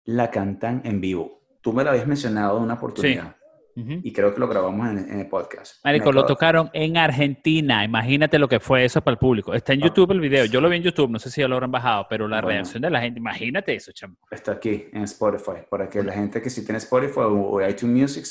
la 0.05 0.31
cantan 0.31 0.81
en 0.85 1.01
vivo. 1.01 1.43
Tú 1.61 1.73
me 1.73 1.85
la 1.85 1.91
habías 1.91 2.07
mencionado 2.07 2.57
en 2.57 2.65
una 2.65 2.75
oportunidad 2.75 3.37
Y 3.75 4.13
creo 4.13 4.35
que 4.35 4.41
lo 4.41 4.49
grabamos 4.49 4.87
en, 4.91 4.99
en 5.11 5.21
el 5.21 5.29
podcast. 5.29 5.83
Marico, 5.85 6.13
lo 6.13 6.27
tocaron 6.27 6.69
en 6.75 6.97
Argentina. 6.99 7.85
Imagínate 7.85 8.39
lo 8.39 8.47
que 8.49 8.61
fue 8.61 8.85
eso 8.85 9.01
para 9.03 9.13
el 9.15 9.19
público. 9.19 9.55
Está 9.55 9.73
en 9.73 9.83
Ah. 9.83 9.87
YouTube 9.87 10.11
el 10.13 10.21
video. 10.21 10.45
Yo 10.45 10.61
lo 10.61 10.69
vi 10.69 10.77
en 10.77 10.83
YouTube, 10.83 11.11
no 11.11 11.19
sé 11.19 11.31
si 11.31 11.41
ya 11.41 11.49
lo 11.49 11.55
habrán 11.55 11.71
bajado, 11.71 12.07
pero 12.11 12.29
la 12.29 12.37
Bueno. 12.43 12.49
reacción 12.57 12.83
de 12.83 12.91
la 12.91 13.01
gente, 13.01 13.19
imagínate 13.19 13.75
eso, 13.75 13.91
chamo. 13.93 14.17
Está 14.31 14.53
aquí 14.53 14.87
en 14.93 15.05
Spotify, 15.05 15.63
para 15.71 15.89
que 15.89 16.03
la 16.03 16.13
gente 16.13 16.43
que 16.43 16.51
si 16.51 16.65
tiene 16.65 16.79
Spotify 16.79 17.21
o, 17.21 17.51
o 17.53 17.67
iTunes 17.69 18.03
Music, 18.17 18.27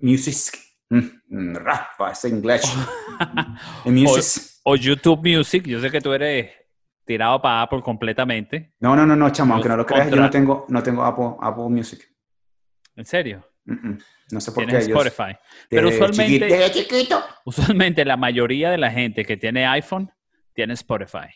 Music, 0.00 0.58
mm, 0.90 0.98
mm, 1.28 1.54
Rafa, 1.56 2.10
es 2.10 2.24
inglés. 2.24 2.62
Music. 3.84 4.42
o 4.64 4.76
YouTube 4.76 5.20
Music, 5.36 5.64
yo 5.66 5.80
sé 5.80 5.90
que 5.90 6.00
tú 6.00 6.12
eres 6.12 6.50
tirado 7.04 7.40
para 7.40 7.62
Apple 7.62 7.82
completamente. 7.82 8.74
No, 8.80 8.96
no, 8.96 9.06
no, 9.06 9.14
no, 9.16 9.30
chamo, 9.30 9.54
aunque 9.54 9.68
no 9.68 9.76
lo 9.76 9.86
creas, 9.86 10.10
yo 10.10 10.16
no 10.16 10.30
tengo, 10.30 10.66
no 10.68 10.82
tengo 10.82 11.04
Apple, 11.04 11.36
Apple 11.40 11.64
Music. 11.68 12.00
¿En 12.96 13.04
serio? 13.04 13.44
No 13.64 14.40
sé 14.40 14.52
por 14.52 14.64
Tienes 14.64 14.86
qué. 14.86 14.92
Spotify. 14.92 15.36
Pero 15.68 15.88
usualmente- 15.88 16.24
chiquito- 16.46 16.46
desde 16.46 16.70
chiquito. 16.72 17.24
Usualmente 17.44 18.04
la 18.04 18.16
mayoría 18.16 18.70
de 18.70 18.78
la 18.78 18.90
gente 18.90 19.24
que 19.24 19.36
tiene 19.36 19.66
iPhone 19.66 20.10
tiene 20.54 20.74
Spotify. 20.74 21.28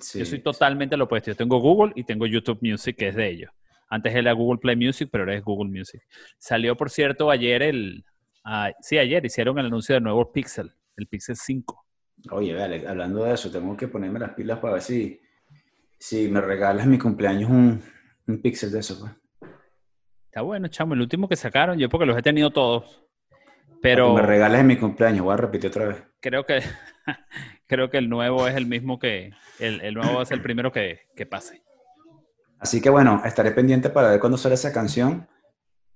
Sí, 0.00 0.20
Yo 0.20 0.24
soy 0.24 0.38
totalmente 0.40 0.96
lo 0.96 1.04
opuesto. 1.04 1.30
Yo 1.32 1.36
tengo 1.36 1.58
Google 1.60 1.92
y 1.96 2.04
tengo 2.04 2.26
YouTube 2.26 2.58
Music, 2.62 2.96
que 2.96 3.08
es 3.08 3.14
de 3.16 3.28
ellos. 3.28 3.50
Antes 3.88 4.14
era 4.14 4.32
Google 4.32 4.60
Play 4.60 4.76
Music, 4.76 5.08
pero 5.10 5.24
ahora 5.24 5.34
es 5.36 5.42
Google 5.42 5.68
Music. 5.70 6.00
Salió, 6.38 6.76
por 6.76 6.90
cierto, 6.90 7.28
ayer 7.30 7.62
el... 7.62 8.04
ah, 8.44 8.70
sí, 8.80 8.96
ayer 8.98 9.24
hicieron 9.26 9.58
el 9.58 9.66
anuncio 9.66 9.94
del 9.96 10.04
nuevo 10.04 10.32
Pixel, 10.32 10.72
el 10.96 11.08
Pixel 11.08 11.34
5. 11.36 11.86
Oye, 12.30 12.54
vale, 12.54 12.86
hablando 12.86 13.24
de 13.24 13.34
eso, 13.34 13.50
tengo 13.50 13.76
que 13.76 13.88
ponerme 13.88 14.20
las 14.20 14.34
pilas 14.34 14.58
para 14.60 14.74
ver 14.74 14.82
si, 14.82 15.20
si 15.98 16.28
me 16.28 16.40
regalas 16.40 16.86
mi 16.86 16.98
cumpleaños 16.98 17.50
un, 17.50 17.82
un 18.28 18.40
pixel 18.42 18.70
de 18.70 18.78
eso. 18.78 19.00
Pues. 19.00 19.12
Está 20.30 20.42
bueno, 20.42 20.68
chamo. 20.68 20.94
El 20.94 21.00
último 21.00 21.28
que 21.28 21.34
sacaron, 21.34 21.76
yo 21.76 21.88
porque 21.88 22.06
los 22.06 22.16
he 22.16 22.22
tenido 22.22 22.50
todos. 22.52 23.02
Pero 23.82 24.14
me 24.14 24.22
regales 24.22 24.60
en 24.60 24.68
mi 24.68 24.76
cumpleaños, 24.76 25.24
voy 25.24 25.34
a 25.34 25.38
repetir 25.38 25.70
otra 25.70 25.88
vez. 25.88 26.04
creo 26.20 26.46
que 26.46 26.60
creo 27.66 27.90
que 27.90 27.98
el 27.98 28.08
nuevo 28.08 28.46
es 28.46 28.54
el 28.54 28.66
mismo 28.66 29.00
que... 29.00 29.32
El, 29.58 29.80
el 29.80 29.94
nuevo 29.94 30.24
ser 30.24 30.36
el 30.36 30.42
primero 30.42 30.70
que, 30.70 31.00
que 31.16 31.26
pase. 31.26 31.64
Así 32.60 32.80
que 32.80 32.90
bueno, 32.90 33.20
estaré 33.24 33.50
pendiente 33.50 33.90
para 33.90 34.10
ver 34.10 34.20
cuándo 34.20 34.38
sale 34.38 34.54
esa 34.54 34.72
canción 34.72 35.26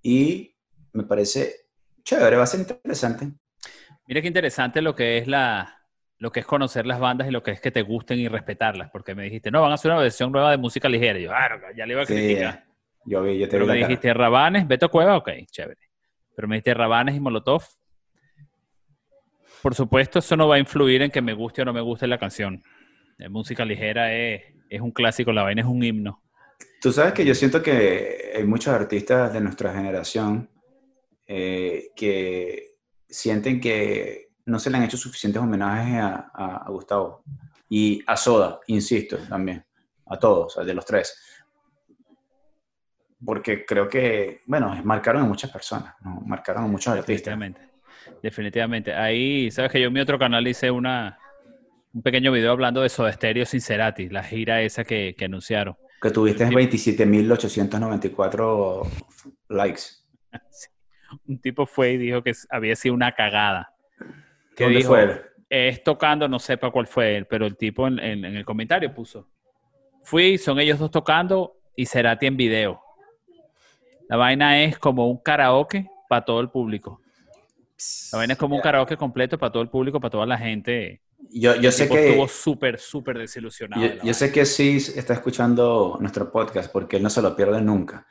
y 0.02 0.56
me 0.92 1.04
parece 1.04 1.54
chévere, 2.02 2.34
va 2.36 2.42
a 2.42 2.46
ser 2.48 2.58
interesante. 2.58 3.30
Mira 4.08 4.20
qué 4.20 4.26
interesante 4.26 4.82
lo 4.82 4.96
que 4.96 5.18
es 5.18 5.28
la 5.28 5.80
lo 6.18 6.32
que 6.32 6.40
es 6.40 6.46
conocer 6.46 6.86
las 6.86 6.98
bandas 6.98 7.28
y 7.28 7.30
lo 7.30 7.44
que 7.44 7.52
es 7.52 7.60
que 7.60 7.70
te 7.70 7.82
gusten 7.82 8.18
y 8.18 8.26
respetarlas, 8.26 8.90
porque 8.90 9.14
me 9.14 9.22
dijiste, 9.22 9.52
no, 9.52 9.62
van 9.62 9.70
a 9.70 9.74
hacer 9.74 9.92
una 9.92 10.00
versión 10.00 10.32
nueva 10.32 10.50
de 10.50 10.56
música 10.56 10.88
ligera. 10.88 11.20
Y 11.20 11.22
yo, 11.22 11.32
ah, 11.32 11.50
ya 11.76 11.86
le 11.86 11.92
iba 11.92 12.02
a 12.02 12.06
Sí, 12.06 12.14
criticar. 12.14 12.64
Yo 13.04 13.22
vi, 13.22 13.38
yo 13.38 13.46
te 13.46 13.52
Pero 13.52 13.64
vi 13.64 13.68
me 13.68 13.74
la 13.74 13.80
cara. 13.80 13.88
dijiste 13.88 14.14
Rabanes, 14.14 14.66
Beto 14.68 14.88
Cueva, 14.90 15.16
ok, 15.16 15.30
chévere. 15.50 15.80
Pero 16.34 16.48
me 16.48 16.56
dijiste 16.56 16.74
Rabanes 16.74 17.14
y 17.14 17.20
Molotov. 17.20 17.62
Por 19.62 19.74
supuesto, 19.74 20.18
eso 20.18 20.36
no 20.36 20.48
va 20.48 20.56
a 20.56 20.58
influir 20.58 21.02
en 21.02 21.10
que 21.10 21.22
me 21.22 21.32
guste 21.32 21.62
o 21.62 21.64
no 21.64 21.72
me 21.72 21.80
guste 21.80 22.06
la 22.06 22.18
canción. 22.18 22.62
La 23.16 23.28
música 23.30 23.64
ligera 23.64 24.12
es, 24.14 24.42
es 24.68 24.80
un 24.80 24.90
clásico, 24.90 25.32
la 25.32 25.42
vaina 25.42 25.62
es 25.62 25.66
un 25.68 25.82
himno. 25.82 26.22
Tú 26.80 26.92
sabes 26.92 27.14
que 27.14 27.24
yo 27.24 27.34
siento 27.34 27.62
que 27.62 28.32
hay 28.36 28.44
muchos 28.44 28.74
artistas 28.74 29.32
de 29.32 29.40
nuestra 29.40 29.72
generación 29.72 30.50
eh, 31.26 31.88
que 31.96 32.74
sienten 33.08 33.60
que 33.60 34.28
no 34.46 34.58
se 34.58 34.68
le 34.68 34.76
han 34.76 34.82
hecho 34.82 34.98
suficientes 34.98 35.40
homenajes 35.40 35.94
a, 35.96 36.30
a- 36.34 36.56
a 36.66 36.70
Gustavo 36.70 37.22
y 37.70 38.02
a 38.06 38.16
Soda, 38.16 38.60
insisto, 38.66 39.16
también, 39.28 39.64
a 40.06 40.18
todos, 40.18 40.56
de 40.66 40.74
los 40.74 40.84
tres. 40.84 41.33
Porque 43.24 43.64
creo 43.64 43.88
que, 43.88 44.42
bueno, 44.46 44.78
marcaron 44.84 45.22
a 45.22 45.26
muchas 45.26 45.50
personas, 45.50 45.94
¿no? 46.02 46.20
marcaron 46.26 46.64
a 46.64 46.66
muchos 46.66 46.88
artistas. 46.92 47.34
Definitivamente. 47.38 47.60
Definitivamente. 48.22 48.94
Ahí, 48.94 49.50
sabes 49.50 49.70
que 49.72 49.80
yo 49.80 49.88
en 49.88 49.92
mi 49.94 50.00
otro 50.00 50.18
canal 50.18 50.46
hice 50.46 50.70
una, 50.70 51.18
un 51.92 52.02
pequeño 52.02 52.32
video 52.32 52.52
hablando 52.52 52.82
de 52.82 52.88
Soda 52.88 53.12
Stereo 53.12 53.46
Sincerati, 53.46 54.08
la 54.08 54.22
gira 54.22 54.60
esa 54.62 54.84
que, 54.84 55.14
que 55.16 55.24
anunciaron. 55.24 55.76
Que 56.02 56.10
tuviste 56.10 56.46
Sí. 56.48 56.54
27.894 56.54 58.86
likes. 59.48 59.82
Un 61.26 61.40
tipo 61.40 61.66
fue 61.66 61.92
y 61.92 61.96
dijo 61.98 62.22
que 62.22 62.32
había 62.50 62.76
sido 62.76 62.94
una 62.94 63.12
cagada. 63.12 63.72
Que 64.56 64.64
¿Dónde 64.64 64.78
dijo, 64.78 64.90
fue? 64.94 65.22
es 65.48 65.82
tocando, 65.84 66.28
no 66.28 66.38
sepa 66.38 66.70
cuál 66.70 66.86
fue 66.86 67.16
él, 67.16 67.26
pero 67.26 67.46
el 67.46 67.56
tipo 67.56 67.86
en, 67.86 67.98
en- 67.98 68.24
en 68.24 68.36
el 68.36 68.44
comentario 68.44 68.92
puso, 68.92 69.28
fui, 70.02 70.38
son 70.38 70.58
ellos 70.60 70.78
dos 70.78 70.90
tocando 70.90 71.56
y 71.76 71.86
Cerati 71.86 72.26
en 72.26 72.36
video. 72.36 72.80
La 74.08 74.16
vaina 74.16 74.62
es 74.62 74.78
como 74.78 75.08
un 75.08 75.18
karaoke 75.18 75.88
para 76.08 76.24
todo 76.24 76.40
el 76.40 76.50
público. 76.50 77.00
La 78.12 78.18
vaina 78.18 78.34
es 78.34 78.38
como 78.38 78.56
un 78.56 78.62
karaoke 78.62 78.96
completo 78.96 79.38
para 79.38 79.52
todo 79.52 79.62
el 79.62 79.68
público, 79.68 80.00
para 80.00 80.10
toda 80.10 80.26
la 80.26 80.38
gente. 80.38 81.02
Yo, 81.30 81.54
yo 81.56 81.68
El 81.68 81.72
sé 81.72 81.88
que... 81.88 82.08
estuvo 82.08 82.28
súper, 82.28 82.78
súper 82.78 83.18
desilusionado. 83.18 83.82
Yo, 84.02 84.14
sé 84.14 84.30
que 84.30 84.44
sí 84.44 84.76
está 84.76 85.14
escuchando 85.14 85.96
nuestro 86.00 86.30
podcast 86.30 86.70
porque 86.70 86.96
él 86.96 87.02
no 87.02 87.10
se 87.10 87.22
lo 87.22 87.34
pierde 87.34 87.60
nunca. 87.60 88.06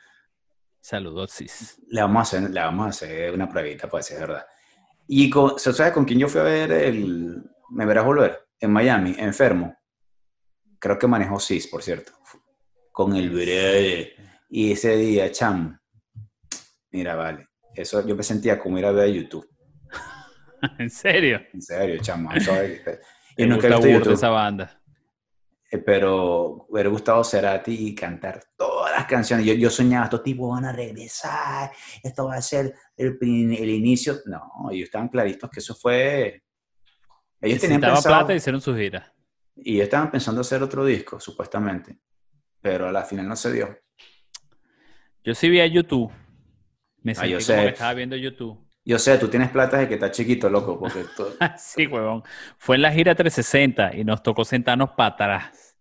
Saludos, 0.80 1.30
sis. 1.30 1.80
Le 1.88 2.02
vamos 2.02 2.18
a 2.18 2.22
hacer, 2.22 2.50
le 2.50 2.60
vamos 2.60 2.86
a 2.86 2.90
hacer 2.90 3.32
una 3.32 3.48
pruebita, 3.48 3.88
pues, 3.88 4.10
es 4.10 4.20
verdad. 4.20 4.44
Y 5.06 5.30
con, 5.30 5.58
¿sabes 5.58 5.92
con 5.92 6.04
quién 6.04 6.18
yo 6.18 6.28
fui 6.28 6.40
a 6.40 6.44
ver 6.44 6.72
el 6.72 7.42
Me 7.70 7.86
Verás 7.86 8.04
Volver? 8.04 8.48
En 8.60 8.70
Miami, 8.70 9.14
enfermo. 9.18 9.76
Creo 10.78 10.98
que 10.98 11.06
manejó 11.06 11.40
SIS, 11.40 11.68
por 11.68 11.82
cierto. 11.82 12.12
Con 12.92 13.16
el 13.16 13.30
brother. 13.30 14.12
Y 14.50 14.72
ese 14.72 14.96
día, 14.96 15.30
cham. 15.32 15.78
Mira, 16.94 17.16
vale. 17.16 17.48
Eso 17.74 18.06
yo 18.06 18.14
me 18.14 18.22
sentía 18.22 18.56
como 18.56 18.78
ir 18.78 18.86
a 18.86 18.92
ver 18.92 19.12
YouTube. 19.12 19.48
¿En 20.78 20.88
serio? 20.88 21.40
En 21.52 21.60
serio, 21.60 22.00
chamo. 22.00 22.30
Y 23.36 23.46
nunca 23.46 23.66
gusta 23.68 23.90
YouTube. 23.90 24.12
esa 24.12 24.28
banda. 24.28 24.80
Eh, 25.68 25.78
pero 25.78 26.66
hubiera 26.68 26.88
gustado 26.88 27.24
Cerati 27.24 27.88
y 27.88 27.94
cantar 27.96 28.44
todas 28.56 28.92
las 28.96 29.06
canciones. 29.06 29.44
Yo, 29.44 29.54
yo 29.54 29.70
soñaba, 29.70 30.04
estos 30.04 30.22
tipos 30.22 30.48
van 30.54 30.66
a 30.66 30.72
regresar, 30.72 31.72
esto 32.00 32.26
va 32.26 32.36
a 32.36 32.40
ser 32.40 32.72
el, 32.96 33.18
el 33.20 33.70
inicio. 33.70 34.18
No, 34.26 34.70
ellos 34.70 34.84
estaban 34.84 35.08
claritos 35.08 35.50
que 35.50 35.58
eso 35.58 35.74
fue... 35.74 36.44
Ellos 37.40 37.60
tenían 37.60 37.80
pensado, 37.80 38.02
plata 38.04 38.34
y 38.34 38.36
hicieron 38.36 38.60
su 38.60 38.72
gira. 38.76 39.12
y 39.56 39.74
ellos 39.74 39.84
estaban 39.86 40.12
pensando 40.12 40.42
hacer 40.42 40.62
otro 40.62 40.84
disco, 40.84 41.18
supuestamente, 41.18 41.98
pero 42.60 42.86
a 42.86 42.92
la 42.92 43.02
final 43.02 43.26
no 43.26 43.34
se 43.34 43.52
dio. 43.52 43.76
Yo 45.24 45.34
sí 45.34 45.48
vi 45.48 45.58
a 45.58 45.66
YouTube. 45.66 46.12
Me 47.04 47.12
Ah, 47.12 47.14
sentí 47.14 47.30
yo 47.30 47.38
como 47.46 47.62
que 47.62 47.68
estaba 47.68 47.94
viendo 47.94 48.16
YouTube. 48.16 48.58
Yo 48.84 48.98
sé, 48.98 49.16
tú 49.18 49.28
tienes 49.28 49.50
plata 49.50 49.78
de 49.78 49.86
que 49.88 49.94
está 49.94 50.10
chiquito, 50.10 50.50
loco, 50.50 50.78
porque 50.78 51.04
tú- 51.16 51.26
sí, 51.56 51.86
huevón. 51.86 52.22
Fue 52.58 52.76
en 52.76 52.82
la 52.82 52.90
gira 52.92 53.14
360 53.14 53.94
y 53.96 54.02
nos 54.04 54.22
tocó 54.22 54.44
sentarnos 54.44 54.90
para 54.90 55.14
atrás. 55.14 55.76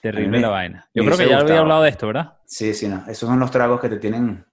Terrible 0.00 0.38
mí 0.38 0.42
la 0.42 0.48
vaina. 0.48 0.88
Yo 0.92 1.04
creo 1.04 1.16
que 1.16 1.28
ya 1.28 1.38
había 1.38 1.60
hablado 1.60 1.82
de 1.82 1.90
esto, 1.90 2.08
¿verdad? 2.08 2.38
Sí, 2.44 2.74
sí, 2.74 2.88
no. 2.88 3.04
Esos 3.08 3.28
son 3.28 3.38
los 3.38 3.50
tragos 3.50 3.80
que 3.80 3.88
te 3.88 3.98
tienen 3.98 4.44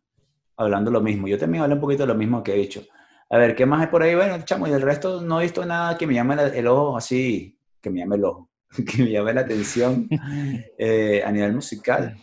hablando 0.58 0.92
lo 0.92 1.02
mismo. 1.02 1.28
Yo 1.28 1.38
también 1.40 1.64
hablé 1.64 1.76
un 1.76 1.82
poquito 1.82 2.04
de 2.04 2.08
lo 2.08 2.16
mismo 2.16 2.44
que 2.44 2.54
he 2.54 2.58
dicho. 2.58 2.84
A 3.32 3.38
ver, 3.38 3.56
¿qué 3.56 3.66
más 3.66 3.82
hay 3.82 3.88
por 3.88 4.04
ahí? 4.04 4.14
Bueno, 4.16 4.38
chamo, 4.44 4.68
y 4.68 4.72
del 4.72 4.82
resto 4.82 5.22
no 5.22 5.40
he 5.40 5.44
visto 5.44 5.66
nada 5.66 5.98
que 5.98 6.06
me 6.06 6.14
llame 6.14 6.36
la- 6.36 6.48
el 6.48 6.68
ojo 6.68 6.98
así, 6.98 7.58
que 7.82 7.90
me 7.90 8.00
llame 8.00 8.16
el 8.18 8.26
ojo, 8.26 8.50
que 8.88 9.04
me 9.04 9.12
llame 9.12 9.34
la 9.34 9.42
atención 9.42 10.08
eh, 10.78 11.24
a 11.26 11.32
nivel 11.32 11.54
musical. 11.54 12.16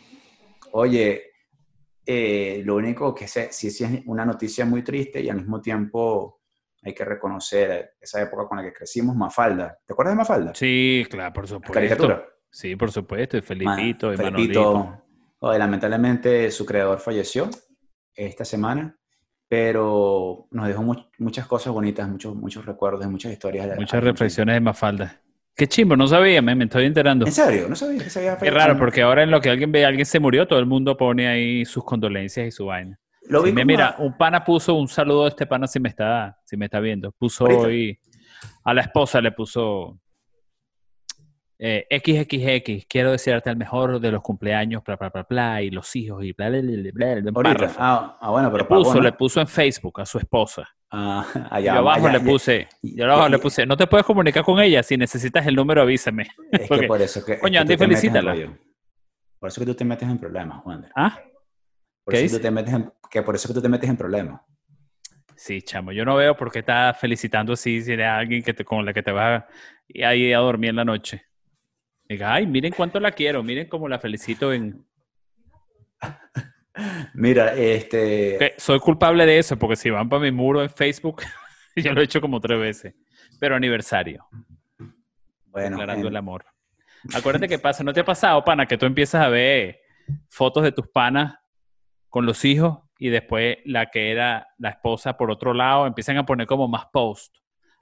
Oye, 0.72 1.25
eh, 2.06 2.62
lo 2.64 2.76
único 2.76 3.14
que 3.14 3.26
sé, 3.26 3.48
sí, 3.52 3.70
sí 3.70 3.84
es 3.84 4.02
una 4.06 4.24
noticia 4.24 4.64
muy 4.64 4.82
triste 4.82 5.20
y 5.20 5.28
al 5.28 5.36
mismo 5.38 5.60
tiempo 5.60 6.40
hay 6.82 6.94
que 6.94 7.04
reconocer 7.04 7.94
esa 8.00 8.22
época 8.22 8.46
con 8.46 8.58
la 8.58 8.64
que 8.64 8.72
crecimos, 8.72 9.16
Mafalda. 9.16 9.76
¿Te 9.84 9.92
acuerdas 9.92 10.14
de 10.14 10.18
Mafalda? 10.18 10.52
Sí, 10.54 11.04
claro, 11.10 11.32
por 11.32 11.48
supuesto. 11.48 11.72
Caricatura. 11.72 12.24
Sí, 12.48 12.76
por 12.76 12.92
supuesto. 12.92 13.36
Y 13.36 13.42
Felipito, 13.42 14.12
y 14.12 14.16
Felipito. 14.16 15.02
Oye, 15.40 15.58
lamentablemente 15.58 16.50
su 16.50 16.64
creador 16.64 16.98
falleció 17.00 17.50
esta 18.14 18.44
semana, 18.44 18.96
pero 19.48 20.46
nos 20.50 20.68
dejó 20.68 20.82
mu- 20.82 21.04
muchas 21.18 21.46
cosas 21.46 21.72
bonitas, 21.72 22.08
muchos, 22.08 22.34
muchos 22.36 22.64
recuerdos, 22.64 23.06
muchas 23.08 23.32
historias. 23.32 23.76
Muchas 23.76 24.02
reflexiones 24.02 24.54
de 24.54 24.60
Mafalda. 24.60 25.20
Qué 25.56 25.66
chimbo, 25.66 25.96
no 25.96 26.06
sabía, 26.06 26.42
me, 26.42 26.54
me 26.54 26.64
estoy 26.64 26.84
enterando. 26.84 27.24
¿En 27.24 27.32
serio? 27.32 27.66
¿No 27.66 27.74
sabía 27.74 28.04
que 28.04 28.10
se 28.10 28.18
había 28.18 28.36
Qué 28.36 28.50
raro, 28.50 28.76
porque 28.78 29.00
ahora 29.00 29.22
en 29.22 29.30
lo 29.30 29.40
que 29.40 29.48
alguien 29.48 29.72
ve, 29.72 29.86
alguien 29.86 30.04
se 30.04 30.20
murió, 30.20 30.46
todo 30.46 30.58
el 30.58 30.66
mundo 30.66 30.96
pone 30.98 31.26
ahí 31.28 31.64
sus 31.64 31.82
condolencias 31.82 32.46
y 32.46 32.50
su 32.50 32.66
vaina. 32.66 32.98
Lo 33.28 33.42
vi 33.42 33.52
me- 33.52 33.62
como 33.62 33.66
mira, 33.72 33.96
un 33.98 34.16
pana 34.18 34.44
puso 34.44 34.74
un 34.74 34.86
saludo 34.86 35.24
a 35.24 35.28
este 35.28 35.46
pana 35.46 35.66
si 35.66 35.80
me 35.80 35.88
está, 35.88 36.38
si 36.44 36.56
me 36.58 36.66
está 36.66 36.78
viendo. 36.78 37.10
Puso 37.12 37.44
Ahorita. 37.44 37.62
hoy 37.62 37.98
a 38.64 38.74
la 38.74 38.82
esposa 38.82 39.20
le 39.22 39.32
puso 39.32 39.98
eh, 41.58 41.86
XXX, 41.90 42.84
quiero 42.86 43.12
desearte 43.12 43.48
el 43.48 43.56
mejor 43.56 43.98
de 43.98 44.10
los 44.12 44.20
cumpleaños, 44.20 44.84
bla, 44.84 44.96
bla, 44.96 45.08
bla, 45.08 45.26
bla, 45.28 45.62
y 45.62 45.70
los 45.70 45.96
hijos, 45.96 46.22
y 46.22 46.32
bla, 46.32 46.50
bla, 46.50 46.60
bla, 46.60 46.92
bla, 46.92 47.20
bla, 47.22 47.32
párrafo. 47.32 47.76
Ah, 47.80 48.18
ah, 48.20 48.30
bueno, 48.30 48.48
le 48.48 48.52
pero 48.52 48.68
pagó, 48.68 48.82
puso, 48.82 48.94
¿no? 48.96 49.00
le 49.02 49.12
puso 49.12 49.40
en 49.40 49.46
Facebook 49.48 50.00
a 50.02 50.04
su 50.06 50.18
esposa. 50.18 50.68
Ah, 50.90 51.26
allá, 51.50 51.76
abajo 51.76 52.06
allá, 52.06 52.18
le 52.18 52.24
puse, 52.24 52.68
y 52.82 53.00
abajo 53.02 53.28
le 53.28 53.38
puse, 53.38 53.66
no 53.66 53.76
te 53.76 53.86
puedes 53.86 54.06
comunicar 54.06 54.44
con 54.44 54.60
ella, 54.60 54.82
si 54.82 54.96
necesitas 54.96 55.46
el 55.46 55.56
número 55.56 55.82
avísame. 55.82 56.28
Es 56.52 56.68
que 56.68 56.82
por 56.88 57.02
eso 57.02 57.24
que, 57.24 57.34
es 57.34 57.40
Coño, 57.40 57.52
que 57.52 57.58
Andy, 57.58 57.76
felicítala. 57.76 58.34
Por 59.38 59.48
eso 59.48 59.60
que 59.60 59.66
tú 59.66 59.74
te 59.74 59.84
metes 59.84 60.08
en 60.08 60.18
problemas, 60.18 60.62
Juan. 60.62 60.88
¿Ah? 60.94 61.20
Por 62.04 62.14
¿Qué 62.14 62.24
eso 62.24 62.36
que 62.36 62.38
tú 62.38 62.42
te 62.42 62.50
metes 62.50 62.72
en, 62.72 62.92
que 63.10 63.22
por 63.22 63.34
eso 63.34 63.48
que 63.48 63.54
tú 63.54 63.62
te 63.62 63.68
metes 63.68 63.90
en 63.90 63.96
problemas. 63.96 64.40
Sí, 65.34 65.60
chamo, 65.60 65.92
yo 65.92 66.04
no 66.04 66.16
veo 66.16 66.36
por 66.36 66.50
qué 66.50 66.60
estás 66.60 66.98
felicitando 66.98 67.52
así 67.52 67.82
si 67.82 67.92
eres 67.92 68.06
alguien 68.06 68.42
que 68.42 68.54
te, 68.54 68.64
con 68.64 68.84
la 68.84 68.94
que 68.94 69.02
te 69.02 69.12
vas 69.12 69.44
a, 70.02 70.08
a 70.08 70.38
dormir 70.38 70.70
en 70.70 70.76
la 70.76 70.84
noche. 70.84 71.26
Diga, 72.08 72.32
ay, 72.34 72.46
miren 72.46 72.72
cuánto 72.72 73.00
la 73.00 73.10
quiero, 73.10 73.42
miren 73.42 73.68
cómo 73.68 73.88
la 73.88 73.98
felicito 73.98 74.52
en... 74.52 74.86
Mira, 77.14 77.54
este... 77.54 78.54
Soy 78.58 78.78
culpable 78.80 79.24
de 79.26 79.38
eso, 79.38 79.58
porque 79.58 79.76
si 79.76 79.90
van 79.90 80.08
para 80.08 80.22
mi 80.22 80.30
muro 80.30 80.62
en 80.62 80.70
Facebook, 80.70 81.22
yo 81.76 81.92
lo 81.92 82.00
he 82.00 82.04
hecho 82.04 82.20
como 82.20 82.40
tres 82.40 82.58
veces. 82.58 82.94
Pero 83.40 83.56
aniversario, 83.56 84.26
Bueno, 85.46 85.70
declarando 85.70 86.06
en- 86.06 86.12
el 86.12 86.16
amor. 86.16 86.44
Acuérdate 87.14 87.48
que 87.48 87.58
pasa, 87.58 87.84
¿no 87.84 87.92
te 87.92 88.00
ha 88.00 88.04
pasado, 88.04 88.44
pana, 88.44 88.66
que 88.66 88.76
tú 88.76 88.86
empiezas 88.86 89.22
a 89.22 89.28
ver 89.28 89.78
fotos 90.28 90.62
de 90.64 90.72
tus 90.72 90.88
panas 90.88 91.36
con 92.08 92.26
los 92.26 92.44
hijos 92.44 92.78
y 92.98 93.10
después 93.10 93.58
la 93.64 93.86
que 93.90 94.10
era 94.10 94.48
la 94.58 94.70
esposa 94.70 95.16
por 95.16 95.30
otro 95.30 95.52
lado 95.54 95.86
empiezan 95.86 96.16
a 96.16 96.26
poner 96.26 96.46
como 96.46 96.66
más 96.66 96.86
post. 96.92 97.36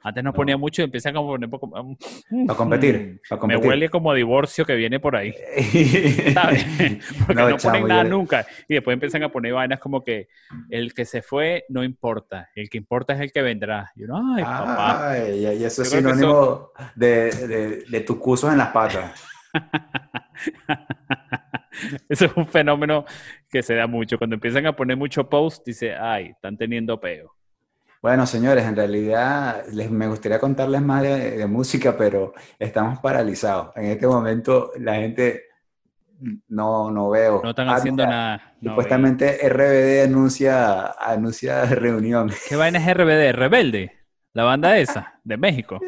Antes 0.06 0.22
no, 0.22 0.30
No. 0.30 0.34
ponía 0.34 0.56
mucho 0.58 0.82
y 0.82 0.84
empiezan 0.84 1.16
a 1.16 1.20
poner 1.20 1.48
poco... 1.48 1.70
Para 1.70 2.56
competir, 2.56 3.20
para 3.28 3.36
Me 3.36 3.40
competir. 3.40 3.66
huele 3.66 3.88
como 3.88 4.12
a 4.12 4.14
divorcio 4.14 4.64
que 4.66 4.74
viene 4.74 5.00
por 5.00 5.16
ahí, 5.16 5.32
¿sabes? 6.34 6.64
Porque 7.26 7.42
no, 7.42 7.56
chamo, 7.56 7.72
ponen 7.72 7.88
nada 7.88 8.02
yo- 8.04 8.10
nunca. 8.10 8.46
Y 8.68 8.74
después 8.74 8.92
empiezan 8.94 9.22
a 9.22 9.30
poner 9.30 9.54
vainas 9.54 9.80
como 9.80 10.04
que 10.04 10.28
el 10.68 10.92
que 10.94 11.04
se 11.06 11.22
fue 11.22 11.64
no 11.70 11.82
importa, 11.82 12.50
el 12.54 12.68
que 12.68 12.76
importa 12.78 13.14
es 13.14 13.20
el 13.20 13.32
que 13.32 13.40
vendrá. 13.42 13.90
Y 13.96 14.04
uno, 14.04 14.34
ay, 14.36 14.44
papá. 14.44 15.10
Ay, 15.12 15.46
y 15.58 15.64
eso 15.64 15.82
es 15.82 15.90
sinónimo 15.90 16.70
de, 16.94 17.30
de, 17.32 17.84
de 17.88 18.00
tus 18.00 18.18
cursos 18.18 18.52
en 18.52 18.58
las 18.58 18.68
patas. 18.68 19.24
Eso 22.08 22.26
es 22.26 22.36
un 22.36 22.46
fenómeno 22.46 23.04
que 23.50 23.62
se 23.62 23.74
da 23.74 23.86
mucho. 23.86 24.16
Cuando 24.18 24.34
empiezan 24.34 24.66
a 24.66 24.76
poner 24.76 24.96
mucho 24.96 25.28
post, 25.28 25.66
dice, 25.66 25.94
ay, 25.94 26.26
están 26.26 26.56
teniendo 26.56 27.00
peo. 27.00 27.34
Bueno, 28.04 28.26
señores, 28.26 28.66
en 28.66 28.76
realidad 28.76 29.64
les, 29.72 29.90
me 29.90 30.06
gustaría 30.06 30.38
contarles 30.38 30.82
más 30.82 31.00
de, 31.00 31.38
de 31.38 31.46
música, 31.46 31.96
pero 31.96 32.34
estamos 32.58 32.98
paralizados. 32.98 33.74
En 33.76 33.86
este 33.86 34.06
momento 34.06 34.72
la 34.78 34.96
gente 34.96 35.44
no, 36.48 36.90
no 36.90 37.08
veo. 37.08 37.40
No 37.42 37.48
están 37.48 37.70
Ah, 37.70 37.76
haciendo 37.76 38.04
nada. 38.06 38.54
No, 38.60 38.72
Supuestamente 38.72 39.48
RBD 39.48 40.04
anuncia, 40.04 40.88
anuncia 41.00 41.64
reunión. 41.64 42.30
¿Qué 42.46 42.56
vaina 42.56 42.78
es 42.78 42.94
RBD? 42.94 43.32
Rebelde. 43.32 43.92
La 44.34 44.44
banda 44.44 44.76
esa, 44.76 45.18
de 45.24 45.38
México. 45.38 45.80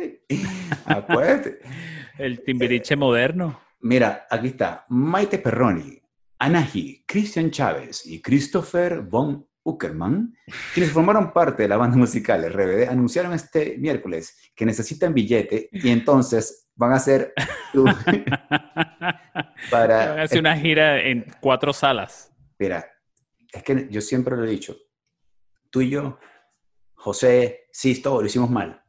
Acuérdate. 0.86 1.58
El 2.18 2.42
timbiriche 2.42 2.96
moderno. 2.96 3.60
Mira, 3.80 4.26
aquí 4.30 4.46
está. 4.46 4.86
Maite 4.88 5.36
Perroni, 5.38 6.00
Anahi, 6.38 7.04
Cristian 7.06 7.50
Chávez 7.50 8.06
y 8.06 8.22
Christopher 8.22 9.02
von 9.02 9.45
Uckerman, 9.66 10.36
quienes 10.72 10.92
formaron 10.92 11.32
parte 11.32 11.64
de 11.64 11.68
la 11.68 11.76
banda 11.76 11.96
musical 11.96 12.44
RBD, 12.48 12.88
anunciaron 12.88 13.32
este 13.32 13.76
miércoles 13.78 14.52
que 14.54 14.64
necesitan 14.64 15.12
billete 15.12 15.68
y 15.72 15.90
entonces 15.90 16.68
van 16.76 16.92
a 16.92 16.96
hacer 16.96 17.34
Van 17.74 17.96
para... 19.70 20.20
a 20.20 20.22
hacer 20.22 20.38
una 20.38 20.56
gira 20.56 21.00
en 21.02 21.26
cuatro 21.40 21.72
salas. 21.72 22.32
Mira, 22.58 22.86
es 23.52 23.62
que 23.62 23.88
yo 23.90 24.00
siempre 24.00 24.36
lo 24.36 24.44
he 24.44 24.50
dicho. 24.50 24.76
Tú 25.70 25.80
y 25.80 25.90
yo, 25.90 26.18
José, 26.94 27.66
Sisto, 27.72 28.20
lo 28.20 28.26
hicimos 28.26 28.50
mal. 28.50 28.82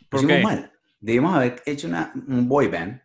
Lo 0.00 0.08
¿Por 0.08 0.20
hicimos 0.20 0.36
qué? 0.36 0.42
mal. 0.42 0.72
Debimos 1.00 1.36
haber 1.36 1.62
hecho 1.64 1.86
una, 1.86 2.12
un 2.26 2.48
boy 2.48 2.66
band, 2.66 3.00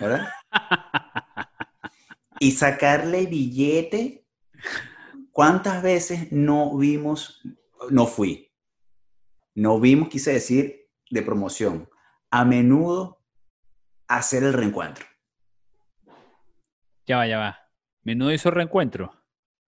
¿verdad? 0.00 0.28
y 2.40 2.50
sacarle 2.50 3.26
billete. 3.26 4.26
¿Cuántas 5.42 5.84
veces 5.84 6.32
no 6.32 6.76
vimos, 6.76 7.40
no 7.90 8.06
fui? 8.08 8.50
No 9.54 9.78
vimos, 9.78 10.08
quise 10.08 10.32
decir, 10.32 10.88
de 11.10 11.22
promoción. 11.22 11.88
A 12.28 12.44
menudo 12.44 13.22
hacer 14.08 14.42
el 14.42 14.52
reencuentro. 14.52 15.06
Ya 17.06 17.18
va, 17.18 17.28
ya 17.28 17.38
va. 17.38 17.56
Menudo 18.02 18.32
hizo 18.32 18.50
reencuentro. 18.50 19.14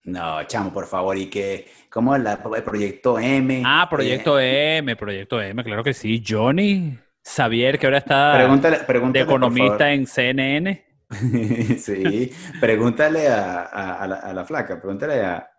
No, 0.04 0.40
chamo, 0.44 0.72
por 0.72 0.86
favor, 0.86 1.18
y 1.18 1.28
que, 1.28 1.68
¿cómo 1.90 2.16
la, 2.16 2.40
el 2.54 2.62
proyecto 2.62 3.18
M? 3.18 3.64
Ah, 3.66 3.88
Proyecto 3.90 4.38
eh, 4.38 4.76
M, 4.76 4.94
Proyecto 4.94 5.42
M, 5.42 5.64
claro 5.64 5.82
que 5.82 5.94
sí. 5.94 6.22
Johnny, 6.24 6.96
Xavier, 7.24 7.76
que 7.80 7.86
ahora 7.88 7.98
está 7.98 8.34
pregúntale, 8.36 8.78
de 8.78 8.84
pregúntale, 8.84 9.24
por 9.26 9.34
economista 9.34 9.92
en 9.92 10.06
CNN. 10.06 10.86
sí, 11.80 12.30
pregúntale 12.60 13.26
a, 13.26 13.62
a- 13.62 13.94
a 14.04 14.06
la, 14.06 14.16
a 14.20 14.32
la 14.32 14.44
flaca, 14.44 14.80
pregúntale 14.80 15.24
a, 15.24 15.50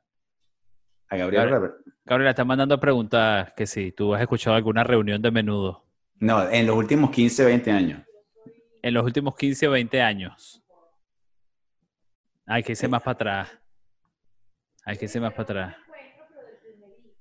a 1.09 1.15
Gabriel. 1.17 1.49
Robert. 1.49 1.73
Gabriela, 2.05 2.29
está 2.31 2.45
mandando 2.45 2.75
a 2.75 2.79
preguntar 2.79 3.53
que 3.55 3.65
si 3.67 3.91
tú 3.91 4.13
has 4.13 4.21
escuchado 4.21 4.55
alguna 4.55 4.83
reunión 4.83 5.21
de 5.21 5.29
menudo 5.31 5.83
No, 6.19 6.49
en 6.49 6.65
los 6.67 6.75
últimos 6.75 7.11
15, 7.11 7.45
20 7.45 7.71
años. 7.71 8.01
en 8.81 8.93
los 8.93 9.03
últimos 9.03 9.35
15 9.35 9.67
o 9.67 9.71
20 9.71 10.01
años. 10.01 10.61
Hay 12.45 12.63
que 12.63 12.71
irse 12.73 12.87
más 12.87 13.01
para 13.01 13.11
atrás. 13.13 13.49
Hay 14.85 14.97
que 14.97 15.05
irse 15.05 15.19
más 15.19 15.31
para 15.33 15.43
atrás. 15.43 15.75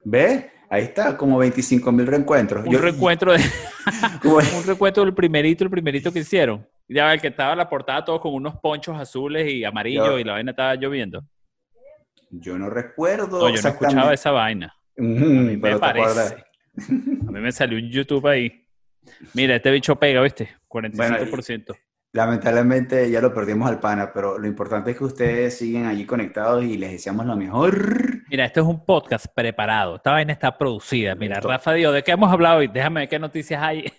¿Ves? 0.04 0.46
Ahí 0.68 0.82
está, 0.84 1.16
como 1.16 1.38
25 1.38 1.90
mil 1.92 2.06
reencuentros. 2.06 2.64
Un 2.66 2.72
Yo- 2.72 2.78
reencuentro 2.80 3.32
de, 3.32 3.38
un 4.24 4.64
recuento 4.66 5.04
del 5.04 5.14
primerito, 5.14 5.64
el 5.64 5.70
primerito 5.70 6.12
que 6.12 6.20
hicieron. 6.20 6.66
Ya 6.88 7.12
el 7.12 7.20
que 7.20 7.28
estaba 7.28 7.52
en 7.52 7.58
la 7.58 7.68
portada 7.68 8.04
todos 8.04 8.20
con 8.20 8.32
unos 8.34 8.56
ponchos 8.60 8.96
azules 8.98 9.52
y 9.52 9.64
amarillos 9.64 10.06
Yo- 10.06 10.18
y 10.20 10.24
la 10.24 10.32
vaina 10.34 10.52
estaba 10.52 10.74
lloviendo. 10.76 11.24
Yo 12.30 12.58
no 12.58 12.70
recuerdo 12.70 13.38
No, 13.40 13.54
yo 13.54 13.62
no 13.62 13.68
escuchaba 13.68 14.14
esa 14.14 14.30
vaina. 14.30 14.74
Me 14.96 15.58
pero 15.58 15.78
te 15.78 15.86
acuerdas. 15.86 16.32
parece. 16.32 16.46
A 17.28 17.30
mí 17.32 17.40
me 17.40 17.52
salió 17.52 17.78
un 17.78 17.90
YouTube 17.90 18.26
ahí. 18.26 18.66
Mira, 19.34 19.56
este 19.56 19.70
bicho 19.70 19.96
pega, 19.96 20.22
¿viste? 20.22 20.50
45%. 20.68 21.76
Lamentablemente 22.12 23.10
ya 23.10 23.20
lo 23.20 23.34
perdimos 23.34 23.68
al 23.68 23.78
pana, 23.78 24.10
pero 24.12 24.38
lo 24.38 24.46
importante 24.46 24.92
es 24.92 24.98
que 24.98 25.04
ustedes 25.04 25.58
siguen 25.58 25.84
allí 25.84 26.06
conectados 26.06 26.64
y 26.64 26.78
les 26.78 26.92
deseamos 26.92 27.26
lo 27.26 27.36
mejor. 27.36 28.22
Mira, 28.30 28.46
esto 28.46 28.60
es 28.60 28.66
un 28.66 28.84
podcast 28.84 29.26
preparado. 29.34 29.96
Esta 29.96 30.12
vaina 30.12 30.32
está 30.32 30.56
producida. 30.56 31.14
Mira. 31.14 31.40
Rafa 31.40 31.72
dijo, 31.74 31.92
¿de 31.92 32.02
qué 32.02 32.12
hemos 32.12 32.32
hablado 32.32 32.58
hoy? 32.58 32.68
Déjame 32.68 33.00
ver 33.00 33.08
qué 33.08 33.18
noticias 33.18 33.62
hay. 33.62 33.92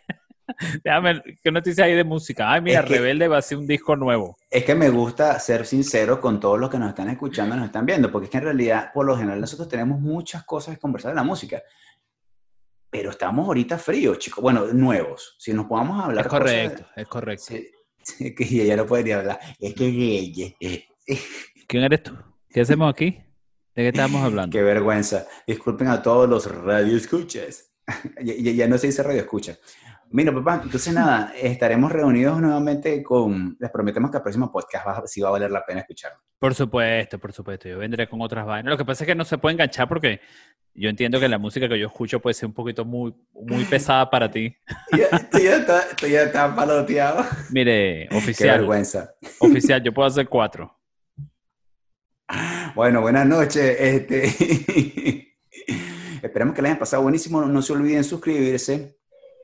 Déjame, 0.83 1.21
¿qué 1.43 1.51
noticia 1.51 1.85
hay 1.85 1.93
de 1.93 2.03
música? 2.03 2.51
Ay, 2.51 2.61
mira, 2.61 2.79
Es 2.81 2.85
que- 2.85 2.93
Rebelde 2.97 3.27
va 3.27 3.37
a 3.37 3.41
ser 3.41 3.57
un 3.57 3.67
disco 3.67 3.95
nuevo. 3.95 4.37
Es 4.49 4.63
que 4.63 4.75
me 4.75 4.89
gusta 4.89 5.39
ser 5.39 5.65
sincero 5.65 6.19
con 6.21 6.39
todos 6.39 6.59
los 6.59 6.69
que 6.69 6.77
nos 6.79 6.89
están 6.89 7.09
escuchando, 7.09 7.55
nos 7.55 7.65
están 7.65 7.85
viendo, 7.85 8.11
porque 8.11 8.25
es 8.25 8.31
que 8.31 8.37
en 8.37 8.43
realidad, 8.45 8.91
por 8.93 9.05
lo 9.05 9.17
general, 9.17 9.41
nosotros 9.41 9.67
tenemos 9.67 9.99
muchas 9.99 10.43
cosas 10.45 10.75
que 10.75 10.79
conversar 10.81 11.11
de 11.11 11.15
la 11.15 11.23
música. 11.23 11.61
Pero 12.89 13.09
estamos 13.11 13.45
ahorita 13.45 13.77
fríos, 13.77 14.17
chicos. 14.17 14.41
Bueno, 14.41 14.65
nuevos. 14.67 15.35
Si 15.37 15.53
nos 15.53 15.65
podamos 15.65 16.03
hablar 16.03 16.25
Es 16.25 16.29
cosas- 16.29 16.39
correcto, 16.45 16.85
es 16.95 17.07
correcto. 17.07 17.43
Sí, 17.47 17.69
sí, 18.01 18.33
que 18.35 18.43
ella 18.45 18.77
no 18.77 18.85
ni 18.85 19.11
hablar. 19.11 19.39
Es 19.59 19.73
que 19.73 19.85
ella. 19.85 20.53
¿Quién 21.67 21.83
eres 21.83 22.03
tú? 22.03 22.17
¿Qué 22.49 22.61
hacemos 22.61 22.89
aquí? 22.89 23.17
¿De 23.75 23.83
qué 23.83 23.87
estamos 23.89 24.23
hablando? 24.23 24.51
Qué 24.57 24.63
vergüenza. 24.63 25.27
Disculpen 25.45 25.89
a 25.89 26.01
todos 26.01 26.27
los 26.29 26.49
radioescuchas. 26.49 27.71
ya, 28.23 28.33
ya- 28.37 28.51
ya 28.51 28.67
no 28.67 28.77
se 28.77 28.87
dice 28.87 29.03
radioescucha. 29.03 29.57
Mira, 30.09 30.33
papá, 30.33 30.61
entonces 30.63 30.93
nada, 30.93 31.33
estaremos 31.35 31.91
reunidos 31.91 32.39
nuevamente 32.39 33.03
con. 33.03 33.57
Les 33.59 33.69
prometemos 33.69 34.09
que 34.09 34.17
el 34.17 34.23
próximo 34.23 34.51
podcast 34.51 34.87
va, 34.87 35.03
sí 35.05 35.21
va 35.21 35.29
a 35.29 35.31
valer 35.31 35.51
la 35.51 35.65
pena 35.65 35.81
escucharlo. 35.81 36.19
Por 36.39 36.55
supuesto, 36.55 37.19
por 37.19 37.33
supuesto. 37.33 37.67
Yo 37.67 37.79
vendré 37.79 38.07
con 38.07 38.21
otras 38.21 38.45
vainas. 38.45 38.71
Lo 38.71 38.77
que 38.77 38.85
pasa 38.85 39.03
es 39.03 39.07
que 39.07 39.15
no 39.15 39.25
se 39.25 39.37
puede 39.37 39.53
enganchar 39.53 39.87
porque 39.87 40.21
yo 40.73 40.89
entiendo 40.89 41.19
que 41.19 41.27
la 41.27 41.39
música 41.39 41.67
que 41.67 41.79
yo 41.79 41.87
escucho 41.87 42.21
puede 42.21 42.35
ser 42.35 42.47
un 42.47 42.53
poquito 42.53 42.85
muy, 42.85 43.13
muy 43.33 43.65
pesada 43.65 44.09
para 44.09 44.29
ti. 44.29 44.55
Tú 45.31 45.39
ya 45.39 45.57
estás 45.57 46.03
estás 46.03 46.55
paloteado. 46.55 47.25
Mire, 47.51 48.07
Qué 48.09 48.15
oficial, 48.15 48.59
vergüenza. 48.59 49.13
oficial, 49.39 49.81
yo 49.83 49.93
puedo 49.93 50.07
hacer 50.07 50.29
cuatro. 50.29 50.73
Bueno, 52.75 53.01
buenas 53.01 53.25
noches. 53.25 53.75
Este... 53.79 55.33
Esperemos 56.21 56.55
que 56.55 56.61
les 56.61 56.69
hayan 56.69 56.79
pasado 56.79 57.03
buenísimo. 57.03 57.41
No 57.45 57.61
se 57.61 57.73
olviden 57.73 58.03
suscribirse. 58.03 58.96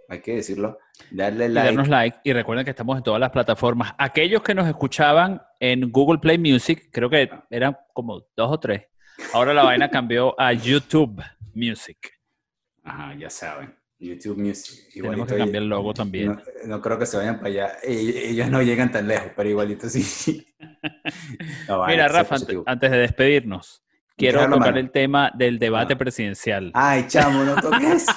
Hay 0.09 0.21
que 0.21 0.35
decirlo. 0.35 0.77
Darle 1.11 1.45
Y 1.45 1.49
like. 1.49 1.65
darnos 1.67 1.87
like. 1.87 2.17
Y 2.23 2.33
recuerden 2.33 2.65
que 2.65 2.71
estamos 2.71 2.97
en 2.97 3.03
todas 3.03 3.19
las 3.19 3.29
plataformas. 3.31 3.93
Aquellos 3.97 4.41
que 4.43 4.53
nos 4.53 4.67
escuchaban 4.67 5.41
en 5.59 5.91
Google 5.91 6.19
Play 6.19 6.37
Music, 6.37 6.89
creo 6.91 7.09
que 7.09 7.29
eran 7.49 7.77
como 7.93 8.19
dos 8.35 8.51
o 8.51 8.59
tres. 8.59 8.83
Ahora 9.33 9.53
la 9.53 9.63
vaina 9.63 9.89
cambió 9.89 10.39
a 10.39 10.53
YouTube 10.53 11.23
Music. 11.53 11.97
Ajá, 12.83 13.15
ya 13.15 13.29
saben. 13.29 13.73
YouTube 13.99 14.37
Music. 14.37 14.89
Tenemos 14.93 15.27
que 15.27 15.37
cambiar 15.37 15.63
el 15.63 15.69
logo 15.69 15.93
también. 15.93 16.27
No, 16.33 16.41
no 16.65 16.81
creo 16.81 16.99
que 16.99 17.05
se 17.05 17.15
vayan 17.15 17.37
para 17.37 17.47
allá. 17.47 17.71
E- 17.83 18.29
Ellos 18.31 18.49
no 18.49 18.61
llegan 18.61 18.91
tan 18.91 19.07
lejos, 19.07 19.31
pero 19.35 19.47
igualito 19.49 19.87
sí. 19.87 20.45
No, 21.69 21.79
vale, 21.79 21.93
Mira, 21.93 22.07
Rafa, 22.09 22.35
positivo. 22.35 22.63
antes 22.65 22.91
de 22.91 22.97
despedirnos, 22.97 23.81
quiero 24.17 24.41
tocar 24.45 24.59
mano. 24.59 24.77
el 24.77 24.91
tema 24.91 25.31
del 25.33 25.57
debate 25.57 25.93
Ah. 25.93 25.97
presidencial. 25.97 26.71
Ay, 26.73 27.05
chamo, 27.07 27.43
no 27.43 27.55
toques. 27.55 28.05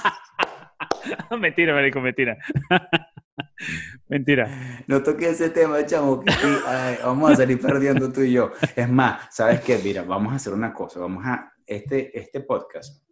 mentira, 1.39 1.75
marico, 1.75 2.01
mentira. 2.01 2.37
mentira. 4.09 4.85
No 4.87 5.03
toques 5.03 5.29
ese 5.41 5.51
tema, 5.51 5.85
chamo. 5.87 6.21
que 6.21 6.33
sí, 6.33 6.49
ay, 6.67 6.99
vamos 7.05 7.33
a 7.33 7.37
salir 7.37 7.61
perdiendo 7.61 8.13
tú 8.13 8.23
y 8.23 8.33
yo. 8.33 8.53
Es 8.75 8.89
más, 8.89 9.35
¿sabes 9.35 9.61
qué? 9.61 9.79
Mira, 9.83 10.03
vamos 10.03 10.33
a 10.33 10.37
hacer 10.37 10.53
una 10.53 10.73
cosa. 10.73 11.01
Vamos 11.01 11.25
a. 11.27 11.53
Este, 11.67 12.17
este 12.17 12.41
podcast, 12.43 13.05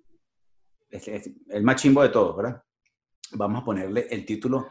este- 0.89 1.17
este- 1.17 1.35
el 1.51 1.63
más 1.65 1.75
chimbo 1.77 2.03
de 2.03 2.11
todos, 2.11 2.37
¿verdad? 2.37 2.63
Vamos 3.33 3.63
a 3.63 3.65
ponerle 3.65 4.07
el 4.11 4.25
título 4.25 4.69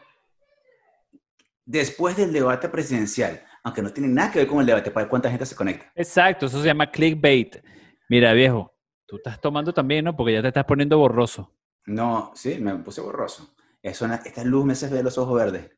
Después 1.66 2.16
del 2.16 2.30
debate 2.32 2.68
presidencial, 2.68 3.42
aunque 3.62 3.80
no 3.80 3.90
tiene 3.90 4.08
nada 4.08 4.30
que 4.30 4.40
ver 4.40 4.48
con 4.48 4.60
el 4.60 4.66
debate, 4.66 4.90
para 4.90 5.04
ver 5.04 5.10
cuánta 5.10 5.30
gente 5.30 5.46
se 5.46 5.56
conecta. 5.56 5.90
Exacto, 5.94 6.46
eso 6.46 6.60
se 6.60 6.66
llama 6.66 6.90
clickbait. 6.90 7.56
Mira, 8.10 8.34
viejo, 8.34 8.74
tú 9.06 9.16
estás 9.16 9.40
tomando 9.40 9.72
también, 9.72 10.04
¿no? 10.04 10.14
Porque 10.14 10.34
ya 10.34 10.42
te 10.42 10.48
estás 10.48 10.64
poniendo 10.64 10.98
borroso. 10.98 11.50
No, 11.86 12.32
sí, 12.34 12.58
me 12.60 12.74
puse 12.76 13.00
borroso. 13.00 13.54
Eso, 13.82 14.06
esta 14.06 14.44
luz 14.44 14.64
me 14.64 14.72
hace 14.72 14.88
ver 14.88 15.04
los 15.04 15.18
ojos 15.18 15.36
verdes. 15.36 15.70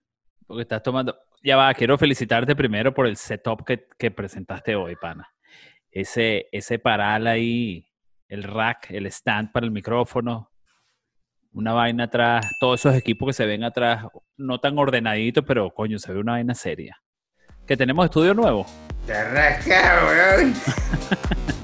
Porque 0.46 0.62
estás 0.62 0.82
tomando. 0.82 1.16
Ya 1.42 1.56
va, 1.56 1.72
quiero 1.74 1.98
felicitarte 1.98 2.54
primero 2.54 2.94
por 2.94 3.06
el 3.06 3.16
setup 3.16 3.64
que, 3.64 3.88
que 3.98 4.10
presentaste 4.10 4.76
hoy, 4.76 4.96
pana. 4.96 5.28
Ese, 5.90 6.46
ese 6.52 6.78
paral 6.78 7.26
ahí, 7.26 7.86
el 8.28 8.42
rack, 8.42 8.90
el 8.90 9.06
stand 9.06 9.50
para 9.52 9.66
el 9.66 9.72
micrófono, 9.72 10.52
una 11.52 11.72
vaina 11.72 12.04
atrás, 12.04 12.46
todos 12.60 12.80
esos 12.80 12.94
equipos 12.94 13.28
que 13.28 13.32
se 13.32 13.46
ven 13.46 13.64
atrás, 13.64 14.04
no 14.36 14.60
tan 14.60 14.78
ordenaditos, 14.78 15.42
pero 15.46 15.72
coño, 15.72 15.98
se 15.98 16.12
ve 16.12 16.20
una 16.20 16.32
vaina 16.32 16.54
seria. 16.54 16.96
Que 17.66 17.76
tenemos 17.76 18.04
estudio 18.04 18.34
nuevo. 18.34 18.66
Te 19.06 19.24
rasca, 19.24 20.06
weón. 20.06 20.54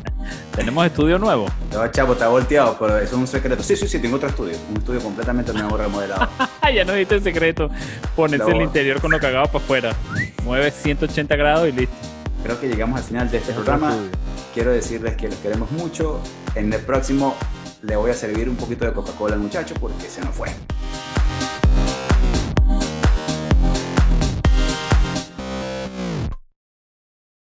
Tenemos 0.55 0.85
estudio 0.87 1.19
nuevo. 1.19 1.47
No, 1.73 1.87
chavo, 1.91 2.13
está 2.13 2.29
volteado, 2.29 2.77
pero 2.79 2.99
eso 2.99 3.07
es 3.07 3.21
un 3.21 3.27
secreto. 3.27 3.63
Sí, 3.63 3.75
sí, 3.75 3.89
sí, 3.89 3.99
tengo 3.99 4.17
otro 4.17 4.29
estudio. 4.29 4.57
Un 4.71 4.77
estudio 4.77 5.01
completamente 5.01 5.53
nuevo, 5.53 5.77
remodelado. 5.77 6.29
ya 6.75 6.85
no 6.85 6.93
diste 6.93 7.15
el 7.17 7.23
secreto. 7.23 7.71
Ponerse 8.15 8.51
No. 8.51 8.57
el 8.57 8.63
interior 8.63 9.01
con 9.01 9.11
lo 9.11 9.19
cagado 9.19 9.47
para 9.47 9.59
afuera. 9.65 9.97
Mueve 10.45 10.71
180 10.71 11.37
grados 11.37 11.69
y 11.69 11.73
listo. 11.73 11.95
Creo 12.43 12.61
que 12.61 12.69
llegamos 12.69 12.99
al 12.99 13.05
final 13.05 13.31
de 13.31 13.39
este 13.39 13.51
Es 13.51 13.57
programa. 13.57 13.95
Quiero 14.53 14.71
decirles 14.73 15.17
que 15.17 15.29
los 15.29 15.37
queremos 15.39 15.71
mucho. 15.71 16.21
En 16.55 16.71
el 16.73 16.81
próximo 16.81 17.35
le 17.83 17.97
voy 17.97 18.11
a 18.11 18.15
servir 18.15 18.49
un 18.49 18.57
poquito 18.57 18.85
de 18.85 18.93
Coca-Cola 18.93 19.35
al 19.35 19.41
muchacho 19.41 19.75
porque 19.81 20.05
se 20.09 20.21
nos 20.21 20.35
fue. 20.35 20.49